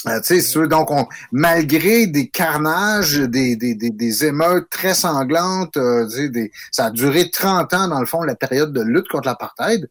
Euh, 0.07 0.21
tu 0.21 0.27
sais, 0.27 0.41
ceux- 0.41 0.69
donc, 0.69 0.91
on, 0.91 1.07
malgré 1.33 2.07
des 2.07 2.29
carnages, 2.29 3.19
des, 3.19 3.57
des, 3.57 3.75
des, 3.75 3.91
des 3.91 4.25
émeutes 4.25 4.69
très 4.71 4.95
sanglantes, 4.95 5.77
euh, 5.77 6.07
des, 6.29 6.51
ça 6.71 6.87
a 6.87 6.91
duré 6.91 7.31
30 7.31 7.75
ans, 7.75 7.89
dans 7.89 8.01
le 8.01 8.07
fond, 8.07 8.23
la 8.23 8.37
période 8.37 8.73
de 8.73 8.81
lutte 8.81 9.09
contre 9.09 9.27
l'apartheid. 9.27 9.89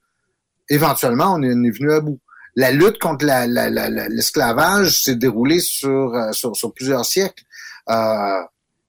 Éventuellement, 0.69 1.33
on 1.35 1.43
est, 1.43 1.53
on 1.53 1.63
est 1.63 1.71
venu 1.71 1.91
à 1.91 1.99
bout. 1.99 2.19
La 2.57 2.71
lutte 2.71 2.97
contre 2.97 3.23
la- 3.23 3.45
la- 3.45 3.69
la- 3.69 3.87
la- 3.87 4.09
l'esclavage 4.09 5.03
s'est 5.03 5.15
déroulée 5.15 5.59
sur, 5.59 6.15
euh, 6.15 6.31
plusieurs 6.75 7.05
siècles. 7.05 7.43
Euh, 7.87 8.41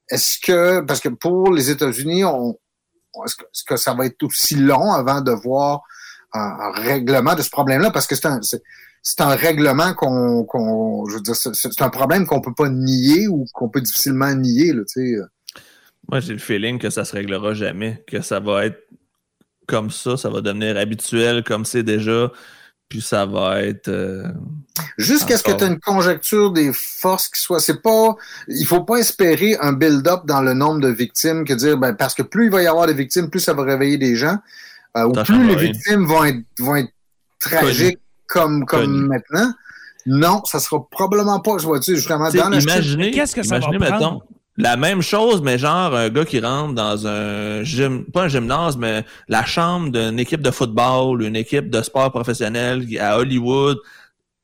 est-ce 0.08 0.38
que, 0.40 0.80
parce 0.80 1.00
que 1.00 1.10
pour 1.10 1.52
les 1.52 1.68
États-Unis, 1.68 2.22
est-ce 3.26 3.64
que, 3.64 3.76
ça 3.76 3.92
va 3.92 4.06
être 4.06 4.22
aussi 4.22 4.54
long 4.54 4.90
avant 4.90 5.20
de 5.20 5.32
voir 5.32 5.82
un, 6.32 6.70
règlement 6.72 7.34
de 7.34 7.42
ce 7.42 7.50
problème-là? 7.50 7.90
Parce 7.90 8.06
que 8.06 8.14
c'est 8.14 9.20
un, 9.20 9.34
règlement 9.34 9.92
qu'on, 9.92 10.44
qu'on 10.44 11.06
je 11.06 11.16
veux 11.16 11.20
dire, 11.20 11.36
c'est, 11.36 11.82
un 11.82 11.90
problème 11.90 12.26
qu'on 12.26 12.40
peut 12.40 12.54
pas 12.54 12.70
nier 12.70 13.28
ou 13.28 13.44
qu'on 13.52 13.68
peut 13.68 13.82
difficilement 13.82 14.34
nier, 14.34 14.72
sais. 14.86 15.16
Moi, 16.10 16.20
j'ai 16.20 16.32
le 16.32 16.38
feeling 16.38 16.78
que 16.78 16.88
ça 16.88 17.04
se 17.04 17.14
réglera 17.14 17.52
jamais, 17.52 18.02
que 18.06 18.22
ça 18.22 18.40
va 18.40 18.64
être 18.64 18.88
comme 19.66 19.90
ça, 19.90 20.16
ça 20.16 20.30
va 20.30 20.40
devenir 20.40 20.78
habituel 20.78 21.44
comme 21.44 21.66
c'est 21.66 21.82
déjà, 21.82 22.32
puis 22.88 23.00
ça 23.02 23.26
va 23.26 23.62
être. 23.62 23.88
euh, 23.88 24.24
Jusqu'à 24.96 25.36
ce 25.36 25.42
que 25.42 25.52
tu 25.52 25.64
aies 25.64 25.66
une 25.68 25.80
conjecture 25.80 26.52
des 26.52 26.70
forces 26.72 27.28
qui 27.28 27.40
soit. 27.40 27.60
C'est 27.60 27.82
pas. 27.82 28.16
Il 28.48 28.66
faut 28.66 28.84
pas 28.84 28.96
espérer 28.96 29.56
un 29.60 29.72
build-up 29.72 30.22
dans 30.24 30.40
le 30.40 30.54
nombre 30.54 30.80
de 30.80 30.88
victimes 30.88 31.44
que 31.44 31.52
dire 31.54 31.76
ben, 31.78 31.94
parce 31.94 32.14
que 32.14 32.22
plus 32.22 32.46
il 32.46 32.50
va 32.52 32.62
y 32.62 32.66
avoir 32.66 32.86
de 32.86 32.92
victimes, 32.92 33.28
plus 33.30 33.40
ça 33.40 33.52
va 33.54 33.62
réveiller 33.64 33.98
des 33.98 34.16
gens. 34.16 34.38
euh, 34.96 35.04
ou 35.04 35.12
plus 35.12 35.46
les 35.48 35.54
rien. 35.56 35.72
victimes 35.72 36.06
vont 36.06 36.24
être 36.24 36.38
vont 36.60 36.76
être 36.76 36.90
tragiques 37.40 37.98
comme, 38.26 38.64
comme 38.66 38.80
Connu. 38.84 39.06
maintenant. 39.08 39.52
Non, 40.06 40.42
ça 40.44 40.58
sera 40.58 40.86
probablement 40.90 41.40
pas, 41.40 41.58
je 41.58 41.66
vois-tu, 41.66 41.96
justement, 41.96 42.28
t'sais, 42.28 42.38
dans 42.38 42.48
la 42.48 42.58
imaginez, 42.60 43.04
Mais 43.06 43.10
qu'est-ce 43.10 43.34
que 43.34 43.42
ça 43.42 43.58
va 43.58 43.66
imaginez, 43.66 43.86
prendre? 43.86 44.12
mettons, 44.14 44.37
la 44.58 44.76
même 44.76 45.02
chose, 45.02 45.40
mais 45.40 45.56
genre 45.56 45.94
un 45.94 46.08
gars 46.08 46.24
qui 46.24 46.40
rentre 46.40 46.74
dans 46.74 47.06
un 47.06 47.62
gym, 47.62 48.04
pas 48.04 48.24
un 48.24 48.28
gymnase, 48.28 48.76
mais 48.76 49.04
la 49.28 49.44
chambre 49.44 49.90
d'une 49.90 50.18
équipe 50.18 50.42
de 50.42 50.50
football, 50.50 51.22
une 51.22 51.36
équipe 51.36 51.70
de 51.70 51.80
sport 51.80 52.10
professionnel 52.10 52.84
à 53.00 53.18
Hollywood. 53.18 53.78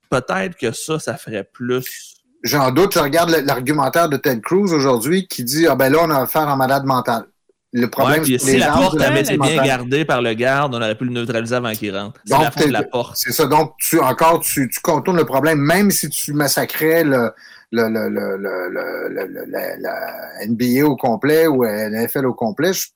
Peut-être 0.08 0.56
que 0.56 0.70
ça, 0.70 1.00
ça 1.00 1.16
ferait 1.16 1.48
plus. 1.52 2.14
J'en 2.44 2.70
doute, 2.70 2.94
je 2.94 3.00
regarde 3.00 3.30
l'argumentaire 3.44 4.08
de 4.08 4.16
Ted 4.16 4.40
Cruz 4.40 4.72
aujourd'hui 4.72 5.26
qui 5.26 5.42
dit 5.42 5.66
Ah 5.66 5.74
ben 5.74 5.90
là, 5.90 5.98
on 6.02 6.10
a 6.10 6.22
affaire 6.22 6.48
à 6.48 6.52
un 6.52 6.56
malade 6.56 6.84
mental. 6.84 7.24
Le 7.72 7.82
Ouais, 7.82 7.88
problème, 7.88 8.22
puis 8.22 8.38
c'est 8.38 8.52
si 8.52 8.58
la 8.58 8.70
porte 8.70 9.00
avait 9.00 9.22
été 9.22 9.36
bien 9.36 9.60
gardée 9.64 10.04
par 10.04 10.22
le 10.22 10.32
garde, 10.34 10.76
on 10.76 10.78
aurait 10.80 10.94
pu 10.94 11.06
le 11.06 11.10
neutraliser 11.10 11.56
avant 11.56 11.72
qu'il 11.72 11.96
rentre. 11.96 12.20
C'est 12.24 12.38
Donc, 12.38 12.70
la 12.70 12.84
porte. 12.84 13.16
C'est 13.16 13.32
ça. 13.32 13.46
Donc, 13.46 13.72
tu 13.80 13.98
encore, 13.98 14.38
tu, 14.38 14.68
tu 14.68 14.78
contournes 14.80 15.16
le 15.16 15.24
problème, 15.24 15.58
même 15.58 15.90
si 15.90 16.08
tu 16.08 16.34
massacrais 16.34 17.02
le, 17.02 17.32
le, 17.74 17.88
le, 17.88 18.08
le, 18.08 18.36
le, 18.36 18.68
le- 18.70 19.26
le- 19.26 19.44
le- 19.46 19.82
la, 19.82 20.46
NBA 20.46 20.84
au 20.86 20.96
complet 20.96 21.46
ou 21.46 21.62
la 21.64 21.88
NFL 21.90 22.26
au 22.26 22.34
complet, 22.34 22.72
je- 22.72 22.88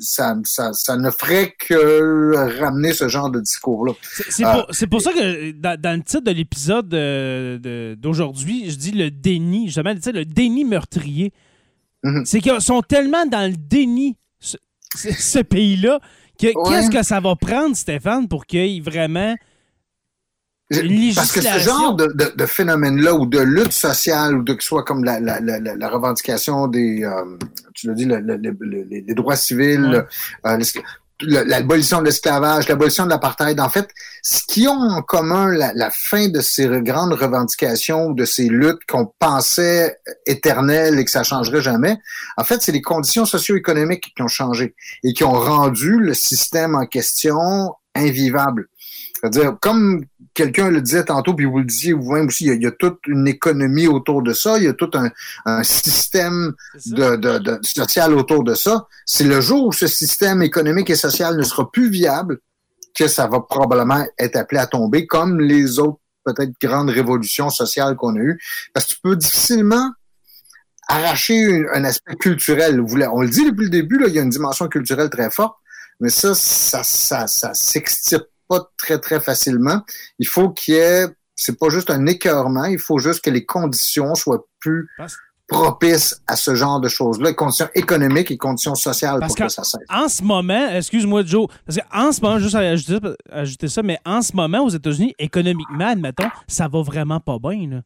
ça, 0.00 0.36
ça, 0.44 0.72
ça 0.72 0.96
ne 0.96 1.10
ferait 1.10 1.54
que 1.58 2.58
ramener 2.60 2.92
ce 2.92 3.08
genre 3.08 3.30
de 3.30 3.40
discours-là. 3.40 3.92
C'est 4.30 4.42
pour, 4.44 4.66
c'est 4.70 4.86
pour 4.86 5.00
ça 5.02 5.12
que 5.12 5.52
dans, 5.52 5.80
dans 5.80 5.96
le 5.96 6.02
titre 6.02 6.24
de 6.24 6.30
l'épisode 6.30 6.92
euh, 6.94 7.94
d'aujourd'hui, 7.96 8.70
je 8.70 8.76
dis 8.76 8.92
le 8.92 9.10
déni, 9.10 9.66
justement, 9.66 9.92
le 9.94 10.24
déni 10.24 10.64
meurtrier. 10.64 11.32
Mhm. 12.04 12.24
C'est 12.24 12.40
qu'ils 12.40 12.60
sont 12.60 12.82
tellement 12.82 13.26
dans 13.26 13.48
le 13.50 13.56
déni, 13.56 14.16
ce, 14.94 15.38
pays-là, 15.42 16.00
que 16.38 16.46
Ouais. 16.48 16.52
qu'est-ce 16.68 16.90
que 16.90 17.02
ça 17.02 17.20
va 17.20 17.34
prendre, 17.36 17.76
Stéphane, 17.76 18.28
pour 18.28 18.44
qu'il 18.46 18.66
y 18.66 18.76
ait 18.78 18.80
vraiment. 18.80 19.34
Parce 21.14 21.32
que 21.32 21.40
ce 21.40 21.58
genre 21.58 21.94
de, 21.94 22.06
de, 22.06 22.32
de 22.36 22.46
phénomène-là, 22.46 23.14
ou 23.14 23.26
de 23.26 23.40
lutte 23.40 23.72
sociale, 23.72 24.36
ou 24.36 24.42
de 24.42 24.54
que 24.54 24.62
ce 24.62 24.68
soit 24.68 24.84
comme 24.84 25.04
la, 25.04 25.20
la, 25.20 25.40
la, 25.40 25.58
la- 25.60 25.76
la 25.76 25.88
revendication 25.88 26.66
des, 26.68 27.04
euh, 27.04 27.36
tu 27.74 27.86
l'as 27.88 27.94
dit, 27.94 28.04
le- 28.04 28.20
le- 28.20 28.36
le- 28.36 28.56
le- 28.60 28.86
les, 28.90 29.14
droits 29.14 29.36
civils, 29.36 30.04
Ouais. 30.44 30.50
euh, 30.52 30.58
l'abolition 31.24 32.00
de 32.00 32.06
l'esclavage, 32.06 32.66
l'abolition 32.68 33.04
de 33.04 33.10
l'apartheid, 33.10 33.60
en 33.60 33.68
fait, 33.68 33.88
ce 34.22 34.40
qui 34.48 34.66
ont 34.66 34.72
en 34.72 35.02
commun 35.02 35.52
la, 35.52 35.90
fin 35.92 36.28
de 36.28 36.40
ces 36.40 36.66
grandes 36.82 37.12
revendications, 37.12 38.10
de 38.10 38.24
ces 38.24 38.48
luttes 38.48 38.80
qu'on 38.88 39.06
pensait 39.20 39.98
éternelles 40.26 40.98
et 40.98 41.04
que 41.04 41.10
ça 41.12 41.22
changerait 41.22 41.62
jamais, 41.62 41.96
en 42.36 42.42
fait, 42.44 42.60
c'est 42.60 42.72
les 42.72 42.82
conditions 42.82 43.24
socio-économiques 43.24 44.12
qui 44.16 44.22
ont 44.22 44.26
changé 44.28 44.74
et 45.04 45.12
qui 45.12 45.22
ont 45.22 45.32
rendu 45.38 45.96
le 46.00 46.12
système 46.14 46.74
en 46.74 46.86
question 46.86 47.72
invivable. 47.94 48.66
C'est-à-dire, 49.20 49.56
comme 49.60 50.04
quelqu'un 50.34 50.70
le 50.70 50.80
disait 50.80 51.04
tantôt, 51.04 51.34
puis 51.34 51.44
vous 51.44 51.58
le 51.58 51.64
disiez 51.64 51.92
vous-même 51.92 52.26
aussi, 52.26 52.44
il 52.44 52.48
y, 52.48 52.50
a, 52.50 52.54
il 52.54 52.62
y 52.62 52.66
a 52.66 52.72
toute 52.72 52.98
une 53.06 53.28
économie 53.28 53.86
autour 53.86 54.22
de 54.22 54.32
ça, 54.32 54.58
il 54.58 54.64
y 54.64 54.68
a 54.68 54.72
tout 54.72 54.90
un, 54.94 55.10
un 55.44 55.62
système 55.62 56.54
de, 56.86 57.16
de, 57.16 57.38
de 57.38 57.58
social 57.62 58.14
autour 58.14 58.44
de 58.44 58.54
ça. 58.54 58.86
C'est 59.06 59.24
le 59.24 59.40
jour 59.40 59.66
où 59.66 59.72
ce 59.72 59.86
système 59.86 60.42
économique 60.42 60.90
et 60.90 60.96
social 60.96 61.36
ne 61.36 61.42
sera 61.42 61.70
plus 61.70 61.90
viable 61.90 62.38
que 62.94 63.08
ça 63.08 63.26
va 63.26 63.40
probablement 63.40 64.04
être 64.18 64.36
appelé 64.36 64.60
à 64.60 64.66
tomber, 64.66 65.06
comme 65.06 65.40
les 65.40 65.78
autres 65.78 65.98
peut-être 66.24 66.52
grandes 66.60 66.90
révolutions 66.90 67.50
sociales 67.50 67.96
qu'on 67.96 68.16
a 68.16 68.20
eues. 68.20 68.40
Parce 68.72 68.86
que 68.86 68.94
tu 68.94 69.00
peux 69.02 69.16
difficilement 69.16 69.90
arracher 70.88 71.64
un 71.74 71.84
aspect 71.84 72.16
culturel. 72.16 72.80
On 72.80 73.22
le 73.22 73.28
dit 73.28 73.44
depuis 73.44 73.64
le 73.64 73.70
début, 73.70 73.98
là, 73.98 74.08
il 74.08 74.14
y 74.14 74.18
a 74.18 74.22
une 74.22 74.30
dimension 74.30 74.68
culturelle 74.68 75.10
très 75.10 75.30
forte, 75.30 75.56
mais 76.00 76.10
ça, 76.10 76.34
ça, 76.34 76.82
ça, 76.84 77.26
ça 77.26 77.54
s'extirpe 77.54 78.28
pas 78.52 78.70
très, 78.76 78.98
très 78.98 79.20
facilement. 79.20 79.80
Il 80.18 80.26
faut 80.26 80.50
qu'il 80.50 80.74
y 80.74 80.78
ait, 80.78 81.06
c'est 81.34 81.58
pas 81.58 81.68
juste 81.68 81.90
un 81.90 82.06
écœurement, 82.06 82.64
il 82.64 82.78
faut 82.78 82.98
juste 82.98 83.22
que 83.22 83.30
les 83.30 83.44
conditions 83.44 84.14
soient 84.14 84.46
plus 84.60 84.88
propices 85.48 86.22
à 86.26 86.36
ce 86.36 86.54
genre 86.54 86.80
de 86.80 86.88
choses-là, 86.88 87.34
conditions 87.34 87.68
économiques 87.74 88.30
et 88.30 88.38
conditions 88.38 88.74
sociales 88.74 89.18
Parce 89.20 89.34
pour 89.34 89.46
que 89.46 89.52
ça 89.52 89.64
cesse. 89.64 89.80
En 89.88 90.08
ce 90.08 90.22
moment, 90.22 90.68
excuse-moi, 90.70 91.24
Joe, 91.24 91.46
parce 91.66 91.78
qu'en 91.78 92.12
ce 92.12 92.20
moment, 92.20 92.38
juste 92.38 92.54
à 92.54 92.60
ajouter, 92.60 92.98
ajouter 93.30 93.68
ça, 93.68 93.82
mais 93.82 93.98
en 94.04 94.22
ce 94.22 94.34
moment, 94.34 94.60
aux 94.60 94.70
États-Unis, 94.70 95.14
économiquement, 95.18 95.88
admettons, 95.88 96.28
ça 96.46 96.68
va 96.68 96.82
vraiment 96.82 97.20
pas 97.20 97.38
bien. 97.38 97.68
Là. 97.68 97.82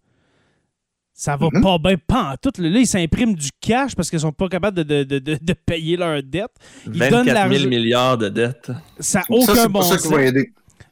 Ça 1.19 1.35
va 1.35 1.49
Mhm. 1.51 1.63
pas 1.63 1.79
bien, 1.79 1.97
pas 2.07 2.33
en 2.33 2.37
tout. 2.37 2.53
Là, 2.61 2.69
ils 2.79 2.87
s'impriment 2.87 3.35
du 3.35 3.49
cash 3.59 3.95
parce 3.97 4.11
qu'ils 4.11 4.21
sont 4.21 4.33
pas 4.33 4.49
capables 4.49 4.77
de, 4.77 4.83
de, 4.83 5.03
de, 5.03 5.19
de- 5.19 5.39
de 5.41 5.53
payer 5.55 5.97
leurs 5.97 6.23
dettes. 6.23 6.51
Ils 6.85 6.93
donnent 6.93 7.25
24 7.25 7.25
000 7.25 7.35
l'argent. 7.35 7.69
milliards 7.71 8.19
de 8.19 8.29
dettes. 8.29 8.71
Ça 9.01 9.21
n'a 9.21 9.25
ça, 9.25 9.53
aucun 9.53 9.55
c'est 9.63 9.69
bon 9.69 9.79
pas 9.81 9.85
ça 9.87 9.99
sens. 9.99 10.13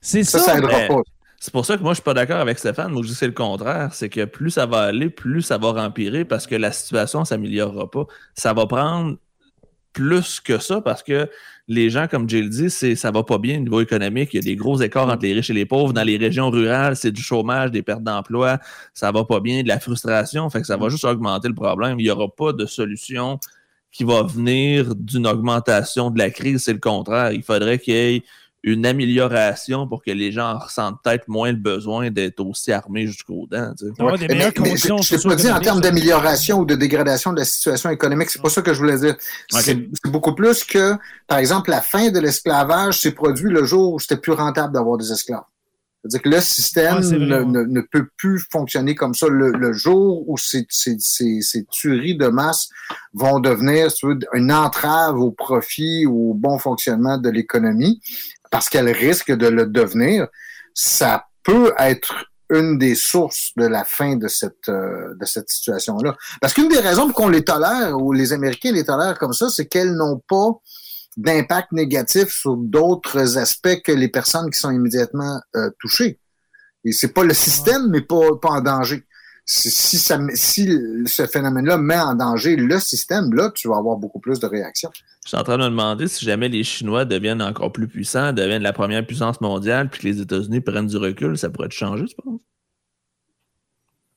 C'est 0.00 0.24
Ça, 0.24 0.38
ça. 0.38 0.54
ça 0.56 0.60
pas. 0.88 1.02
C'est 1.38 1.52
pour 1.52 1.66
ça 1.66 1.76
que 1.76 1.82
moi, 1.82 1.92
je 1.92 1.96
suis 1.96 2.02
pas 2.02 2.14
d'accord 2.14 2.38
avec 2.40 2.58
Stéphane. 2.58 2.90
Moi, 2.90 3.02
je 3.02 3.08
dis 3.08 3.12
que 3.12 3.18
c'est 3.18 3.26
le 3.26 3.32
contraire. 3.32 3.90
C'est 3.92 4.08
que 4.08 4.24
plus 4.24 4.50
ça 4.50 4.64
va 4.64 4.80
aller, 4.84 5.10
plus 5.10 5.42
ça 5.42 5.58
va 5.58 5.68
empirer 5.84 6.24
parce 6.24 6.46
que 6.46 6.54
la 6.54 6.72
situation 6.72 7.22
s'améliorera 7.26 7.90
pas. 7.90 8.06
Ça 8.34 8.54
va 8.54 8.66
prendre 8.66 9.18
plus 9.92 10.40
que 10.40 10.58
ça 10.58 10.80
parce 10.80 11.02
que 11.02 11.28
les 11.66 11.88
gens, 11.88 12.06
comme 12.08 12.28
Jill 12.28 12.50
dit, 12.50 12.68
c'est, 12.68 12.94
ça 12.94 13.10
va 13.10 13.22
pas 13.22 13.38
bien 13.38 13.56
au 13.56 13.60
niveau 13.60 13.80
économique. 13.80 14.30
Il 14.34 14.36
y 14.36 14.38
a 14.38 14.42
des 14.42 14.56
gros 14.56 14.80
écarts 14.80 15.08
entre 15.08 15.22
les 15.22 15.32
riches 15.32 15.48
et 15.50 15.54
les 15.54 15.64
pauvres. 15.64 15.92
Dans 15.94 16.02
les 16.02 16.18
régions 16.18 16.50
rurales, 16.50 16.94
c'est 16.94 17.10
du 17.10 17.22
chômage, 17.22 17.70
des 17.70 17.82
pertes 17.82 18.02
d'emploi. 18.02 18.58
Ça 18.92 19.10
va 19.10 19.24
pas 19.24 19.40
bien, 19.40 19.62
de 19.62 19.68
la 19.68 19.80
frustration. 19.80 20.48
Fait 20.50 20.60
que 20.60 20.66
ça 20.66 20.76
va 20.76 20.90
juste 20.90 21.04
augmenter 21.04 21.48
le 21.48 21.54
problème. 21.54 21.98
Il 22.00 22.06
y 22.06 22.10
aura 22.10 22.28
pas 22.28 22.52
de 22.52 22.66
solution 22.66 23.38
qui 23.90 24.04
va 24.04 24.22
venir 24.22 24.94
d'une 24.94 25.26
augmentation 25.26 26.10
de 26.10 26.18
la 26.18 26.28
crise. 26.30 26.64
C'est 26.64 26.74
le 26.74 26.80
contraire. 26.80 27.32
Il 27.32 27.42
faudrait 27.42 27.78
qu'il 27.78 27.94
y 27.94 27.96
ait 27.96 28.22
une 28.66 28.86
amélioration 28.86 29.86
pour 29.86 30.02
que 30.02 30.10
les 30.10 30.32
gens 30.32 30.58
ressentent 30.58 30.96
peut-être 31.04 31.28
moins 31.28 31.52
le 31.52 31.58
besoin 31.58 32.10
d'être 32.10 32.40
aussi 32.40 32.72
armés 32.72 33.06
jusqu'aux 33.06 33.46
dents. 33.50 33.74
Tu 33.78 33.84
sais. 33.94 34.02
Ouais. 34.02 34.12
Mais, 34.20 34.26
mais 34.58 34.76
je 34.76 34.92
ne 34.92 35.28
pas 35.28 35.36
dit 35.36 35.50
en 35.50 35.60
termes 35.60 35.82
d'amélioration 35.82 36.60
ou 36.60 36.64
de 36.64 36.74
dégradation 36.74 37.34
de 37.34 37.40
la 37.40 37.44
situation 37.44 37.90
économique. 37.90 38.30
C'est 38.30 38.40
pas 38.40 38.48
ça 38.48 38.62
que 38.62 38.72
je 38.72 38.78
voulais 38.78 38.98
dire. 38.98 39.16
Okay. 39.52 39.90
C'est 40.02 40.10
beaucoup 40.10 40.34
plus 40.34 40.64
que, 40.64 40.94
par 41.26 41.38
exemple, 41.38 41.68
la 41.70 41.82
fin 41.82 42.10
de 42.10 42.18
l'esclavage 42.18 43.00
s'est 43.00 43.12
produit 43.12 43.50
le 43.50 43.64
jour 43.64 43.92
où 43.92 44.00
c'était 44.00 44.16
plus 44.16 44.32
rentable 44.32 44.72
d'avoir 44.72 44.96
des 44.96 45.12
esclaves. 45.12 45.42
C'est-à-dire 46.04 46.22
que 46.22 46.28
le 46.28 46.40
système 46.42 46.98
Ouais, 46.98 47.18
ne, 47.18 47.42
ne- 47.44 47.64
ne 47.64 47.80
peut 47.80 48.06
plus 48.18 48.38
fonctionner 48.52 48.94
comme 48.94 49.14
ça. 49.14 49.26
Le, 49.28 49.52
le 49.52 49.72
jour 49.72 50.28
où 50.28 50.36
ces, 50.36 50.66
ces, 50.68 50.96
ces, 50.98 51.40
ces 51.40 51.64
tueries 51.64 52.16
de 52.16 52.28
masse 52.28 52.68
vont 53.14 53.40
devenir 53.40 53.88
veux, 54.02 54.18
une 54.34 54.52
entrave 54.52 55.18
au 55.18 55.30
profit 55.30 56.04
ou 56.04 56.32
au 56.32 56.34
bon 56.34 56.58
fonctionnement 56.58 57.16
de 57.16 57.30
l'économie, 57.30 58.02
parce 58.50 58.68
qu'elles 58.68 58.90
risquent 58.90 59.32
de 59.32 59.46
le 59.46 59.64
devenir, 59.64 60.26
ça 60.74 61.24
peut 61.42 61.72
être 61.78 62.26
une 62.50 62.76
des 62.76 62.94
sources 62.94 63.52
de 63.56 63.64
la 63.66 63.84
fin 63.84 64.16
de 64.16 64.28
cette 64.28 64.68
euh, 64.68 65.14
de 65.18 65.24
cette 65.24 65.48
situation-là. 65.48 66.14
Parce 66.42 66.52
qu'une 66.52 66.68
des 66.68 66.78
raisons 66.78 67.06
pour 67.06 67.14
qu'on 67.14 67.28
les 67.28 67.42
tolère 67.42 67.96
ou 67.96 68.12
les 68.12 68.34
Américains 68.34 68.72
les 68.72 68.84
tolèrent 68.84 69.18
comme 69.18 69.32
ça, 69.32 69.48
c'est 69.48 69.64
qu'elles 69.64 69.94
n'ont 69.94 70.20
pas 70.28 70.50
d'impact 71.16 71.72
négatif 71.72 72.28
sur 72.28 72.56
d'autres 72.56 73.38
aspects 73.38 73.80
que 73.84 73.92
les 73.92 74.08
personnes 74.08 74.50
qui 74.50 74.58
sont 74.58 74.70
immédiatement 74.70 75.40
euh, 75.56 75.70
touchées. 75.78 76.18
Et 76.84 76.92
c'est 76.92 77.12
pas 77.12 77.24
le 77.24 77.34
système, 77.34 77.88
mais 77.88 78.02
pas, 78.02 78.16
en 78.42 78.60
danger. 78.60 79.04
Si, 79.46 79.98
ça, 79.98 80.18
si 80.34 80.70
ce 81.06 81.26
phénomène-là 81.26 81.76
met 81.76 81.98
en 81.98 82.14
danger 82.14 82.56
le 82.56 82.80
système, 82.80 83.32
là, 83.34 83.50
tu 83.54 83.68
vas 83.68 83.76
avoir 83.76 83.96
beaucoup 83.98 84.18
plus 84.18 84.40
de 84.40 84.46
réactions. 84.46 84.90
Je 85.24 85.28
suis 85.28 85.36
en 85.36 85.44
train 85.44 85.58
de 85.58 85.64
me 85.64 85.68
demander 85.68 86.08
si 86.08 86.24
jamais 86.24 86.48
les 86.48 86.64
Chinois 86.64 87.04
deviennent 87.04 87.42
encore 87.42 87.70
plus 87.70 87.86
puissants, 87.86 88.32
deviennent 88.32 88.62
la 88.62 88.72
première 88.72 89.06
puissance 89.06 89.40
mondiale, 89.42 89.90
puis 89.90 90.00
que 90.00 90.06
les 90.06 90.20
États-Unis 90.20 90.60
prennent 90.60 90.86
du 90.86 90.96
recul, 90.96 91.36
ça 91.36 91.50
pourrait 91.50 91.68
te 91.68 91.74
changer, 91.74 92.06
tu 92.06 92.16
penses? 92.16 92.40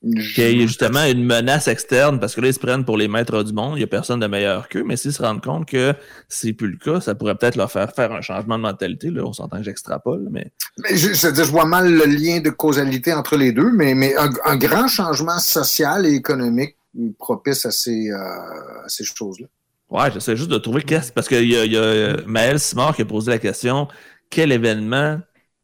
Qu'il 0.00 0.44
y 0.44 0.62
ait 0.62 0.66
justement 0.66 1.04
une 1.04 1.24
menace 1.24 1.66
externe, 1.66 2.20
parce 2.20 2.36
que 2.36 2.40
là, 2.40 2.48
ils 2.48 2.54
se 2.54 2.60
prennent 2.60 2.84
pour 2.84 2.96
les 2.96 3.08
maîtres 3.08 3.42
du 3.42 3.52
monde, 3.52 3.72
il 3.74 3.78
n'y 3.78 3.84
a 3.84 3.88
personne 3.88 4.20
de 4.20 4.28
meilleur 4.28 4.68
qu'eux, 4.68 4.84
mais 4.84 4.96
s'ils 4.96 5.12
se 5.12 5.20
rendent 5.20 5.42
compte 5.42 5.66
que 5.66 5.92
c'est 6.28 6.52
plus 6.52 6.68
le 6.68 6.76
cas, 6.76 7.00
ça 7.00 7.16
pourrait 7.16 7.34
peut-être 7.34 7.56
leur 7.56 7.72
faire 7.72 7.92
faire 7.92 8.12
un 8.12 8.20
changement 8.20 8.58
de 8.58 8.62
mentalité. 8.62 9.10
Là, 9.10 9.24
on 9.24 9.32
s'entend 9.32 9.58
que 9.58 9.64
j'extrapole, 9.64 10.28
mais 10.30 10.52
Mais 10.78 10.96
je, 10.96 11.12
je, 11.14 11.42
vois 11.42 11.64
mal 11.64 11.92
le 11.92 12.04
lien 12.04 12.40
de 12.40 12.50
causalité 12.50 13.12
entre 13.12 13.36
les 13.36 13.50
deux, 13.50 13.72
mais, 13.72 13.94
mais 13.94 14.14
un, 14.16 14.30
un 14.44 14.56
grand 14.56 14.86
changement 14.86 15.40
social 15.40 16.06
et 16.06 16.14
économique 16.14 16.76
propice 17.18 17.66
à 17.66 17.70
ces, 17.70 18.10
euh, 18.10 18.16
à 18.16 18.88
ces 18.88 19.04
choses-là. 19.04 19.46
ouais, 19.90 20.10
j'essaie 20.12 20.36
juste 20.36 20.50
de 20.50 20.58
trouver 20.58 20.82
qu'est-ce. 20.82 21.12
Parce 21.12 21.28
qu'il 21.28 21.48
y 21.50 21.56
a, 21.56 21.64
il 21.64 21.72
y 21.72 21.76
a 21.76 21.80
euh, 21.80 22.16
Maël 22.26 22.60
Simard 22.60 22.94
qui 22.94 23.02
a 23.02 23.04
posé 23.04 23.30
la 23.30 23.38
question 23.38 23.88
quel 24.30 24.52
événement 24.52 25.20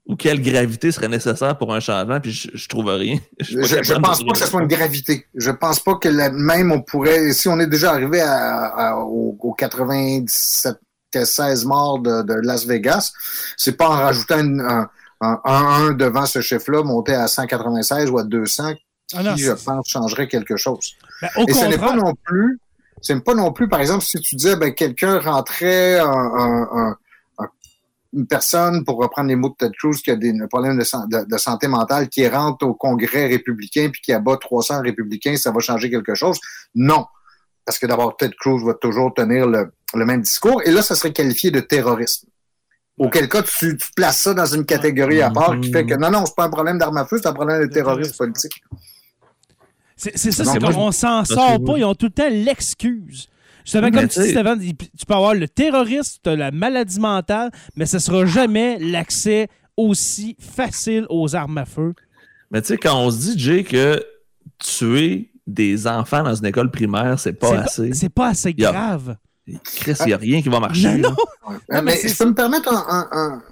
ou 0.06 0.16
quelle 0.16 0.42
gravité 0.42 0.92
serait 0.92 1.08
nécessaire 1.08 1.56
pour 1.56 1.74
un 1.74 1.80
changement, 1.80 2.20
puis 2.20 2.30
je, 2.32 2.48
je 2.52 2.68
trouve 2.68 2.88
rien. 2.88 3.18
Je, 3.40 3.56
de 3.56 4.00
pense 4.00 4.22
pas 4.22 4.32
que 4.32 4.38
ce 4.38 4.46
soit 4.46 4.60
une 4.60 4.68
gravité. 4.68 5.26
Je 5.34 5.50
pense 5.50 5.80
pas 5.80 5.94
que 5.94 6.08
la- 6.08 6.30
même 6.30 6.72
on 6.72 6.82
pourrait, 6.82 7.32
si 7.32 7.48
on 7.48 7.58
est 7.58 7.66
déjà 7.66 7.92
arrivé 7.92 8.20
à, 8.20 8.66
à- 8.66 8.96
aux, 8.96 9.36
aux 9.40 9.54
97 9.54 10.76
16 11.16 11.64
morts 11.64 12.00
de, 12.00 12.22
de 12.22 12.34
Las 12.34 12.66
Vegas, 12.66 13.12
c'est 13.56 13.76
pas 13.76 13.88
en 13.88 13.92
rajoutant 13.98 14.40
une- 14.40 14.60
un, 14.60 14.88
un 15.20 15.40
1-1 15.92 15.96
devant 15.96 16.26
ce 16.26 16.40
chiffre-là, 16.40 16.82
monter 16.82 17.14
à 17.14 17.28
196 17.28 18.10
ou 18.10 18.18
à 18.18 18.24
200, 18.24 18.72
Ah 19.14 19.22
non, 19.22 19.34
qui, 19.34 19.42
je 19.42 19.52
pense, 19.52 19.88
changerait 19.88 20.26
quelque 20.28 20.56
chose. 20.56 20.94
Ben, 21.22 21.28
au 21.36 21.44
Et 21.48 21.52
ce 21.54 21.64
n'est 21.66 21.78
pas 21.78 21.94
non 21.94 22.14
plus, 22.24 22.58
c'est 23.00 23.22
pas 23.22 23.34
non 23.34 23.52
plus, 23.52 23.68
par 23.68 23.80
exemple, 23.80 24.04
si 24.04 24.18
tu 24.18 24.34
disais, 24.34 24.56
ben, 24.56 24.74
quelqu'un 24.74 25.20
rentrait, 25.20 26.00
un, 26.00 26.08
un- 26.08 26.68
un- 26.72 26.78
un- 26.88 26.96
une 28.14 28.26
personne, 28.26 28.84
pour 28.84 28.96
reprendre 28.98 29.28
les 29.28 29.36
mots 29.36 29.48
de 29.50 29.54
Ted 29.58 29.74
Cruz, 29.78 30.00
qui 30.02 30.10
a 30.10 30.16
des 30.16 30.32
problèmes 30.48 30.78
de, 30.78 30.84
san- 30.84 31.08
de- 31.08 31.24
de 31.28 31.38
santé 31.38 31.66
mentale, 31.68 32.08
qui 32.08 32.26
rentre 32.28 32.64
au 32.66 32.74
Congrès 32.74 33.26
républicain 33.26 33.88
puis 33.92 34.00
qui 34.00 34.12
abat 34.12 34.36
300 34.36 34.82
républicains, 34.82 35.36
ça 35.36 35.50
va 35.50 35.60
changer 35.60 35.90
quelque 35.90 36.14
chose? 36.14 36.38
Non. 36.74 37.06
Parce 37.64 37.78
que 37.78 37.86
d'abord, 37.86 38.16
Ted 38.16 38.34
Cruz 38.38 38.62
va 38.64 38.74
toujours 38.74 39.12
tenir 39.14 39.46
le, 39.46 39.72
le 39.94 40.04
même 40.04 40.20
discours. 40.22 40.60
Et 40.64 40.70
là, 40.70 40.82
ça 40.82 40.94
serait 40.94 41.12
qualifié 41.12 41.50
de 41.50 41.60
terrorisme. 41.60 42.28
Auquel 42.98 43.28
cas, 43.28 43.42
tu, 43.42 43.76
tu 43.76 43.90
places 43.96 44.20
ça 44.20 44.34
dans 44.34 44.46
une 44.46 44.64
catégorie 44.64 45.20
à 45.20 45.30
part 45.30 45.58
qui 45.60 45.72
fait 45.72 45.84
que 45.84 45.94
non, 45.94 46.10
non, 46.10 46.26
c'est 46.26 46.36
pas 46.36 46.44
un 46.44 46.50
problème 46.50 46.78
d'arme 46.78 46.96
à 46.98 47.04
feu, 47.06 47.18
c'est 47.20 47.26
un 47.28 47.32
problème 47.32 47.62
de 47.62 47.66
terrorisme 47.72 48.14
politique. 48.16 48.62
c'est 49.96 50.16
ça, 50.16 50.44
c'est 50.44 50.58
qu'on 50.74 50.92
s'en 50.92 51.24
sort 51.24 51.64
pas, 51.64 51.78
ils 51.78 51.84
ont 51.84 51.94
tout 51.94 52.06
le 52.06 52.12
temps 52.12 52.28
l'excuse. 52.30 53.28
Justement, 53.64 53.90
comme 53.90 54.08
tu 54.08 54.14
tu 54.14 54.20
dis, 54.22 54.30
Stéphane, 54.30 54.60
tu 54.60 55.06
peux 55.06 55.14
avoir 55.14 55.34
le 55.34 55.48
terrorisme, 55.48 56.18
tu 56.22 56.30
as 56.30 56.36
la 56.36 56.50
maladie 56.50 57.00
mentale, 57.00 57.50
mais 57.76 57.86
ce 57.86 57.98
sera 57.98 58.26
jamais 58.26 58.78
l'accès 58.78 59.48
aussi 59.76 60.36
facile 60.38 61.06
aux 61.08 61.34
armes 61.34 61.58
à 61.58 61.64
feu. 61.64 61.94
Mais 62.50 62.60
tu 62.62 62.68
sais, 62.68 62.76
quand 62.76 62.96
on 63.00 63.10
se 63.10 63.18
dit, 63.32 63.38
Jay, 63.38 63.64
que 63.64 64.02
tuer 64.58 65.30
des 65.46 65.86
enfants 65.86 66.22
dans 66.22 66.34
une 66.34 66.46
école 66.46 66.70
primaire, 66.70 67.18
c'est 67.18 67.32
pas 67.32 67.60
assez. 67.60 67.92
C'est 67.94 68.08
pas 68.08 68.28
assez 68.28 68.54
grave. 68.54 69.16
Chris, 69.64 69.92
il 70.00 70.06
n'y 70.06 70.12
a 70.12 70.16
rien 70.16 70.40
qui 70.42 70.48
va 70.48 70.60
marcher. 70.60 70.88
Non, 70.98 71.10
non. 71.10 71.58
Mais 71.70 71.82
mais 71.82 72.00
je 72.08 72.16
peux 72.16 72.24
me 72.26 72.34
permettre 72.34 72.72
un, 72.72 73.08
un- 73.12 73.42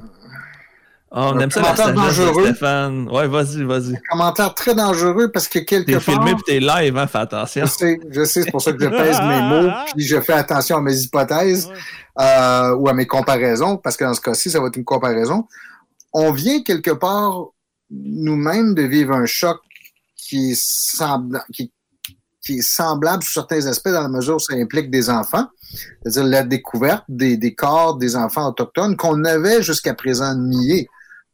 un- 1.13 1.21
Ah, 1.21 1.31
on 1.33 1.37
Un 1.37 1.41
aime 1.41 1.51
ça 1.51 1.61
la 1.61 1.91
de 1.91 1.95
dangereux. 1.97 2.45
Stéphane. 2.47 3.09
Ouais, 3.11 3.29
vas-y, 3.29 3.63
vas-y. 3.65 3.95
commentaire 4.11 4.55
très 4.55 4.75
dangereux 4.75 5.31
parce 5.31 5.47
que 5.47 5.59
quelque 5.59 5.87
T'es 5.87 5.93
part... 5.93 6.03
filmé 6.03 6.33
puis 6.35 6.43
t'es 6.47 6.61
live, 6.61 6.97
hein, 6.97 7.07
fais 7.07 7.19
attention. 7.19 7.67
Je 7.67 7.71
sais, 7.71 8.01
je 8.11 8.25
sais, 8.25 8.43
c'est 8.45 8.51
pour 8.51 8.63
ça 8.63 8.73
que 8.73 8.83
je 8.83 8.89
pèse 8.89 9.21
mes 9.21 9.43
mots, 9.43 9.71
puis 9.95 10.05
je 10.05 10.21
fais 10.21 10.33
attention 10.33 10.79
à 10.79 10.81
mes 10.81 10.97
hypothèses 10.99 11.69
euh, 12.19 12.75
ou 12.77 12.89
à 12.89 12.95
mes 12.95 13.07
comparaisons, 13.07 13.77
parce 13.77 13.97
que 13.97 14.05
dans 14.05 14.15
ce 14.15 14.21
cas-ci, 14.23 14.51
ça 14.51 14.59
va 14.61 14.69
être 14.69 14.77
une 14.77 14.85
comparaison. 14.85 15.47
On 16.15 16.33
vient 16.33 16.63
quelque 16.63 16.91
part 16.93 17.47
nous-mêmes 17.91 18.75
de 18.75 18.83
vivre 18.83 19.13
un 19.15 19.27
choc 19.27 19.59
qui 20.17 20.53
est, 20.53 21.05
qui, 21.53 21.71
qui 22.41 22.59
est 22.59 22.63
semblable 22.63 23.23
sur 23.23 23.33
certains 23.47 23.67
aspects 23.67 23.91
dans 23.91 24.01
la 24.03 24.09
mesure 24.09 24.37
où 24.37 24.39
ça 24.39 24.55
implique 24.55 24.91
des 24.91 25.11
enfants, 25.11 25.47
c'est-à-dire 26.03 26.25
la 26.25 26.43
découverte 26.43 27.05
des, 27.09 27.37
des 27.37 27.55
corps 27.55 27.97
des 27.99 28.17
enfants 28.17 28.49
autochtones 28.49 28.97
qu'on 28.97 29.25
avait 29.25 29.63
jusqu'à 29.63 29.93
présent 29.93 30.35
niés. 30.35 30.89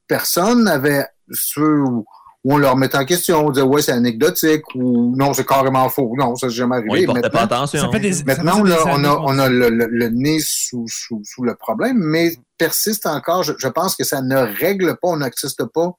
Personne 0.08 0.64
n'avait 0.64 1.06
ceux 1.30 1.80
où, 1.82 2.04
où 2.44 2.54
on 2.54 2.56
leur 2.56 2.76
mettait 2.76 2.96
en 2.98 3.04
question, 3.04 3.46
on 3.46 3.50
disait 3.50 3.64
ouais 3.66 3.82
c'est 3.82 3.92
anecdotique 3.92 4.62
ou 4.74 5.14
non 5.16 5.34
c'est 5.34 5.46
carrément 5.46 5.88
faux, 5.90 6.14
non 6.16 6.34
ça 6.36 6.46
n'est 6.46 6.52
jamais 6.52 6.76
arrivé. 6.76 7.04
portait 7.06 7.20
pas 7.22 7.40
Maintenant, 7.42 7.56
attention. 7.58 7.80
Ça 7.82 7.88
fait 7.90 8.00
des, 8.00 8.12
ça 8.14 8.22
Maintenant, 8.26 8.62
faisait 8.64 8.74
là, 8.76 8.84
des 8.84 8.90
on 8.90 9.04
a, 9.04 9.16
qu'on- 9.16 9.24
on 9.26 9.38
a 9.38 9.48
le, 9.48 9.68
le- 9.68 9.86
le 9.90 10.08
nez 10.08 10.38
sous, 10.40 10.86
sous, 10.88 11.20
sous 11.24 11.44
le 11.44 11.54
problème, 11.56 11.98
mais 11.98 12.36
persiste 12.56 13.06
encore. 13.06 13.42
Je, 13.42 13.52
je 13.58 13.68
pense 13.68 13.94
que 13.94 14.04
ça 14.04 14.22
ne 14.22 14.36
règle 14.36 14.96
pas, 15.00 15.08
on 15.08 15.16
n'assiste 15.18 15.64
pas 15.66 15.90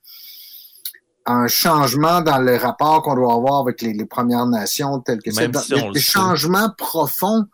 à 1.25 1.33
un 1.33 1.47
changement 1.47 2.21
dans 2.21 2.39
le 2.39 2.55
rapport 2.55 3.03
qu'on 3.03 3.13
doit 3.15 3.33
avoir 3.33 3.59
avec 3.61 3.81
les, 3.81 3.93
les 3.93 4.05
Premières 4.05 4.47
Nations, 4.47 4.99
tel 5.01 5.19
que 5.21 5.29
c'est. 5.31 5.45
Si 5.61 5.69
des- 5.91 5.99
changements 6.01 6.69
profonds. 6.77 7.45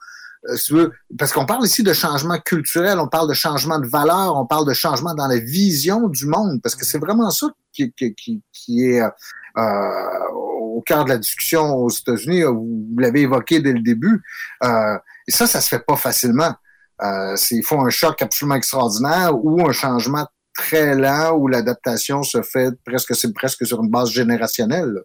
Euh, 0.49 0.89
parce 1.17 1.31
qu'on 1.33 1.45
parle 1.45 1.65
ici 1.65 1.83
de 1.83 1.93
changement 1.93 2.37
culturel, 2.39 2.99
on 2.99 3.07
parle 3.07 3.29
de 3.29 3.33
changement 3.33 3.79
de 3.79 3.87
valeur, 3.87 4.35
on 4.37 4.45
parle 4.45 4.67
de 4.67 4.73
changement 4.73 5.13
dans 5.13 5.27
la 5.27 5.39
vision 5.39 6.07
du 6.07 6.25
monde, 6.25 6.61
parce 6.61 6.75
que 6.75 6.85
c'est 6.85 6.99
vraiment 6.99 7.29
ça 7.31 7.47
qui, 7.73 7.91
qui, 7.93 8.41
qui, 8.51 8.83
est 8.83 9.01
euh, 9.01 9.09
euh, 9.57 10.33
au 10.33 10.81
cœur 10.85 11.05
de 11.05 11.09
la 11.09 11.17
discussion 11.17 11.75
aux 11.75 11.89
États-Unis. 11.89 12.43
Vous 12.43 12.95
l'avez 12.97 13.21
évoqué 13.21 13.61
dès 13.61 13.71
le 13.71 13.79
début. 13.79 14.21
Euh, 14.63 14.97
et 15.27 15.31
ça, 15.31 15.47
ça 15.47 15.61
se 15.61 15.69
fait 15.69 15.83
pas 15.85 15.95
facilement. 15.95 16.53
Euh, 17.01 17.35
il 17.51 17.63
faut 17.63 17.79
un 17.79 17.89
choc 17.89 18.21
absolument 18.21 18.55
extraordinaire 18.55 19.31
ou 19.33 19.65
un 19.67 19.71
changement 19.71 20.27
très 20.53 20.95
lent 20.95 21.33
où 21.37 21.47
l'adaptation 21.47 22.23
se 22.23 22.41
fait 22.41 22.73
presque, 22.85 23.15
c'est 23.15 23.33
presque 23.33 23.65
sur 23.65 23.81
une 23.81 23.89
base 23.89 24.11
générationnelle. 24.11 24.89
là. 24.89 25.01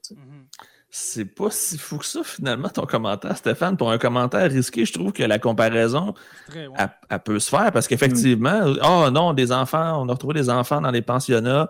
C'est 0.92 1.24
pas 1.24 1.50
si 1.50 1.78
fou 1.78 1.98
que 1.98 2.04
ça, 2.04 2.20
finalement, 2.24 2.68
ton 2.68 2.84
commentaire, 2.84 3.36
Stéphane. 3.36 3.76
Pour 3.76 3.92
un 3.92 3.98
commentaire 3.98 4.50
risqué, 4.50 4.84
je 4.84 4.92
trouve 4.92 5.12
que 5.12 5.22
la 5.22 5.38
comparaison, 5.38 6.14
ouais. 6.54 6.66
elle, 6.76 6.90
elle 7.08 7.20
peut 7.20 7.38
se 7.38 7.48
faire 7.48 7.70
parce 7.70 7.86
qu'effectivement, 7.86 8.60
oh 8.82 9.08
non, 9.10 9.32
des 9.32 9.52
enfants, 9.52 10.02
on 10.02 10.08
a 10.08 10.12
retrouvé 10.12 10.34
des 10.34 10.50
enfants 10.50 10.80
dans 10.80 10.90
les 10.90 11.02
pensionnats, 11.02 11.68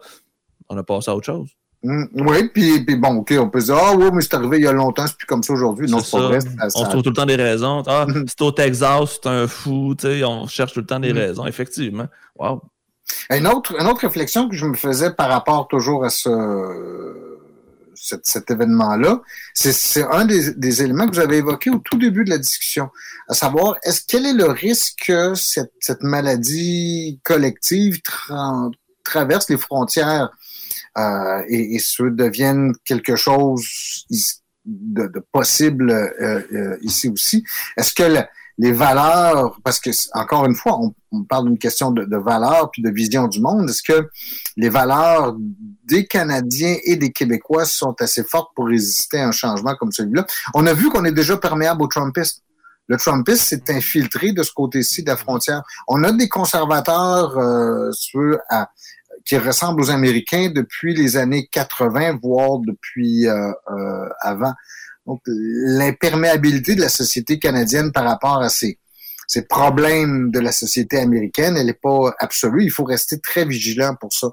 on 0.70 0.76
a 0.78 0.82
passé 0.82 1.10
à 1.10 1.16
autre 1.16 1.26
chose. 1.26 1.50
Hum, 1.84 2.08
oui, 2.14 2.48
puis, 2.54 2.84
puis 2.84 2.96
bon, 2.96 3.16
OK, 3.16 3.34
on 3.38 3.48
peut 3.50 3.60
se 3.60 3.66
dire, 3.66 3.76
ah 3.78 3.94
oui, 3.94 4.06
mais 4.12 4.22
c'est 4.22 4.34
arrivé 4.34 4.58
il 4.58 4.64
y 4.64 4.66
a 4.66 4.72
longtemps, 4.72 5.06
c'est 5.06 5.16
plus 5.16 5.26
comme 5.26 5.42
ça 5.42 5.52
aujourd'hui. 5.52 5.86
Non, 5.90 5.98
C'est 6.00 6.04
c'est 6.04 6.16
pas 6.16 6.22
ça. 6.22 6.28
vrai. 6.28 6.40
ça- 6.40 6.48
On 6.80 6.84
se 6.84 6.90
trouve 6.90 7.02
tout 7.02 7.10
le 7.10 7.16
temps 7.16 7.26
des 7.26 7.36
raisons. 7.36 7.82
Ah, 7.86 8.06
Mhm. 8.08 8.24
c'est 8.26 8.40
au 8.42 8.52
Texas, 8.52 9.18
c'est 9.22 9.28
un 9.28 9.46
fou, 9.46 9.94
tu 9.98 10.06
sais, 10.06 10.24
on 10.24 10.46
cherche 10.46 10.72
tout 10.72 10.80
le 10.80 10.86
temps 10.86 11.00
des 11.00 11.12
Mhm. 11.12 11.18
raisons, 11.18 11.46
effectivement. 11.46 12.06
Wow. 12.38 12.62
Une 13.30 13.46
autre, 13.46 13.74
une 13.78 13.86
autre 13.86 14.00
réflexion 14.00 14.48
que 14.48 14.56
je 14.56 14.64
me 14.66 14.74
faisais 14.74 15.12
par 15.12 15.28
rapport 15.28 15.68
toujours 15.68 16.04
à 16.04 16.10
ce, 16.10 16.28
cet, 18.00 18.50
événement-là. 18.50 19.20
C'est 19.54 20.02
un 20.02 20.24
des, 20.24 20.82
éléments 20.82 21.06
que 21.06 21.14
vous 21.14 21.20
avez 21.20 21.38
évoqué 21.38 21.70
au 21.70 21.78
tout 21.78 21.98
début 21.98 22.24
de 22.24 22.30
la 22.30 22.38
discussion, 22.38 22.88
à 23.28 23.34
savoir, 23.34 23.76
est-ce 23.82 24.02
quel 24.06 24.26
est 24.26 24.32
le 24.32 24.46
risque 24.46 25.04
que 25.06 25.34
cette, 25.34 25.72
cette 25.80 26.02
maladie 26.02 27.20
collective 27.24 28.00
traverse 29.04 29.48
les 29.50 29.58
frontières 29.58 30.30
euh, 30.98 31.42
et, 31.48 31.74
et 31.74 31.78
se 31.78 32.02
devienne 32.04 32.72
quelque 32.84 33.16
chose 33.16 33.64
de, 34.64 35.06
de 35.06 35.24
possible 35.32 35.90
euh, 35.90 36.42
euh, 36.52 36.78
ici 36.82 37.08
aussi? 37.08 37.44
Est-ce 37.76 37.92
que 37.92 38.24
les 38.60 38.72
valeurs, 38.72 39.58
parce 39.64 39.80
que 39.80 39.88
encore 40.12 40.44
une 40.44 40.54
fois, 40.54 40.78
on, 41.10 41.24
parle 41.24 41.46
d'une 41.46 41.58
question 41.58 41.92
de, 41.92 42.04
de 42.04 42.16
valeurs 42.18 42.70
puis 42.70 42.82
de 42.82 42.90
vision 42.90 43.26
du 43.26 43.40
monde. 43.40 43.70
Est-ce 43.70 43.82
que 43.82 44.10
les 44.58 44.68
valeurs 44.68 45.34
des 45.84 46.06
Canadiens 46.06 46.76
et 46.84 46.96
des 46.96 47.10
Québécois 47.10 47.64
sont 47.64 47.94
assez 48.00 48.22
fortes 48.22 48.50
pour 48.54 48.66
résister 48.66 49.18
à 49.18 49.28
un 49.28 49.32
changement 49.32 49.74
comme 49.76 49.90
celui-là? 49.90 50.26
On 50.52 50.66
a 50.66 50.74
vu 50.74 50.90
qu'on 50.90 51.06
est 51.06 51.12
déjà 51.12 51.38
perméable 51.38 51.82
aux 51.82 51.86
Trumpistes. 51.86 52.42
Le 52.86 52.98
Trumpisme 52.98 53.38
s'est 53.38 53.74
infiltré 53.74 54.32
de 54.32 54.42
ce 54.42 54.52
côté-ci 54.52 55.04
de 55.04 55.08
la 55.08 55.16
frontière. 55.16 55.62
On 55.88 56.04
a 56.04 56.12
des 56.12 56.28
conservateurs 56.28 57.38
euh, 57.38 57.90
qui 59.24 59.38
ressemblent 59.38 59.80
aux 59.80 59.90
Américains 59.90 60.50
depuis 60.54 60.94
les 60.94 61.16
années 61.16 61.48
80, 61.50 62.18
voire 62.22 62.58
depuis 62.58 63.26
euh, 63.26 63.52
euh, 63.70 64.08
avant. 64.20 64.52
Donc, 65.10 65.22
l'imperméabilité 65.26 66.76
de 66.76 66.80
la 66.80 66.88
société 66.88 67.40
canadienne 67.40 67.90
par 67.90 68.04
rapport 68.04 68.40
à 68.40 68.48
ces, 68.48 68.78
ces 69.26 69.42
problèmes 69.42 70.30
de 70.30 70.38
la 70.38 70.52
société 70.52 70.98
américaine, 70.98 71.56
elle 71.56 71.66
n'est 71.66 71.72
pas 71.72 72.14
absolue. 72.20 72.62
Il 72.62 72.70
faut 72.70 72.84
rester 72.84 73.18
très 73.18 73.44
vigilant 73.44 73.96
pour 74.00 74.12
ça. 74.12 74.28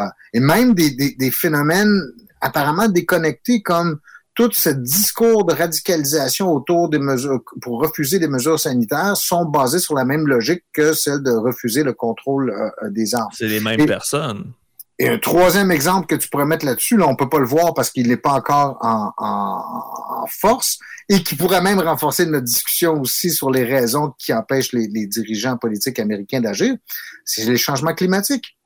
Euh, 0.00 0.04
et 0.32 0.40
même 0.40 0.72
des, 0.72 0.92
des, 0.92 1.14
des, 1.18 1.30
phénomènes 1.30 2.00
apparemment 2.40 2.88
déconnectés 2.88 3.60
comme 3.60 4.00
tout 4.34 4.48
ce 4.54 4.70
discours 4.70 5.44
de 5.44 5.52
radicalisation 5.52 6.50
autour 6.50 6.88
des 6.88 6.98
mesures 6.98 7.40
pour 7.60 7.82
refuser 7.82 8.18
les 8.18 8.28
mesures 8.28 8.58
sanitaires 8.58 9.18
sont 9.18 9.44
basés 9.44 9.80
sur 9.80 9.94
la 9.94 10.06
même 10.06 10.26
logique 10.26 10.64
que 10.72 10.94
celle 10.94 11.22
de 11.22 11.30
refuser 11.30 11.82
le 11.82 11.92
contrôle 11.92 12.48
euh, 12.50 12.88
des 12.88 13.14
armes. 13.14 13.28
C'est 13.34 13.48
les 13.48 13.60
mêmes 13.60 13.84
personnes. 13.84 14.54
Et 14.98 15.08
un 15.08 15.18
troisième 15.18 15.70
exemple 15.70 16.06
que 16.06 16.14
tu 16.14 16.28
pourrais 16.28 16.44
mettre 16.44 16.66
là-dessus, 16.66 16.96
là, 16.96 17.08
on 17.08 17.16
peut 17.16 17.28
pas 17.28 17.38
le 17.38 17.46
voir 17.46 17.74
parce 17.74 17.90
qu'il 17.90 18.08
n'est 18.08 18.16
pas 18.16 18.34
encore 18.34 18.78
en, 18.80 19.12
en, 19.16 20.26
force 20.28 20.78
et 21.08 21.22
qui 21.22 21.34
pourrait 21.34 21.60
même 21.60 21.80
renforcer 21.80 22.26
notre 22.26 22.44
discussion 22.44 23.00
aussi 23.00 23.30
sur 23.30 23.50
les 23.50 23.64
raisons 23.64 24.14
qui 24.18 24.32
empêchent 24.32 24.72
les, 24.72 24.86
les 24.86 25.06
dirigeants 25.06 25.56
politiques 25.56 25.98
américains 25.98 26.40
d'agir, 26.40 26.76
c'est 27.24 27.44
les 27.44 27.56
changements 27.56 27.94
climatiques, 27.94 28.56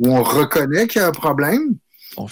où 0.00 0.08
on 0.08 0.22
reconnaît 0.22 0.88
qu'il 0.88 1.00
y 1.00 1.04
a 1.04 1.08
un 1.08 1.12
problème 1.12 1.76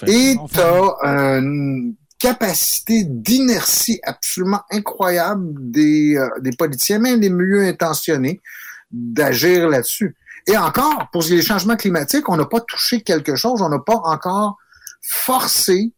et 0.07 0.36
tu 0.53 0.61
as 0.61 1.38
une 1.38 1.95
capacité 2.18 3.05
d'inertie 3.05 4.01
absolument 4.03 4.62
incroyable 4.70 5.53
des, 5.70 6.16
euh, 6.16 6.28
des 6.40 6.53
politiciens, 6.53 6.99
même 6.99 7.20
les 7.20 7.30
mieux 7.30 7.66
intentionnés, 7.66 8.40
d'agir 8.90 9.68
là-dessus. 9.68 10.16
Et 10.47 10.57
encore, 10.57 11.09
pour 11.12 11.22
les 11.22 11.42
changements 11.42 11.76
climatiques, 11.76 12.28
on 12.28 12.36
n'a 12.36 12.45
pas 12.45 12.61
touché 12.61 13.01
quelque 13.03 13.34
chose, 13.34 13.62
on 13.62 13.68
n'a 13.68 13.78
pas 13.78 14.01
encore 14.05 14.57
forcé 15.01 15.92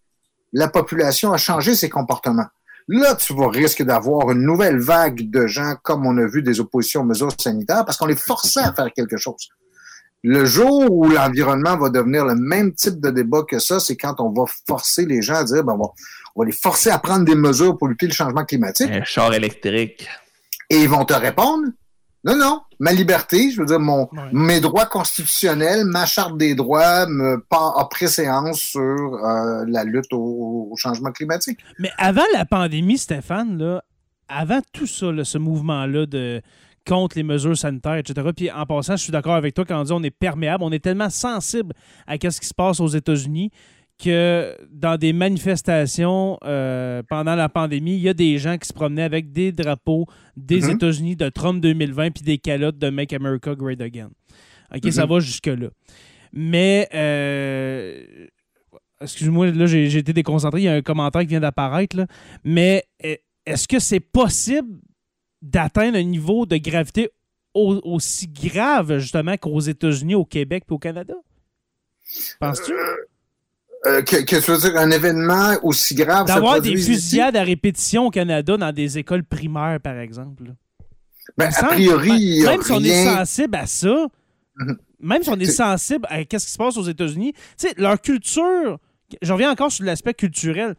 la 0.53 0.69
population 0.69 1.33
à 1.33 1.37
changer 1.37 1.75
ses 1.75 1.89
comportements. 1.89 2.47
Là, 2.89 3.17
tu 3.17 3.35
vas 3.35 3.49
risquer 3.49 3.85
d'avoir 3.85 4.31
une 4.31 4.43
nouvelle 4.43 4.79
vague 4.79 5.29
de 5.29 5.47
gens, 5.49 5.75
comme 5.83 6.07
on 6.07 6.17
a 6.19 6.27
vu 6.27 6.43
des 6.43 6.61
oppositions 6.61 7.01
aux 7.01 7.05
mesures 7.05 7.33
sanitaires, 7.37 7.85
parce 7.85 7.99
qu'on 7.99 8.07
les 8.07 8.17
forçait 8.17 8.61
à 8.61 8.73
faire 8.73 8.93
quelque 8.95 9.17
chose. 9.17 9.49
Le 10.23 10.45
jour 10.45 10.91
où 10.91 11.09
l'environnement 11.09 11.77
va 11.77 11.89
devenir 11.89 12.25
le 12.25 12.37
même 12.37 12.73
type 12.75 13.01
de 13.01 13.11
débat 13.11 13.43
que 13.49 13.59
ça, 13.59 13.81
c'est 13.81 13.97
quand 13.97 14.21
on 14.21 14.31
va 14.31 14.45
forcer 14.67 15.05
les 15.05 15.21
gens 15.21 15.35
à 15.35 15.45
dire, 15.45 15.65
ben, 15.65 15.77
on, 16.35 16.41
va, 16.41 16.47
les 16.47 16.53
forcer 16.53 16.91
à 16.91 16.99
prendre 16.99 17.25
des 17.25 17.35
mesures 17.35 17.77
pour 17.77 17.89
lutter 17.89 18.07
le 18.07 18.13
changement 18.13 18.45
climatique. 18.45 18.91
Un 18.91 19.05
char 19.05 19.35
électrique. 19.35 20.09
Et 20.71 20.83
ils 20.83 20.89
vont 20.89 21.05
te 21.05 21.15
répondre, 21.15 21.67
non, 22.27 22.37
non. 22.37 22.61
Ma 22.81 22.93
liberté, 22.93 23.53
je 23.53 23.61
veux 23.61 23.67
dire, 23.67 23.79
mon, 23.79 24.09
mes 24.33 24.61
droits 24.61 24.87
constitutionnels, 24.87 25.85
ma 25.85 26.07
charte 26.07 26.37
des 26.37 26.57
droits 26.57 27.07
me 27.07 27.43
a 27.51 27.89
préséance 27.89 28.59
sur 28.59 28.81
euh, 28.81 29.65
la 29.69 29.85
lutte 29.85 30.13
au, 30.13 30.75
changement 30.77 31.13
climatique. 31.13 31.61
Mais 31.79 31.91
avant 31.97 32.25
la 32.35 32.45
pandémie, 32.45 32.99
Stéphane, 32.99 33.57
là, 33.57 33.83
avant 34.29 34.61
tout 34.73 34.87
ça, 34.87 35.07
ce 35.23 35.39
mouvement-là 35.39 36.07
de 36.07 36.43
contre 36.87 37.17
les 37.17 37.23
mesures 37.23 37.57
sanitaires, 37.57 37.97
etc. 37.97 38.29
Puis 38.35 38.51
en 38.51 38.67
passant, 38.67 38.97
je 38.97 39.03
suis 39.03 39.13
d'accord 39.13 39.35
avec 39.35 39.55
toi 39.55 39.65
quand 39.65 39.81
on 39.81 39.85
dit 39.85 39.93
on 39.93 40.03
est 40.03 40.11
perméable, 40.11 40.63
on 40.65 40.71
est 40.71 40.83
tellement 40.83 41.11
sensible 41.11 41.75
à 42.07 42.15
ce 42.15 42.41
qui 42.41 42.47
se 42.47 42.55
passe 42.55 42.81
aux 42.81 42.89
États-Unis 42.89 43.51
que 43.99 44.57
dans 44.71 44.97
des 44.97 45.13
manifestations 45.13 46.39
euh, 46.45 47.03
pendant 47.09 47.35
la 47.35 47.49
pandémie, 47.49 47.97
il 47.97 48.03
y 48.03 48.09
a 48.09 48.15
des 48.15 48.39
gens 48.39 48.59
qui 48.59 48.69
se 48.69 48.73
promenaient 48.73 49.03
avec 49.03 49.33
des 49.33 49.53
drapeaux 49.53 50.07
des 50.37 50.63
mm-hmm. 50.63 50.75
États-Unis 50.75 51.17
de 51.17 51.29
Trump 51.29 51.63
2020 51.63 52.11
puis 52.11 52.23
des 52.23 52.39
calottes 52.39 52.79
de 52.79 52.91
Make 52.91 53.13
America 53.13 53.55
Great 53.55 53.81
Again. 53.81 54.11
OK, 54.75 54.93
ça 54.93 55.05
mm-hmm. 55.05 55.09
va 55.09 55.21
jusque-là. 55.21 55.69
Mais, 56.33 56.89
euh, 56.95 58.27
excuse-moi, 59.01 59.51
là, 59.53 59.67
j'ai 59.67 59.97
été 59.97 60.13
déconcentré. 60.13 60.61
Il 60.61 60.65
y 60.65 60.69
a 60.69 60.75
un 60.75 60.83
commentaire 60.83 61.23
qui 61.23 61.29
vient 61.29 61.41
d'apparaître. 61.41 61.97
Mais 62.45 62.85
e, 63.05 63.17
est-ce 63.47 63.67
que 63.67 63.79
c'est 63.79 64.01
possible 64.01 64.79
d'atteindre 65.41 65.97
un 65.97 66.03
niveau 66.03 66.45
de 66.45 66.57
gravité 66.57 67.11
aussi 67.55 68.29
grave, 68.29 68.99
justement, 68.99 69.37
qu'aux 69.39 69.61
États-Unis, 69.61 70.15
au 70.15 70.27
Québec 70.27 70.65
et 70.69 70.73
au 70.75 70.79
Canada? 70.79 71.15
Penses-tu? 72.39 72.73
Euh, 72.73 72.97
euh, 73.85 74.03
que, 74.03 74.17
que, 74.25 74.37
tu 74.37 74.51
veux 74.51 74.59
dire 74.59 74.77
un 74.77 74.91
événement 74.91 75.55
aussi 75.63 75.95
grave. 75.95 76.27
D'avoir 76.27 76.61
des 76.61 76.77
fusillades 76.77 77.37
à 77.37 77.43
répétition 77.43 78.07
au 78.07 78.11
Canada 78.11 78.57
dans 78.57 78.73
des 78.73 78.99
écoles 78.99 79.25
primaires, 79.25 79.81
par 79.81 79.99
exemple. 79.99 80.45
Ben, 81.37 81.51
a 81.55 81.65
priori, 81.65 82.43
même, 82.45 82.63
si 82.63 82.73
on 82.73 82.81
est 82.83 83.05
sensible 83.05 83.57
à 83.57 83.67
ça, 83.67 84.07
mhm. 84.57 84.79
même 85.01 85.23
si 85.23 85.29
on 85.29 85.39
est 85.39 85.45
sensible 85.45 86.07
à 86.09 86.21
ce 86.21 86.25
qui 86.25 86.41
se 86.41 86.57
passe 86.57 86.77
aux 86.77 86.85
États-Unis, 86.85 87.33
tu 87.33 87.69
sais, 87.69 87.75
leur 87.77 88.01
culture, 88.01 88.79
je 89.21 89.33
reviens 89.33 89.51
encore 89.51 89.71
sur 89.71 89.85
l'aspect 89.85 90.15
culturel, 90.15 90.75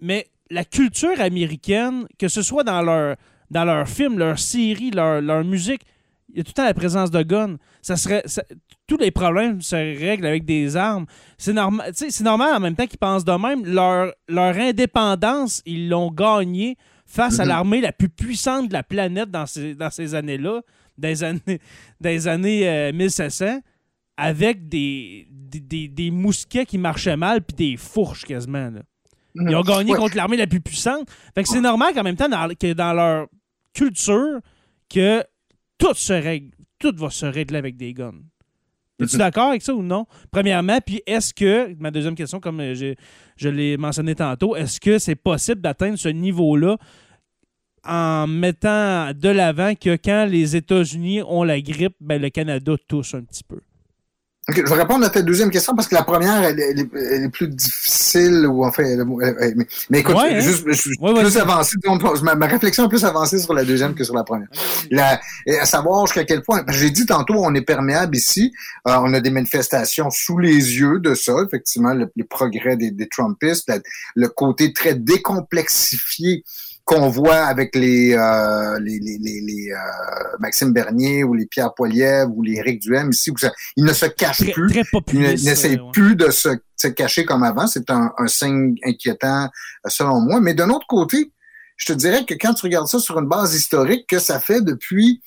mais 0.00 0.28
la 0.50 0.64
culture 0.64 1.20
américaine, 1.20 2.06
que 2.18 2.28
ce 2.28 2.42
soit 2.42 2.64
dans 2.64 2.82
leur 2.82 3.16
dans 3.50 3.64
leurs 3.64 3.88
films, 3.88 4.18
leurs 4.18 4.38
séries, 4.38 4.90
leur, 4.90 5.20
leur 5.20 5.44
musique, 5.44 5.82
il 6.30 6.38
y 6.38 6.40
a 6.40 6.44
tout 6.44 6.50
le 6.50 6.54
temps 6.54 6.64
la 6.64 6.74
présence 6.74 7.10
de 7.10 7.22
guns. 7.22 7.56
Ça 7.80 7.96
serait, 7.96 8.22
tous 8.86 8.98
les 8.98 9.10
problèmes 9.10 9.62
se 9.62 9.76
règlent 9.76 10.26
avec 10.26 10.44
des 10.44 10.76
armes. 10.76 11.06
C'est 11.38 11.52
normal, 11.52 11.90
c'est 11.94 12.20
normal 12.20 12.54
en 12.54 12.60
même 12.60 12.74
temps 12.74 12.86
qu'ils 12.86 12.98
pensent 12.98 13.24
de 13.24 13.32
même. 13.32 13.64
Leur, 13.64 14.12
leur 14.28 14.56
indépendance, 14.56 15.62
ils 15.64 15.88
l'ont 15.88 16.10
gagnée 16.10 16.76
face 17.06 17.40
à 17.40 17.44
mhm. 17.44 17.48
l'armée 17.48 17.80
la 17.80 17.92
plus 17.92 18.10
puissante 18.10 18.68
de 18.68 18.74
la 18.74 18.82
planète 18.82 19.30
dans 19.30 19.46
ces, 19.46 19.74
dans 19.74 19.90
ces 19.90 20.14
années-là, 20.14 20.60
des 20.98 21.24
années, 21.24 21.60
des 22.00 22.28
années 22.28 22.92
1700, 22.92 23.44
euh, 23.44 23.60
avec 24.16 24.68
des, 24.68 25.28
des, 25.30 25.88
des, 25.88 26.10
mousquets 26.10 26.66
qui 26.66 26.76
marchaient 26.76 27.16
mal 27.16 27.40
puis 27.40 27.54
des 27.54 27.76
fourches 27.76 28.24
quasiment. 28.24 28.70
Ils 29.36 29.54
ont 29.54 29.62
gagné 29.62 29.94
contre 29.94 30.16
l'armée 30.16 30.36
la 30.36 30.48
plus 30.48 30.60
puissante. 30.60 31.08
Fait 31.34 31.44
que 31.44 31.48
c'est 31.48 31.60
normal 31.60 31.94
qu'en 31.94 32.02
même 32.02 32.16
temps, 32.16 32.28
que 32.28 32.72
dans 32.72 32.92
leur 32.92 33.28
culture, 33.72 34.40
que 34.88 35.22
tout 35.78 35.94
se 35.94 36.12
règle, 36.12 36.50
tout 36.78 36.92
va 36.96 37.10
se 37.10 37.26
régler 37.26 37.58
avec 37.58 37.76
des 37.76 37.94
guns. 37.94 38.20
Es-tu 39.00 39.14
mhm. 39.14 39.18
d'accord 39.18 39.50
avec 39.50 39.62
ça 39.62 39.74
ou 39.74 39.82
non? 39.82 40.06
Premièrement, 40.30 40.78
puis 40.84 41.02
est-ce 41.06 41.32
que, 41.32 41.74
ma 41.78 41.90
deuxième 41.90 42.16
question, 42.16 42.40
comme 42.40 42.60
euh, 42.60 42.74
je, 42.74 42.94
je 43.36 43.48
l'ai 43.48 43.76
mentionné 43.76 44.14
tantôt, 44.14 44.56
est-ce 44.56 44.80
que 44.80 44.98
c'est 44.98 45.14
possible 45.14 45.60
d'atteindre 45.60 45.96
ce 45.96 46.08
niveau-là 46.08 46.76
en 47.84 48.26
mettant 48.26 49.12
de 49.14 49.28
l'avant 49.28 49.74
que 49.74 49.96
quand 49.96 50.26
les 50.28 50.56
États-Unis 50.56 51.22
ont 51.22 51.44
la 51.44 51.60
grippe, 51.60 51.94
ben, 52.00 52.20
le 52.20 52.28
Canada 52.28 52.74
tousse 52.88 53.14
un 53.14 53.22
petit 53.22 53.44
peu? 53.44 53.60
Je 54.48 54.62
vais 54.62 54.74
répondre 54.74 55.04
à 55.04 55.10
ta 55.10 55.20
deuxième 55.20 55.50
question 55.50 55.74
parce 55.74 55.88
que 55.88 55.94
la 55.94 56.04
première, 56.04 56.42
elle, 56.42 56.58
est, 56.58 57.28
plus 57.28 57.48
difficile. 57.48 58.46
Ou 58.46 58.64
enfin, 58.64 58.82
mais, 59.90 60.00
écoute, 60.00 60.16
hein? 60.18 60.40
juste, 60.40 60.64
je 60.66 60.72
suis 60.72 60.96
plus 60.96 61.36
avancé. 61.36 61.76
Ma, 62.22 62.46
réflexion 62.46 62.86
est 62.86 62.88
plus 62.88 63.04
avancée 63.04 63.38
sur 63.38 63.52
la 63.52 63.64
deuxième 63.64 63.94
que 63.94 64.04
sur 64.04 64.14
la 64.14 64.24
première. 64.24 64.48
La, 64.90 65.20
à 65.60 65.66
savoir 65.66 66.06
jusqu'à 66.06 66.24
quel 66.24 66.42
point. 66.42 66.64
J'ai 66.68 66.90
dit 66.90 67.04
tantôt, 67.04 67.34
on 67.36 67.54
est 67.54 67.62
perméable 67.62 68.16
ici. 68.16 68.52
Euh, 68.86 68.96
on 69.02 69.12
a 69.12 69.20
des 69.20 69.30
manifestations 69.30 70.08
sous 70.10 70.38
les 70.38 70.54
yeux 70.54 70.98
de 70.98 71.14
ça, 71.14 71.34
effectivement, 71.46 71.92
le, 71.92 72.10
les 72.16 72.24
progrès 72.24 72.76
des, 72.76 72.90
des 72.90 73.08
Trumpistes, 73.08 73.70
le 74.14 74.28
côté 74.28 74.72
très 74.72 74.94
décomplexifié 74.94 76.44
qu'on 76.88 77.10
voit 77.10 77.44
avec 77.44 77.76
les, 77.76 78.14
euh, 78.14 78.80
les, 78.80 78.98
les, 78.98 79.18
les, 79.18 79.70
euh, 79.72 80.36
Maxime 80.38 80.72
Bernier 80.72 81.22
ou 81.22 81.34
les 81.34 81.44
Pierre 81.44 81.74
Poilievre 81.74 82.30
ou 82.34 82.42
les 82.42 82.54
Éric 82.54 82.80
Duhem 82.80 83.10
ici, 83.10 83.30
où 83.30 83.34
ils 83.76 83.84
ne 83.84 83.92
se 83.92 84.06
cachent 84.06 84.50
plus. 84.52 84.82
ils 85.12 85.44
n'essayent 85.44 85.80
plus 85.92 86.16
de 86.16 86.30
se, 86.30 86.48
se, 86.76 86.88
cacher 86.88 87.26
comme 87.26 87.42
avant. 87.42 87.66
C'est 87.66 87.90
un, 87.90 88.14
un, 88.16 88.26
signe 88.26 88.76
inquiétant 88.86 89.44
euh, 89.44 89.88
selon 89.90 90.22
moi. 90.22 90.40
Mais 90.40 90.54
d'un 90.54 90.70
autre 90.70 90.86
côté, 90.88 91.30
je 91.76 91.92
te 91.92 91.92
dirais 91.92 92.24
que 92.24 92.32
quand 92.32 92.54
tu 92.54 92.64
regardes 92.64 92.88
ça 92.88 92.98
sur 92.98 93.18
une 93.18 93.28
base 93.28 93.54
historique, 93.54 94.06
que 94.08 94.18
ça 94.18 94.40
fait 94.40 94.62
depuis 94.62 95.20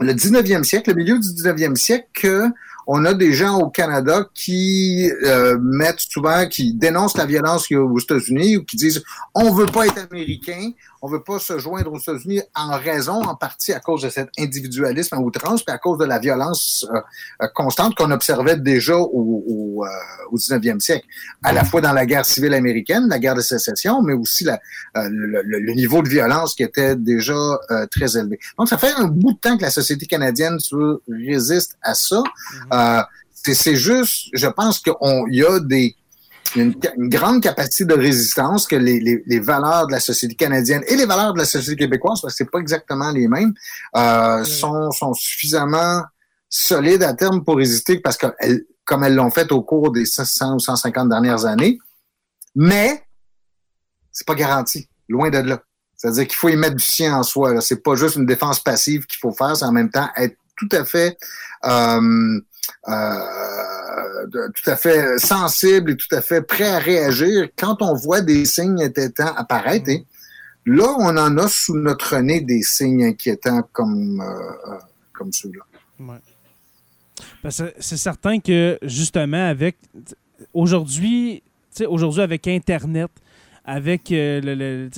le 0.00 0.14
19e 0.14 0.64
siècle, 0.64 0.92
le 0.92 0.96
milieu 0.96 1.18
du 1.18 1.28
19e 1.28 1.76
siècle, 1.76 2.08
que 2.14 2.44
on 2.86 3.04
a 3.04 3.14
des 3.14 3.32
gens 3.32 3.58
au 3.58 3.68
Canada 3.68 4.28
qui 4.32 5.10
euh, 5.24 5.58
mettent 5.60 6.00
souvent, 6.00 6.46
qui 6.46 6.72
dénoncent 6.72 7.16
la 7.16 7.26
violence 7.26 7.70
aux 7.72 7.98
États-Unis 7.98 8.58
ou 8.58 8.64
qui 8.64 8.76
disent 8.76 9.02
on 9.34 9.52
veut 9.52 9.66
pas 9.66 9.86
être 9.86 9.98
américain, 10.10 10.70
on 11.02 11.08
veut 11.08 11.22
pas 11.22 11.38
se 11.38 11.58
joindre 11.58 11.92
aux 11.92 11.98
États-Unis 11.98 12.42
en 12.54 12.70
raison, 12.78 13.22
en 13.22 13.34
partie 13.34 13.72
à 13.72 13.80
cause 13.80 14.02
de 14.02 14.08
cet 14.08 14.28
individualisme 14.38 15.14
à 15.14 15.18
outrance, 15.18 15.62
puis 15.62 15.74
à 15.74 15.78
cause 15.78 15.98
de 15.98 16.04
la 16.04 16.18
violence 16.18 16.86
euh, 16.92 17.00
euh, 17.42 17.48
constante 17.54 17.94
qu'on 17.94 18.10
observait 18.10 18.56
déjà 18.56 18.96
au, 18.96 19.44
au, 19.46 19.84
euh, 19.84 19.88
au 20.30 20.36
19e 20.36 20.80
siècle, 20.80 21.06
à 21.42 21.52
la 21.52 21.64
fois 21.64 21.80
dans 21.80 21.92
la 21.92 22.06
guerre 22.06 22.24
civile 22.24 22.54
américaine, 22.54 23.08
la 23.08 23.18
guerre 23.18 23.34
de 23.34 23.40
sécession, 23.40 24.02
mais 24.02 24.14
aussi 24.14 24.44
la, 24.44 24.60
le, 24.94 25.42
le, 25.42 25.58
le, 25.58 25.72
niveau 25.74 26.02
de 26.02 26.08
violence 26.08 26.54
qui 26.54 26.62
était 26.62 26.96
déjà 26.96 27.34
très 27.90 28.16
élevé. 28.16 28.38
Donc, 28.58 28.68
ça 28.68 28.78
fait 28.78 28.92
un 28.96 29.06
bout 29.06 29.34
de 29.34 29.38
temps 29.38 29.56
que 29.56 29.62
la 29.62 29.70
société 29.70 30.06
canadienne 30.06 30.58
résiste 31.08 31.76
à 31.82 31.94
ça. 31.94 32.22
Mm-hmm. 32.70 33.04
c'est 33.54 33.76
juste, 33.76 34.28
je 34.32 34.46
pense 34.46 34.78
qu'il 34.78 34.94
y 35.30 35.44
a 35.44 35.60
des 35.60 35.94
une, 36.56 36.74
une, 36.96 37.08
grande 37.08 37.42
capacité 37.42 37.84
de 37.84 37.94
résistance 37.94 38.66
que 38.66 38.76
les, 38.76 39.00
les, 39.00 39.22
les, 39.26 39.40
valeurs 39.40 39.86
de 39.86 39.92
la 39.92 40.00
société 40.00 40.34
canadienne 40.34 40.82
et 40.88 40.96
les 40.96 41.06
valeurs 41.06 41.34
de 41.34 41.38
la 41.38 41.44
société 41.44 41.84
québécoise, 41.84 42.20
parce 42.20 42.34
que 42.34 42.38
c'est 42.38 42.50
pas 42.50 42.58
exactement 42.58 43.10
les 43.10 43.28
mêmes, 43.28 43.54
euh, 43.96 44.44
sont, 44.44 44.90
sont 44.90 45.14
suffisamment 45.14 46.02
solides 46.48 47.02
à 47.02 47.14
terme 47.14 47.44
pour 47.44 47.56
résister 47.56 48.00
parce 48.00 48.16
que 48.16 48.26
elles, 48.38 48.64
comme 48.84 49.04
elles 49.04 49.14
l'ont 49.14 49.30
fait 49.30 49.52
au 49.52 49.62
cours 49.62 49.92
des 49.92 50.06
100 50.06 50.54
ou 50.54 50.58
150 50.58 51.08
dernières 51.08 51.44
années. 51.44 51.78
Mais 52.54 53.02
c'est 54.12 54.26
pas 54.26 54.34
garanti, 54.34 54.88
loin 55.08 55.28
de 55.28 55.38
là. 55.38 55.62
C'est-à-dire 55.96 56.26
qu'il 56.26 56.36
faut 56.36 56.48
y 56.48 56.56
mettre 56.56 56.76
du 56.76 56.84
sien 56.84 57.16
en 57.16 57.22
soi. 57.22 57.60
C'est 57.60 57.82
pas 57.82 57.96
juste 57.96 58.16
une 58.16 58.26
défense 58.26 58.60
passive 58.60 59.06
qu'il 59.06 59.18
faut 59.18 59.32
faire, 59.32 59.56
c'est 59.56 59.64
en 59.64 59.72
même 59.72 59.90
temps 59.90 60.08
être 60.16 60.36
tout 60.56 60.68
à 60.72 60.84
fait 60.84 61.18
euh, 61.64 62.40
euh, 62.88 63.20
tout 64.30 64.70
à 64.70 64.76
fait 64.76 65.18
sensible 65.18 65.92
et 65.92 65.96
tout 65.96 66.14
à 66.14 66.20
fait 66.20 66.42
prêt 66.42 66.68
à 66.68 66.78
réagir 66.78 67.48
quand 67.56 67.80
on 67.80 67.94
voit 67.94 68.20
des 68.20 68.44
signes 68.44 68.82
inquiétants 68.82 69.34
apparaître. 69.36 69.88
Et 69.88 70.04
là, 70.66 70.94
on 70.98 71.16
en 71.16 71.38
a 71.38 71.48
sous 71.48 71.76
notre 71.76 72.16
nez 72.18 72.40
des 72.40 72.62
signes 72.62 73.04
inquiétants 73.04 73.62
comme, 73.72 74.20
euh, 74.20 74.78
comme 75.12 75.32
ceux-là. 75.32 75.64
Ouais. 75.98 77.50
c'est 77.78 77.96
certain 77.96 78.40
que 78.40 78.78
justement, 78.82 79.48
avec 79.48 79.76
aujourd'hui, 80.52 81.42
aujourd'hui 81.88 82.22
avec 82.22 82.46
Internet, 82.48 83.10
avec 83.64 84.12
euh, 84.12 84.40
le, 84.40 84.54
le, 84.54 84.90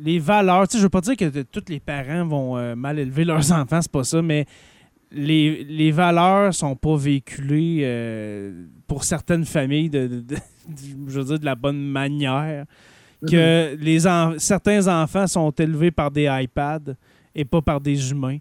les 0.00 0.18
valeurs, 0.20 0.66
je 0.70 0.76
ne 0.78 0.82
veux 0.82 0.88
pas 0.88 1.00
dire 1.00 1.16
que 1.16 1.42
tous 1.42 1.64
les 1.68 1.80
parents 1.80 2.24
vont 2.24 2.56
euh, 2.56 2.74
mal 2.76 2.98
élever 2.98 3.24
leurs 3.24 3.50
enfants, 3.52 3.80
c'est 3.82 3.90
pas 3.90 4.04
ça, 4.04 4.22
mais 4.22 4.46
les, 5.14 5.64
les 5.64 5.90
valeurs 5.90 6.52
sont 6.52 6.76
pas 6.76 6.96
véhiculées 6.96 7.80
euh, 7.82 8.64
pour 8.86 9.04
certaines 9.04 9.44
familles 9.44 9.90
de, 9.90 10.06
de, 10.06 10.20
de, 10.20 10.36
je 11.08 11.20
veux 11.20 11.24
dire, 11.24 11.38
de 11.38 11.44
la 11.44 11.54
bonne 11.54 11.80
manière. 11.80 12.64
Que 13.22 13.74
mm-hmm. 13.74 13.78
les 13.80 14.06
en, 14.06 14.38
certains 14.38 14.86
enfants 14.88 15.26
sont 15.26 15.50
élevés 15.52 15.90
par 15.90 16.10
des 16.10 16.28
iPads 16.30 16.94
et 17.34 17.44
pas 17.44 17.62
par 17.62 17.80
des 17.80 18.10
humains. 18.10 18.38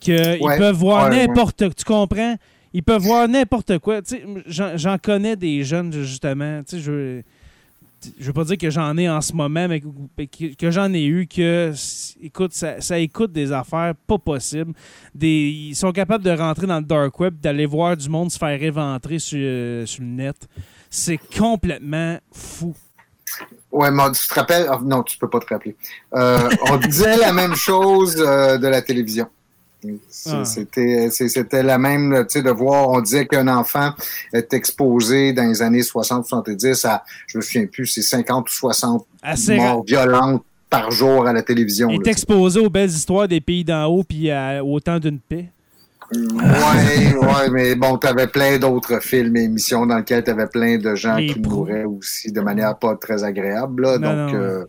Qu'ils 0.00 0.38
ouais, 0.40 0.58
peuvent 0.58 0.76
voir 0.76 1.08
ouais, 1.08 1.26
n'importe 1.26 1.60
ouais. 1.60 1.70
Tu 1.76 1.84
comprends? 1.84 2.36
Ils 2.72 2.82
peuvent 2.82 3.02
voir 3.02 3.28
n'importe 3.28 3.78
quoi. 3.78 4.00
J'en 4.46 4.98
connais 4.98 5.36
des 5.36 5.62
jeunes, 5.64 5.92
justement. 5.92 6.62
Je, 6.70 7.22
je 8.18 8.26
veux 8.26 8.32
pas 8.32 8.44
dire 8.44 8.58
que 8.58 8.70
j'en 8.70 8.96
ai 8.96 9.08
en 9.08 9.20
ce 9.20 9.32
moment, 9.32 9.66
mais 9.68 9.80
que, 9.80 10.70
j'en 10.70 10.92
ai 10.92 11.04
eu 11.04 11.26
que, 11.26 11.72
écoute, 12.22 12.52
ça, 12.52 12.80
ça, 12.80 12.98
écoute 12.98 13.32
des 13.32 13.52
affaires 13.52 13.94
pas 14.06 14.18
possibles. 14.18 14.72
Des, 15.14 15.48
ils 15.70 15.74
sont 15.74 15.92
capables 15.92 16.24
de 16.24 16.30
rentrer 16.30 16.66
dans 16.66 16.78
le 16.78 16.84
dark 16.84 17.18
web, 17.20 17.38
d'aller 17.40 17.66
voir 17.66 17.96
du 17.96 18.08
monde 18.08 18.30
se 18.30 18.38
faire 18.38 18.62
éventrer 18.62 19.18
sur, 19.18 19.38
euh, 19.40 19.86
sur 19.86 20.02
le 20.02 20.08
net. 20.08 20.36
C'est 20.90 21.18
complètement 21.18 22.18
fou. 22.32 22.74
Ouais, 23.70 23.90
mais 23.90 24.10
tu 24.12 24.26
te 24.26 24.34
rappelles? 24.34 24.68
Oh, 24.72 24.78
non, 24.82 25.02
tu 25.02 25.18
peux 25.18 25.28
pas 25.28 25.40
te 25.40 25.52
rappeler. 25.52 25.76
Euh, 26.14 26.48
on 26.70 26.76
disait 26.76 27.16
la 27.18 27.32
même 27.32 27.54
chose 27.54 28.16
euh, 28.18 28.56
de 28.56 28.66
la 28.66 28.80
télévision. 28.80 29.28
Ah. 30.26 30.44
C'était 30.44 31.62
la 31.62 31.78
même, 31.78 32.24
tu 32.28 32.38
sais, 32.38 32.42
de 32.42 32.50
voir, 32.50 32.90
on 32.90 33.00
disait 33.00 33.26
qu'un 33.26 33.46
enfant 33.48 33.92
est 34.32 34.52
exposé 34.52 35.32
dans 35.32 35.44
les 35.44 35.62
années 35.62 35.82
60-70 35.82 36.86
à, 36.86 37.04
je 37.26 37.38
me 37.38 37.42
souviens 37.42 37.66
plus, 37.66 37.86
c'est 37.86 38.02
50 38.02 38.48
ou 38.48 38.52
60 38.52 39.06
Assez 39.22 39.56
morts 39.56 39.84
violentes 39.84 40.42
par 40.68 40.90
jour 40.90 41.26
à 41.26 41.32
la 41.32 41.42
télévision. 41.42 41.90
Il 41.90 42.00
est 42.00 42.10
exposé 42.10 42.60
aux 42.60 42.70
belles 42.70 42.90
histoires 42.90 43.28
des 43.28 43.40
pays 43.40 43.64
d'en 43.64 43.86
haut 43.86 44.02
puis 44.02 44.30
au 44.62 44.80
temps 44.80 44.98
d'une 44.98 45.20
paix. 45.20 45.50
Ouais, 46.12 47.14
ouais, 47.14 47.50
mais 47.50 47.74
bon, 47.74 47.98
tu 47.98 48.06
avais 48.06 48.26
plein 48.26 48.58
d'autres 48.58 49.00
films 49.02 49.36
et 49.36 49.42
émissions 49.44 49.84
dans 49.84 49.98
lesquels 49.98 50.24
tu 50.24 50.30
avais 50.30 50.46
plein 50.46 50.78
de 50.78 50.94
gens 50.94 51.16
Les 51.16 51.26
qui 51.26 51.40
mouraient 51.40 51.84
aussi 51.84 52.32
de 52.32 52.40
manière 52.40 52.78
pas 52.78 52.96
très 52.96 53.24
agréable. 53.24 53.82
Là, 53.82 53.98
non, 53.98 54.24
donc, 54.24 54.32
non. 54.32 54.38
Euh, 54.38 54.64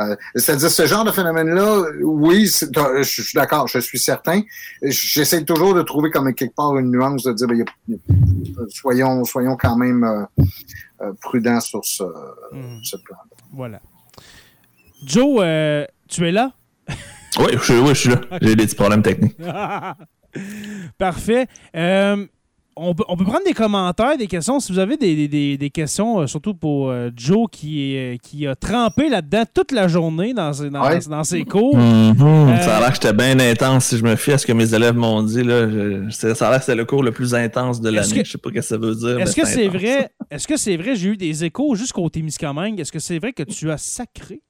euh, 0.00 0.16
C'est-à-dire, 0.34 0.70
ce 0.70 0.86
genre 0.86 1.04
de 1.04 1.10
phénomène-là, 1.10 1.82
oui, 2.02 2.46
je 2.46 3.02
suis 3.02 3.34
d'accord, 3.34 3.66
je 3.68 3.78
suis 3.78 3.98
certain. 3.98 4.42
J'essaie 4.82 5.44
toujours 5.44 5.74
de 5.74 5.82
trouver 5.82 6.10
comme 6.10 6.32
quelque 6.34 6.54
part 6.54 6.76
une 6.78 6.90
nuance 6.90 7.22
de 7.24 7.32
dire, 7.32 7.46
ben, 7.46 7.64
y 7.88 7.92
a, 7.92 8.62
soyons, 8.68 9.24
soyons 9.24 9.56
quand 9.56 9.76
même 9.76 10.04
euh, 10.04 10.44
euh, 11.02 11.12
prudents 11.20 11.60
sur 11.60 11.84
ce, 11.84 12.04
mmh. 12.04 12.78
ce 12.82 12.96
plan. 12.96 13.16
-là. 13.16 13.36
Voilà. 13.52 13.80
Joe, 15.04 15.40
euh, 15.40 15.86
tu 16.08 16.28
es 16.28 16.32
là? 16.32 16.52
oui, 17.38 17.52
je, 17.62 17.72
oui, 17.72 17.88
je 17.88 17.94
suis 17.94 18.08
là. 18.10 18.20
J'ai 18.42 18.54
des 18.54 18.66
petits 18.66 18.76
problèmes 18.76 19.02
techniques. 19.02 19.36
Parfait. 20.98 21.46
Euh, 21.74 22.26
on 22.82 22.94
peut, 22.94 23.04
on 23.08 23.16
peut, 23.16 23.24
prendre 23.24 23.44
des 23.44 23.52
commentaires, 23.52 24.16
des 24.16 24.26
questions. 24.26 24.58
Si 24.58 24.72
vous 24.72 24.78
avez 24.78 24.96
des, 24.96 25.28
des, 25.28 25.58
des 25.58 25.70
questions, 25.70 26.20
euh, 26.20 26.26
surtout 26.26 26.54
pour 26.54 26.90
euh, 26.90 27.10
Joe 27.14 27.46
qui, 27.50 27.94
est, 27.94 28.18
qui 28.22 28.46
a 28.46 28.54
trempé 28.54 29.08
là-dedans 29.08 29.44
toute 29.52 29.72
la 29.72 29.86
journée 29.86 30.32
dans, 30.32 30.50
dans, 30.50 30.88
ouais. 30.88 30.98
dans 31.08 31.24
ses 31.24 31.44
cours. 31.44 31.76
Mm 31.76 32.12
-hmm. 32.12 32.48
euh, 32.48 32.60
ça 32.60 32.76
a 32.76 32.80
l'air 32.80 32.88
que 32.88 32.94
j'étais 32.94 33.12
bien 33.12 33.38
intense 33.38 33.86
si 33.86 33.98
je 33.98 34.04
me 34.04 34.16
fie 34.16 34.32
à 34.32 34.38
ce 34.38 34.46
que 34.46 34.52
mes 34.52 34.74
élèves 34.74 34.96
m'ont 34.96 35.22
dit. 35.22 35.44
Là, 35.44 35.68
je, 35.68 36.10
ça 36.10 36.48
a 36.48 36.50
l'air 36.50 36.58
que 36.60 36.64
c'était 36.66 36.80
le 36.82 36.86
cours 36.86 37.02
le 37.02 37.12
plus 37.12 37.34
intense 37.34 37.80
de 37.80 37.90
l'année. 37.90 38.24
Je 38.24 38.30
sais 38.32 38.38
pas 38.38 38.50
ce 38.50 38.54
que 38.54 38.62
ça 38.62 38.76
veut 38.78 38.94
dire. 38.94 39.18
Est-ce 39.20 39.36
que 39.36 39.46
c'est 39.46 39.68
vrai? 39.68 40.10
Est-ce 40.30 40.46
que 40.50 40.56
c'est 40.56 40.76
vrai? 40.76 40.96
J'ai 40.96 41.10
eu 41.14 41.16
des 41.16 41.44
échos 41.44 41.74
jusqu'au 41.74 42.08
Témiscamingue. 42.08 42.80
Est-ce 42.80 42.92
que 42.92 43.02
c'est 43.08 43.18
vrai 43.18 43.32
que 43.32 43.42
tu 43.56 43.70
as 43.70 43.78
sacré? 43.78 44.40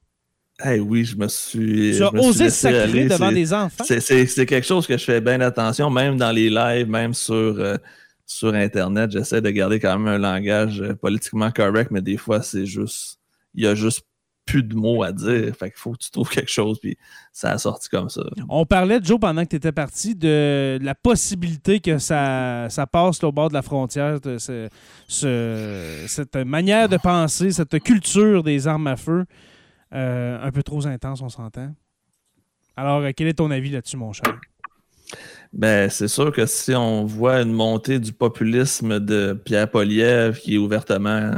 Hey, 0.63 0.79
oui, 0.79 1.03
je 1.03 1.15
me 1.17 1.27
suis. 1.27 1.95
Tu 1.97 2.03
as 2.03 2.13
osé 2.13 2.49
sacrer 2.49 2.81
aller. 2.81 3.05
devant 3.07 3.31
des 3.31 3.51
enfants? 3.51 3.83
C'est 3.83 4.45
quelque 4.45 4.67
chose 4.73 4.85
que 4.89 4.97
je 5.01 5.03
fais 5.03 5.21
bien 5.29 5.41
attention, 5.41 5.89
même 5.89 6.17
dans 6.17 6.31
les 6.31 6.49
lives, 6.49 6.89
même 6.99 7.13
sur. 7.13 7.33
Euh, 7.35 7.77
sur 8.25 8.53
Internet, 8.53 9.11
j'essaie 9.11 9.41
de 9.41 9.49
garder 9.49 9.79
quand 9.79 9.97
même 9.97 10.07
un 10.07 10.17
langage 10.17 10.81
euh, 10.81 10.95
politiquement 10.95 11.51
correct, 11.51 11.91
mais 11.91 12.01
des 12.01 12.17
fois, 12.17 12.41
c'est 12.41 12.65
juste. 12.65 13.19
Il 13.53 13.63
y 13.63 13.67
a 13.67 13.75
juste 13.75 14.05
plus 14.45 14.63
de 14.63 14.75
mots 14.75 15.03
à 15.03 15.11
dire. 15.11 15.55
Fait 15.55 15.69
qu'il 15.71 15.79
faut 15.79 15.91
que 15.93 15.99
tu 15.99 16.11
trouves 16.11 16.29
quelque 16.31 16.51
chose, 16.51 16.79
puis 16.79 16.97
ça 17.31 17.51
a 17.51 17.57
sorti 17.57 17.89
comme 17.89 18.09
ça. 18.09 18.23
On 18.49 18.65
parlait, 18.65 18.99
Joe, 19.01 19.19
pendant 19.19 19.43
que 19.43 19.49
tu 19.49 19.55
étais 19.55 19.71
parti, 19.71 20.15
de 20.15 20.79
la 20.81 20.95
possibilité 20.95 21.79
que 21.79 21.97
ça, 21.97 22.67
ça 22.69 22.87
passe 22.87 23.23
au 23.23 23.31
bord 23.31 23.49
de 23.49 23.53
la 23.53 23.61
frontière, 23.61 24.19
de 24.19 24.37
ce, 24.37 24.69
ce, 25.07 26.05
cette 26.07 26.35
manière 26.35 26.89
de 26.89 26.97
penser, 26.97 27.51
cette 27.51 27.79
culture 27.81 28.43
des 28.43 28.67
armes 28.67 28.87
à 28.87 28.95
feu, 28.95 29.25
euh, 29.93 30.39
un 30.41 30.51
peu 30.51 30.63
trop 30.63 30.85
intense, 30.87 31.21
on 31.21 31.29
s'entend. 31.29 31.73
Alors, 32.77 33.03
quel 33.15 33.27
est 33.27 33.33
ton 33.33 33.51
avis 33.51 33.69
là-dessus, 33.69 33.97
mon 33.97 34.13
cher? 34.13 34.39
Ben, 35.53 35.89
c'est 35.89 36.07
sûr 36.07 36.31
que 36.31 36.45
si 36.45 36.73
on 36.75 37.05
voit 37.05 37.41
une 37.41 37.51
montée 37.51 37.99
du 37.99 38.13
populisme 38.13 38.99
de 38.99 39.33
Pierre 39.33 39.69
Poliev 39.69 40.39
qui 40.39 40.55
est 40.55 40.57
ouvertement 40.57 41.31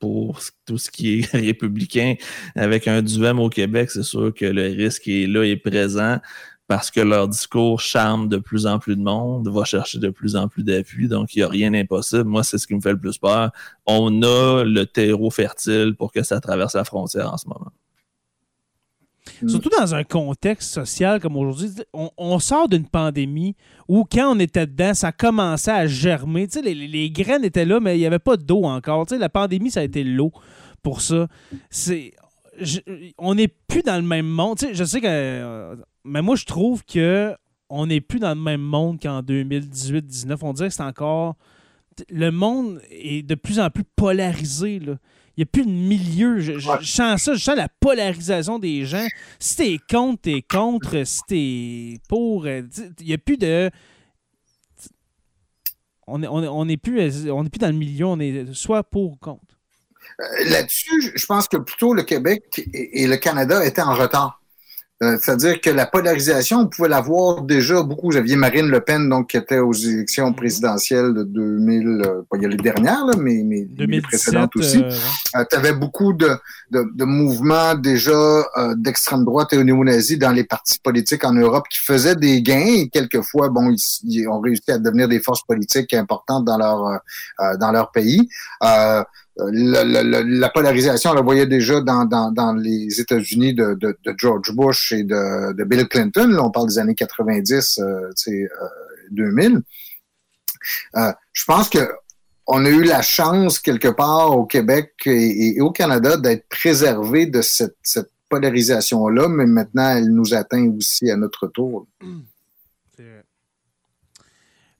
pour 0.00 0.40
tout 0.66 0.76
ce 0.76 0.90
qui 0.90 1.20
est 1.20 1.26
républicain 1.32 2.14
avec 2.56 2.88
un 2.88 3.00
duem 3.00 3.38
au 3.38 3.48
Québec, 3.48 3.90
c'est 3.90 4.02
sûr 4.02 4.34
que 4.34 4.44
le 4.44 4.64
risque 4.64 5.06
est 5.06 5.26
là 5.28 5.44
et 5.44 5.56
présent 5.56 6.18
parce 6.66 6.90
que 6.90 7.00
leur 7.00 7.28
discours 7.28 7.80
charme 7.80 8.28
de 8.28 8.38
plus 8.38 8.66
en 8.66 8.78
plus 8.78 8.96
de 8.96 9.02
monde, 9.02 9.48
va 9.48 9.64
chercher 9.64 9.98
de 9.98 10.08
plus 10.08 10.34
en 10.34 10.48
plus 10.48 10.64
d'appui, 10.64 11.08
donc 11.08 11.34
il 11.34 11.38
n'y 11.40 11.42
a 11.44 11.48
rien 11.48 11.70
d'impossible. 11.70 12.24
Moi, 12.24 12.42
c'est 12.42 12.58
ce 12.58 12.66
qui 12.66 12.74
me 12.74 12.80
fait 12.80 12.92
le 12.92 12.98
plus 12.98 13.18
peur. 13.18 13.50
On 13.86 14.22
a 14.22 14.64
le 14.64 14.84
terreau 14.86 15.30
fertile 15.30 15.94
pour 15.96 16.10
que 16.12 16.22
ça 16.22 16.40
traverse 16.40 16.74
la 16.74 16.84
frontière 16.84 17.32
en 17.32 17.36
ce 17.36 17.46
moment. 17.48 17.70
Surtout 19.46 19.70
dans 19.70 19.94
un 19.94 20.04
contexte 20.04 20.72
social 20.72 21.20
comme 21.20 21.36
aujourd'hui, 21.36 21.70
on, 21.92 22.38
sort 22.38 22.68
d'une 22.68 22.86
pandémie 22.86 23.54
où 23.88 24.04
quand 24.04 24.34
on 24.34 24.38
était 24.38 24.66
dedans, 24.66 24.94
ça 24.94 25.12
commençait 25.12 25.70
à 25.70 25.86
germer. 25.86 26.46
Les, 26.62 26.74
les, 26.74 27.10
graines 27.10 27.44
étaient 27.44 27.64
là, 27.64 27.80
mais 27.80 27.96
il 27.96 28.00
n'y 28.00 28.06
avait 28.06 28.18
pas 28.18 28.36
d'eau 28.36 28.64
encore. 28.64 29.06
T'sais, 29.06 29.18
la 29.18 29.28
pandémie, 29.28 29.70
ça 29.70 29.80
a 29.80 29.82
été 29.82 30.04
l'eau 30.04 30.32
pour 30.82 31.00
ça. 31.00 31.28
C'est, 31.70 32.12
on 33.18 33.34
n'est 33.34 33.48
plus 33.48 33.82
dans 33.82 33.96
le 33.96 34.06
même 34.06 34.26
monde. 34.26 34.58
T'sais, 34.58 34.74
je 34.74 34.84
sais 34.84 35.00
que. 35.00 35.06
Euh, 35.08 35.76
mais 36.04 36.22
moi, 36.22 36.36
je 36.36 36.44
trouve 36.44 36.84
que 36.84 37.34
on 37.70 37.86
n'est 37.86 38.00
plus 38.00 38.20
dans 38.20 38.34
le 38.34 38.40
même 38.40 38.60
monde 38.60 39.00
qu'en 39.00 39.22
2018-19. 39.22 40.38
On 40.42 40.52
dirait 40.52 40.68
que 40.68 40.74
c'est 40.74 40.82
encore. 40.82 41.34
Le 42.10 42.30
monde 42.30 42.80
est 42.90 43.22
de 43.22 43.34
plus 43.34 43.60
en 43.60 43.70
plus 43.70 43.84
polarisé. 43.96 44.80
Là 44.80 44.94
il 45.36 45.40
n'y 45.40 45.42
a 45.42 45.46
plus 45.46 45.64
de 45.64 45.70
milieu. 45.70 46.38
Je, 46.38 46.58
je, 46.58 46.70
je, 46.80 46.86
sens 46.86 47.22
ça, 47.22 47.34
je 47.34 47.42
sens 47.42 47.56
la 47.56 47.68
polarisation 47.68 48.58
des 48.58 48.84
gens. 48.84 49.06
Si 49.38 49.56
t'es 49.56 49.78
contre, 49.90 50.22
t'es 50.22 50.42
contre. 50.42 51.04
Si 51.04 51.20
t'es 51.26 52.00
pour, 52.08 52.46
il 52.46 52.68
n'y 53.00 53.12
a 53.12 53.18
plus 53.18 53.36
de. 53.36 53.70
On 56.06 56.18
n'est 56.18 56.28
on 56.28 56.42
est, 56.42 56.48
on 56.48 56.68
est 56.68 56.76
plus, 56.76 57.30
on 57.30 57.44
est 57.44 57.48
plus 57.48 57.58
dans 57.58 57.68
le 57.68 57.72
milieu, 57.72 58.06
on 58.06 58.20
est 58.20 58.52
soit 58.52 58.84
pour 58.84 59.12
ou 59.12 59.16
contre. 59.16 59.58
Euh, 60.20 60.50
Là-dessus, 60.50 61.12
je 61.14 61.26
pense 61.26 61.48
que 61.48 61.56
plutôt 61.56 61.94
le 61.94 62.02
Québec 62.02 62.62
et 62.72 63.02
et 63.02 63.06
le 63.06 63.16
Canada 63.16 63.64
étaient 63.64 63.82
en 63.82 63.94
retard. 63.94 64.40
Euh, 65.02 65.18
C'est-à-dire 65.20 65.60
que 65.60 65.70
la 65.70 65.86
polarisation, 65.86 66.60
on 66.60 66.66
pouvait 66.68 66.88
la 66.88 67.00
voir 67.00 67.42
déjà 67.42 67.82
beaucoup. 67.82 68.10
Vous 68.12 68.16
aviez 68.16 68.36
Marine 68.36 68.68
Le 68.68 68.80
Pen, 68.80 69.08
donc, 69.08 69.30
qui 69.30 69.36
était 69.36 69.58
aux 69.58 69.72
élections 69.72 70.28
Mhm. 70.28 70.34
présidentielles 70.36 71.12
de 71.14 71.24
2000, 71.24 71.86
euh, 72.06 72.22
pas 72.30 72.36
il 72.36 72.42
y 72.44 72.46
a 72.46 72.48
les 72.48 72.56
dernières, 72.56 73.04
là, 73.04 73.14
mais, 73.18 73.42
mais 73.44 73.56
les 73.56 73.64
2017. 73.64 74.02
précédentes 74.08 74.56
aussi. 74.56 74.78
euh, 74.84 74.88
ouais. 75.38 75.46
tu 75.50 75.56
avais 75.56 75.72
beaucoup 75.72 76.12
de, 76.12 76.30
de, 76.70 76.86
de 76.94 77.04
mouvements 77.04 77.74
déjà 77.74 78.12
euh, 78.12 78.74
d'extrême 78.76 79.24
droite 79.24 79.52
et 79.52 79.62
néo-nazis 79.64 80.16
dans 80.18 80.30
les 80.30 80.44
partis 80.44 80.78
politiques 80.78 81.24
en 81.24 81.32
Europe 81.32 81.64
qui 81.68 81.80
faisaient 81.84 82.14
des 82.16 82.40
gains 82.40 82.64
et 82.64 82.88
quelquefois, 82.88 83.48
bon, 83.48 83.70
ils, 83.70 83.78
ils 84.04 84.28
ont 84.28 84.40
réussi 84.40 84.70
à 84.70 84.78
devenir 84.78 85.08
des 85.08 85.18
forces 85.20 85.42
politiques 85.42 85.92
importantes 85.92 86.44
dans 86.44 86.56
leur 86.56 86.86
euh, 86.86 86.96
euh, 87.40 87.56
dans 87.56 87.72
leur 87.72 87.90
pays. 87.90 88.28
Euh, 89.40 89.50
la, 89.52 89.84
la- 89.84 90.02
la- 90.04 90.22
la 90.22 90.48
polarisation, 90.48 91.10
on 91.10 91.14
la 91.14 91.20
voyait 91.22 91.46
déjà 91.46 91.80
dans, 91.80 92.54
les 92.56 93.00
États-Unis 93.00 93.54
de, 93.54 93.76
George 94.16 94.52
Bush 94.52 94.92
et 94.92 95.02
de, 95.02 95.64
Bill 95.64 95.88
Clinton. 95.88 96.28
Là, 96.28 96.44
on 96.44 96.50
parle 96.50 96.68
des 96.68 96.78
années 96.78 96.94
90, 96.94 97.78
euh, 97.78 98.08
tu 98.16 98.30
sais, 98.30 98.42
euh, 98.44 98.66
2000. 99.10 99.60
Euh, 100.96 101.12
je 101.32 101.44
pense 101.44 101.68
que 101.68 101.78
on 102.46 102.64
a 102.64 102.68
eu 102.68 102.82
la 102.82 103.00
chance 103.02 103.58
quelque 103.58 103.88
part 103.88 104.36
au 104.36 104.44
Québec 104.44 104.92
et, 105.06 105.60
au 105.60 105.70
Canada 105.70 106.16
d'être 106.16 106.46
préservé 106.48 107.26
de 107.26 107.40
cette, 107.42 107.76
polarisation-là, 108.28 109.28
mais 109.28 109.46
maintenant 109.46 109.96
elle 109.96 110.08
nous 110.08 110.34
atteint 110.34 110.68
aussi 110.76 111.08
à 111.08 111.16
notre 111.16 111.46
tour. 111.46 111.86
Vrai. 112.00 112.08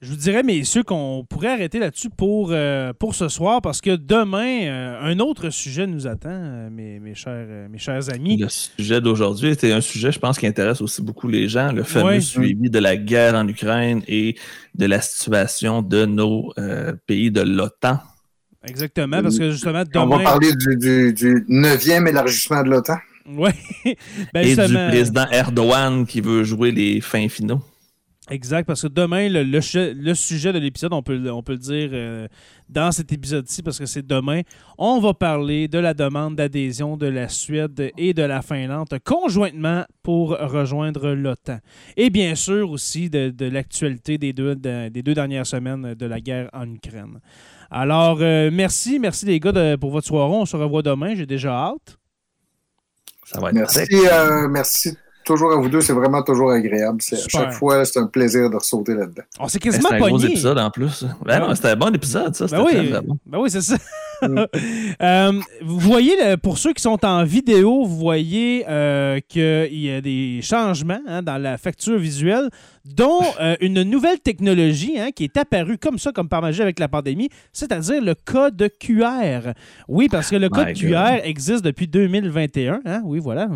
Je 0.04 0.10
vous 0.10 0.16
dirais, 0.16 0.42
messieurs, 0.42 0.82
qu'on 0.82 1.24
pourrait 1.26 1.52
arrêter 1.52 1.78
là-dessus 1.78 2.10
pour, 2.10 2.50
euh, 2.52 2.92
pour 2.92 3.14
ce 3.14 3.28
soir 3.30 3.62
parce 3.62 3.80
que 3.80 3.96
demain, 3.96 4.66
euh, 4.66 5.00
un 5.00 5.18
autre 5.18 5.48
sujet 5.48 5.86
nous 5.86 6.06
attend, 6.06 6.28
euh, 6.30 6.68
mes, 6.68 7.00
mes, 7.00 7.14
chers, 7.14 7.46
mes 7.70 7.78
chers 7.78 8.12
amis. 8.12 8.36
Le 8.36 8.48
sujet 8.50 9.00
d'aujourd'hui 9.00 9.48
était 9.48 9.72
un 9.72 9.80
sujet, 9.80 10.12
je 10.12 10.18
pense, 10.18 10.38
qui 10.38 10.46
intéresse 10.46 10.82
aussi 10.82 11.00
beaucoup 11.00 11.26
les 11.26 11.48
gens, 11.48 11.72
le 11.72 11.84
fameux 11.84 12.04
Ouais. 12.04 12.20
suivi 12.20 12.68
de 12.68 12.78
la 12.78 12.98
guerre 12.98 13.34
en 13.34 13.48
Ukraine 13.48 14.02
et 14.06 14.36
de 14.74 14.84
la 14.84 15.00
situation 15.00 15.80
de 15.80 16.04
nos 16.04 16.52
euh, 16.58 16.92
pays 17.06 17.30
de 17.30 17.40
l'OTAN. 17.40 17.98
Exactement, 18.66 19.22
parce 19.22 19.38
que 19.38 19.52
justement, 19.52 19.84
On 19.94 20.06
va 20.06 20.16
demain. 20.18 20.22
parler 20.24 20.50
du, 20.54 20.76
du, 20.76 21.12
du 21.14 21.46
neuvième 21.48 22.06
élargissement 22.08 22.62
de 22.62 22.68
l'OTAN. 22.68 22.98
Ouais. 23.26 23.54
Ben, 24.34 24.46
et 24.46 24.54
du 24.54 24.74
président 24.74 25.24
Erdogan 25.30 26.04
qui 26.04 26.20
veut 26.20 26.44
jouer 26.44 26.72
les 26.72 27.00
fins 27.00 27.28
finaux. 27.30 27.62
Exact, 28.30 28.64
parce 28.66 28.80
que 28.80 28.86
demain, 28.88 29.28
le, 29.28 29.42
le 29.42 29.60
che- 29.60 29.92
le 29.94 30.14
sujet 30.14 30.50
de 30.54 30.58
l'épisode, 30.58 30.94
on 30.94 31.02
peut, 31.02 31.14
le- 31.18 31.30
on 31.30 31.42
peut 31.42 31.52
le 31.52 31.58
dire 31.58 31.90
euh, 31.92 32.26
dans 32.70 32.90
cet 32.90 33.12
épisode-ci, 33.12 33.62
parce 33.62 33.78
que 33.78 33.84
c'est 33.84 34.06
demain, 34.06 34.40
on 34.78 34.98
va 34.98 35.12
parler 35.12 35.68
de 35.68 35.78
la 35.78 35.92
demande 35.92 36.36
d'adhésion 36.36 36.96
de 36.96 37.06
la 37.06 37.28
Suède 37.28 37.90
et 37.98 38.14
de 38.14 38.22
la 38.22 38.40
Finlande 38.40 38.88
conjointement 39.04 39.84
pour 40.02 40.30
rejoindre 40.30 41.10
l'OTAN. 41.10 41.58
Et 41.98 42.08
bien 42.08 42.34
sûr 42.34 42.70
aussi 42.70 43.10
de, 43.10 43.28
de 43.28 43.44
l'actualité 43.44 44.16
des 44.16 44.32
deux, 44.32 44.56
de- 44.56 44.88
des 44.88 45.02
deux 45.02 45.14
dernières 45.14 45.46
semaines 45.46 45.92
de 45.92 46.06
la 46.06 46.18
guerre 46.18 46.48
en 46.54 46.66
Ukraine. 46.72 47.20
Alors, 47.70 48.18
euh, 48.22 48.48
merci, 48.50 48.98
merci 48.98 49.26
les 49.26 49.38
gars 49.38 49.52
de- 49.52 49.76
pour 49.76 49.90
votre 49.90 50.06
soirée. 50.06 50.32
On 50.32 50.46
se 50.46 50.56
revoit 50.56 50.80
demain, 50.80 51.14
j'ai 51.14 51.26
déjà 51.26 51.52
hâte. 51.52 51.98
Ça 53.26 53.38
va 53.38 53.48
être 53.50 53.54
Merci, 53.54 53.80
euh, 53.92 54.48
merci 54.48 54.96
toujours 55.24 55.52
à 55.52 55.56
vous 55.56 55.68
deux. 55.68 55.80
C'est 55.80 55.92
vraiment 55.92 56.22
toujours 56.22 56.50
agréable. 56.52 56.98
C'est- 57.00 57.16
À 57.16 57.28
chaque 57.28 57.52
fois, 57.54 57.84
c'est 57.84 57.98
un 57.98 58.06
plaisir 58.06 58.48
de 58.50 58.56
ressauter 58.56 58.94
là-dedans. 58.94 59.22
On 59.40 59.48
s'est 59.48 59.58
Ben, 59.58 59.64
quasiment 59.64 59.88
C'était 59.90 59.94
un 59.94 60.06
gros 60.08 60.18
pogné. 60.18 60.26
épisode 60.32 60.58
en 60.58 60.70
plus. 60.70 61.04
Ben 61.24 61.40
non, 61.40 61.54
c'était 61.54 61.68
un 61.70 61.76
bon 61.76 61.94
épisode, 61.94 62.34
ça. 62.34 62.46
C'était 62.48 62.60
Ben 62.62 62.66
très, 62.68 62.78
oui, 62.80 62.90
très 62.90 63.00
bon. 63.02 63.18
ben 63.26 63.38
oui 63.38 63.50
c'est 63.50 63.60
ça. 63.62 63.76
Mm. 64.22 64.44
Euh, 65.02 65.32
vous 65.60 65.78
voyez, 65.80 66.14
pour 66.42 66.56
ceux 66.58 66.72
qui 66.72 66.80
sont 66.80 67.04
en 67.04 67.24
vidéo, 67.24 67.84
vous 67.84 67.96
voyez 67.96 68.64
euh, 68.68 69.18
qu'il 69.28 69.76
y 69.76 69.90
a 69.90 70.00
des 70.00 70.40
changements 70.42 71.00
hein, 71.06 71.20
dans 71.22 71.36
la 71.36 71.58
facture 71.58 71.98
visuelle, 71.98 72.48
dont 72.84 73.20
euh, 73.40 73.56
une 73.60 73.82
nouvelle 73.82 74.20
technologie 74.20 74.98
hein, 74.98 75.08
qui 75.14 75.24
est 75.24 75.36
apparue 75.36 75.78
comme 75.78 75.98
ça, 75.98 76.12
comme 76.12 76.28
par 76.28 76.42
magie 76.42 76.62
avec 76.62 76.78
la 76.78 76.88
pandémie, 76.88 77.28
c'est-à-dire 77.52 78.00
le 78.02 78.14
code 78.14 78.70
QR. 78.78 79.52
Oui, 79.88 80.08
parce 80.08 80.30
que 80.30 80.36
le 80.36 80.48
code 80.48 80.68
My 80.68 80.74
QR 80.74 81.20
existe 81.24 81.64
depuis 81.64 81.88
2021. 81.88 82.80
hein. 82.84 83.02
Oui, 83.04 83.18
voilà. 83.18 83.48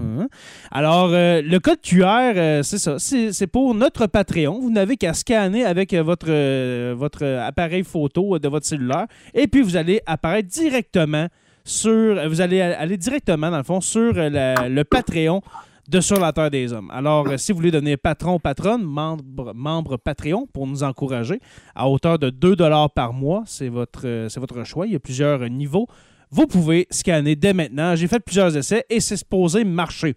Alors, 0.70 1.08
le 1.10 1.58
code 1.58 1.80
QR, 1.80 2.62
c'est 2.64 2.78
ça. 2.78 2.96
C'est 2.98 3.46
pour 3.46 3.74
notre 3.74 4.06
Patreon. 4.06 4.58
Vous 4.60 4.70
n'avez 4.70 4.96
qu'à 4.96 5.14
scanner 5.14 5.64
avec 5.64 5.94
votre, 5.94 6.92
votre 6.94 7.24
appareil 7.24 7.84
photo 7.84 8.38
de 8.38 8.48
votre 8.48 8.66
cellulaire 8.66 9.06
et 9.34 9.46
puis 9.46 9.62
vous 9.62 9.76
allez 9.76 10.00
apparaître 10.06 10.48
directement 10.60 11.28
sur. 11.64 12.28
Vous 12.28 12.40
allez 12.40 12.60
aller 12.60 12.96
directement, 12.96 13.50
dans 13.50 13.58
le 13.58 13.62
fond, 13.62 13.80
sur 13.80 14.12
euh, 14.16 14.54
le 14.68 14.84
Patreon 14.84 15.42
de 15.88 16.00
Sur 16.00 16.20
la 16.20 16.32
Terre 16.32 16.50
des 16.50 16.72
Hommes. 16.72 16.90
Alors, 16.90 17.26
euh, 17.28 17.38
si 17.38 17.50
vous 17.50 17.58
voulez 17.58 17.70
devenir 17.70 17.96
patron 17.98 18.38
patronne, 18.38 18.82
membre, 18.82 19.54
membre 19.54 19.96
Patreon 19.96 20.46
pour 20.52 20.66
nous 20.66 20.82
encourager, 20.82 21.40
à 21.74 21.88
hauteur 21.88 22.18
de 22.18 22.28
2 22.28 22.56
par 22.94 23.14
mois, 23.14 23.42
c'est 23.46 23.70
votre, 23.70 24.06
euh, 24.06 24.28
c'est 24.28 24.38
votre 24.38 24.62
choix. 24.64 24.86
Il 24.86 24.92
y 24.92 24.96
a 24.96 25.00
plusieurs 25.00 25.48
niveaux. 25.48 25.86
Vous 26.30 26.46
pouvez 26.46 26.86
scanner 26.90 27.36
dès 27.36 27.54
maintenant. 27.54 27.96
J'ai 27.96 28.06
fait 28.06 28.20
plusieurs 28.20 28.54
essais 28.54 28.84
et 28.90 29.00
c'est 29.00 29.16
supposé 29.16 29.64
marcher. 29.64 30.14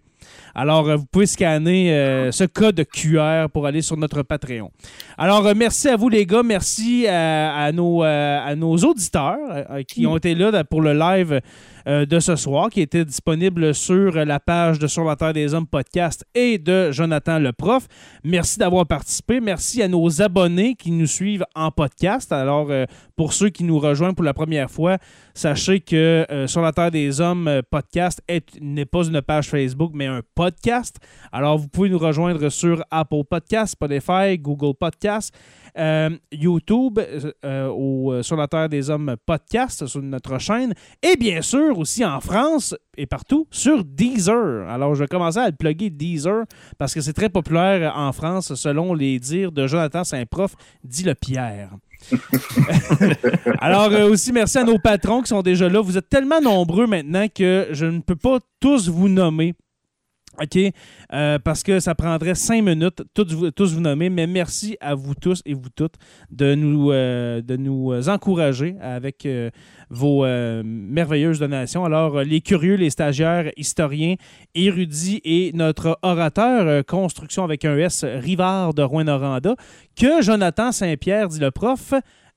Alors, 0.54 0.88
euh, 0.88 0.96
vous 0.96 1.06
pouvez 1.10 1.26
scanner 1.26 1.92
euh, 1.92 2.30
ce 2.32 2.44
code 2.44 2.84
QR 2.92 3.48
pour 3.52 3.66
aller 3.66 3.82
sur 3.82 3.96
notre 3.96 4.22
Patreon. 4.22 4.70
Alors, 5.18 5.46
euh, 5.46 5.54
merci 5.56 5.88
à 5.88 5.96
vous, 5.96 6.08
les 6.08 6.26
gars. 6.26 6.42
Merci 6.42 7.06
à, 7.08 7.54
à 7.64 7.72
nos, 7.72 8.04
euh, 8.04 8.38
à 8.44 8.54
nos 8.54 8.76
auditeurs 8.76 9.38
euh, 9.50 9.82
qui 9.82 10.06
ont 10.06 10.16
été 10.16 10.34
là 10.34 10.62
pour 10.64 10.82
le 10.82 10.92
live 10.92 11.40
euh, 11.88 12.06
de 12.06 12.20
ce 12.20 12.36
soir, 12.36 12.70
qui 12.70 12.80
était 12.80 13.04
disponible 13.04 13.74
sur 13.74 14.12
la 14.12 14.38
page 14.38 14.78
de 14.78 14.86
Sur 14.86 15.04
la 15.04 15.16
Terre 15.16 15.32
des 15.32 15.52
Hommes 15.54 15.66
podcast 15.66 16.24
et 16.34 16.58
de 16.58 16.90
Jonathan 16.92 17.38
le 17.38 17.52
prof. 17.52 17.86
Merci 18.22 18.58
d'avoir 18.58 18.86
participé. 18.86 19.40
Merci 19.40 19.82
à 19.82 19.88
nos 19.88 20.22
abonnés 20.22 20.74
qui 20.74 20.90
nous 20.92 21.06
suivent 21.06 21.44
en 21.56 21.70
podcast. 21.70 22.30
Alors, 22.32 22.68
euh, 22.70 22.84
pour 23.16 23.32
ceux 23.32 23.48
qui 23.48 23.64
nous 23.64 23.78
rejoignent 23.78 24.14
pour 24.14 24.24
la 24.24 24.34
première 24.34 24.70
fois, 24.70 24.98
sachez 25.34 25.80
que 25.80 26.26
euh, 26.30 26.46
Sur 26.46 26.60
la 26.62 26.72
Terre 26.72 26.90
des 26.90 27.20
Hommes 27.20 27.48
euh, 27.48 27.62
podcast 27.68 28.20
est- 28.28 28.60
n'est 28.60 28.84
pas 28.84 29.04
une 29.06 29.20
page 29.22 29.48
Facebook, 29.48 29.90
mais 29.94 30.08
un 30.12 30.20
podcast. 30.34 30.96
Alors, 31.32 31.58
vous 31.58 31.68
pouvez 31.68 31.88
nous 31.88 31.98
rejoindre 31.98 32.48
sur 32.48 32.84
Apple 32.90 33.24
Podcast, 33.28 33.72
Spotify, 33.72 34.38
Google 34.38 34.74
Podcast, 34.78 35.34
euh, 35.78 36.10
YouTube, 36.30 36.98
euh, 36.98 37.32
euh, 37.44 37.68
au, 37.68 38.12
euh, 38.12 38.22
sur 38.22 38.36
la 38.36 38.46
Terre 38.46 38.68
des 38.68 38.90
Hommes 38.90 39.16
podcast, 39.24 39.86
sur 39.86 40.02
notre 40.02 40.38
chaîne, 40.38 40.74
et 41.02 41.16
bien 41.16 41.40
sûr 41.42 41.78
aussi 41.78 42.04
en 42.04 42.20
France 42.20 42.74
et 42.96 43.06
partout 43.06 43.46
sur 43.50 43.84
Deezer. 43.84 44.68
Alors, 44.68 44.94
je 44.94 45.04
vais 45.04 45.08
commencer 45.08 45.38
à 45.38 45.46
le 45.46 45.56
plugger 45.56 45.90
Deezer 45.90 46.44
parce 46.78 46.92
que 46.94 47.00
c'est 47.00 47.14
très 47.14 47.30
populaire 47.30 47.96
en 47.96 48.12
France 48.12 48.54
selon 48.54 48.94
les 48.94 49.18
dires 49.18 49.52
de 49.52 49.66
Jonathan 49.66 50.04
Saint-Prof, 50.04 50.54
dit 50.84 51.04
le 51.04 51.14
Pierre. 51.14 51.70
Alors 53.60 53.92
aussi, 54.10 54.32
merci 54.32 54.58
à 54.58 54.64
nos 54.64 54.78
patrons 54.78 55.22
qui 55.22 55.28
sont 55.28 55.42
déjà 55.42 55.68
là. 55.68 55.80
Vous 55.80 55.96
êtes 55.96 56.08
tellement 56.08 56.40
nombreux 56.40 56.86
maintenant 56.86 57.26
que 57.32 57.68
je 57.70 57.86
ne 57.86 58.00
peux 58.00 58.16
pas 58.16 58.38
tous 58.60 58.88
vous 58.88 59.08
nommer. 59.08 59.54
OK? 60.40 60.58
Euh, 61.12 61.38
parce 61.38 61.62
que 61.62 61.80
ça 61.80 61.94
prendrait 61.94 62.34
cinq 62.34 62.62
minutes, 62.62 63.02
tous 63.14 63.32
vous, 63.34 63.50
tous 63.50 63.74
vous 63.74 63.80
nommer, 63.80 64.08
mais 64.08 64.26
merci 64.26 64.76
à 64.80 64.94
vous 64.94 65.14
tous 65.14 65.42
et 65.44 65.54
vous 65.54 65.68
toutes 65.74 65.94
de 66.30 66.54
nous, 66.54 66.90
euh, 66.90 67.42
de 67.42 67.56
nous 67.56 68.08
encourager 68.08 68.76
avec 68.80 69.26
euh, 69.26 69.50
vos 69.90 70.24
merveilleuses 70.64 71.38
donations. 71.38 71.84
Alors, 71.84 72.22
les 72.22 72.40
curieux, 72.40 72.76
les 72.76 72.90
stagiaires, 72.90 73.50
historiens, 73.56 74.14
érudits 74.54 75.20
et 75.24 75.52
notre 75.54 75.98
orateur 76.02 76.84
construction 76.86 77.44
avec 77.44 77.64
un 77.64 77.76
S, 77.76 78.04
Rivard 78.04 78.74
de 78.74 78.82
Rouen-Noranda, 78.82 79.54
que 79.96 80.22
Jonathan 80.22 80.72
Saint-Pierre, 80.72 81.28
dit 81.28 81.40
le 81.40 81.50
prof, 81.50 81.92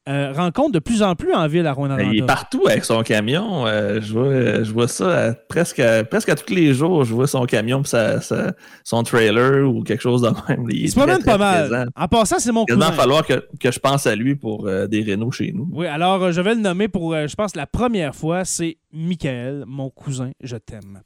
euh, 0.08 0.32
rencontre 0.34 0.72
de 0.74 0.80
plus 0.80 1.01
en 1.01 1.16
plus 1.16 1.34
en 1.34 1.47
ville 1.47 1.66
à 1.68 1.74
Ben, 1.74 2.10
il 2.14 2.20
est 2.24 2.26
partout 2.26 2.64
avec 2.68 2.86
son 2.86 3.01
camion. 3.03 3.66
Euh, 3.66 3.99
je, 4.01 4.14
vois, 4.14 4.64
je 4.64 4.72
vois 4.72 4.88
ça 4.88 5.30
à- 5.30 5.34
presque, 5.34 5.80
à, 5.80 6.03
presque 6.03 6.30
à 6.30 6.36
tous 6.36 6.53
les 6.53 6.74
jours. 6.74 7.03
Je 7.06 7.14
vois 7.14 7.28
son 7.28 7.45
camion 7.45 7.82
pis 7.82 7.89
sa- 7.89 8.22
sa- 8.22 8.53
son 8.84 9.01
trailer 9.03 9.68
ou 9.68 9.82
quelque 9.84 10.01
chose 10.01 10.22
de 10.22 10.30
même. 10.47 10.68
Il 10.70 10.82
Il 10.84 10.89
se 10.91 10.95
promène 10.95 11.24
pas 11.24 11.38
mal. 11.38 11.70
présent. 11.70 11.86
En 11.95 12.08
passant, 12.08 12.39
c'est 12.39 12.51
mon 12.51 12.66
Il 12.70 12.76
va 12.76 12.91
falloir 12.91 13.26
que, 13.26 13.45
que 13.60 13.72
je 13.72 13.80
pense 13.80 14.06
à 14.06 14.16
lui 14.16 14.36
pour 14.36 14.68
euh, 14.68 14.88
des 14.88 15.01
rénaux 15.01 15.32
chez 15.32 15.51
nous. 15.53 15.68
Oui, 15.72 15.88
alors 15.88 16.32
je 16.32 16.41
vais 16.41 16.56
le 16.56 16.62
nommer 16.62 16.88
pour, 16.88 17.16
je 17.16 17.36
pense, 17.36 17.56
la 17.56 17.66
première 17.66 18.14
fois, 18.16 18.45
c'est 18.45 18.78
Michael, 18.96 19.66
mon 19.68 19.89
cousin, 19.89 20.32
je 20.41 20.56
t'aime. 20.56 21.02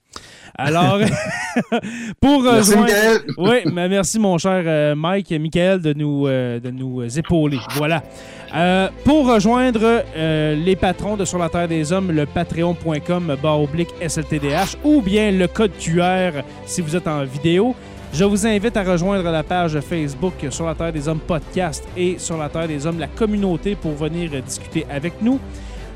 Alors, 0.55 0.99
pour 2.21 2.43
Merci, 2.43 2.75
rejoindre... 2.75 2.91
Oui, 3.37 3.71
mais 3.73 3.89
merci 3.89 4.19
mon 4.19 4.37
cher 4.37 4.63
euh, 4.65 4.95
Mike 4.95 5.31
et 5.31 5.39
Michael 5.39 5.81
de 5.81 5.93
nous, 5.93 6.27
euh, 6.27 6.59
de 6.59 6.69
nous 6.69 7.17
épauler. 7.17 7.59
Voilà. 7.75 8.03
Euh, 8.55 8.89
pour 9.03 9.27
rejoindre 9.27 10.03
euh, 10.15 10.55
les 10.55 10.75
patrons 10.75 11.17
de 11.17 11.25
Sur 11.25 11.39
la 11.39 11.49
Terre 11.49 11.67
des 11.67 11.91
Hommes, 11.91 12.11
le 12.11 12.25
patreon.com 12.25 13.35
barre 13.41 13.61
oblique 13.61 13.89
SLTDH 14.07 14.77
ou 14.83 15.01
bien 15.01 15.31
le 15.31 15.47
code 15.47 15.71
QR 15.79 16.43
si 16.65 16.81
vous 16.81 16.95
êtes 16.95 17.07
en 17.07 17.23
vidéo. 17.23 17.75
Je 18.11 18.23
vous 18.23 18.47
invite 18.47 18.75
à 18.75 18.83
rejoindre 18.83 19.29
la 19.29 19.43
page 19.43 19.79
Facebook 19.81 20.33
Sur 20.49 20.65
la 20.65 20.73
Terre 20.73 20.91
des 20.91 21.07
Hommes 21.07 21.19
podcast 21.19 21.87
et 21.95 22.17
Sur 22.17 22.37
la 22.37 22.49
Terre 22.49 22.67
des 22.67 22.85
Hommes, 22.87 22.99
la 22.99 23.07
communauté, 23.07 23.75
pour 23.75 23.93
venir 23.93 24.31
discuter 24.41 24.85
avec 24.89 25.21
nous. 25.21 25.39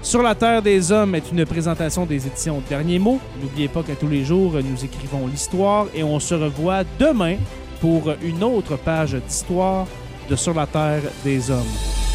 Sur 0.03 0.21
la 0.21 0.35
Terre 0.35 0.61
des 0.61 0.91
Hommes 0.91 1.15
est 1.15 1.31
une 1.31 1.45
présentation 1.45 2.05
des 2.05 2.27
éditions 2.27 2.61
Derniers 2.67 2.99
mots. 2.99 3.21
N'oubliez 3.41 3.69
pas 3.69 3.83
qu'à 3.83 3.95
tous 3.95 4.09
les 4.09 4.25
jours, 4.25 4.51
nous 4.61 4.83
écrivons 4.83 5.27
l'histoire 5.27 5.87
et 5.95 6.03
on 6.03 6.19
se 6.19 6.35
revoit 6.35 6.83
demain 6.99 7.37
pour 7.79 8.11
une 8.21 8.43
autre 8.43 8.75
page 8.75 9.15
d'histoire 9.15 9.87
de 10.29 10.35
Sur 10.35 10.53
la 10.55 10.67
Terre 10.67 11.03
des 11.23 11.49
Hommes. 11.49 12.12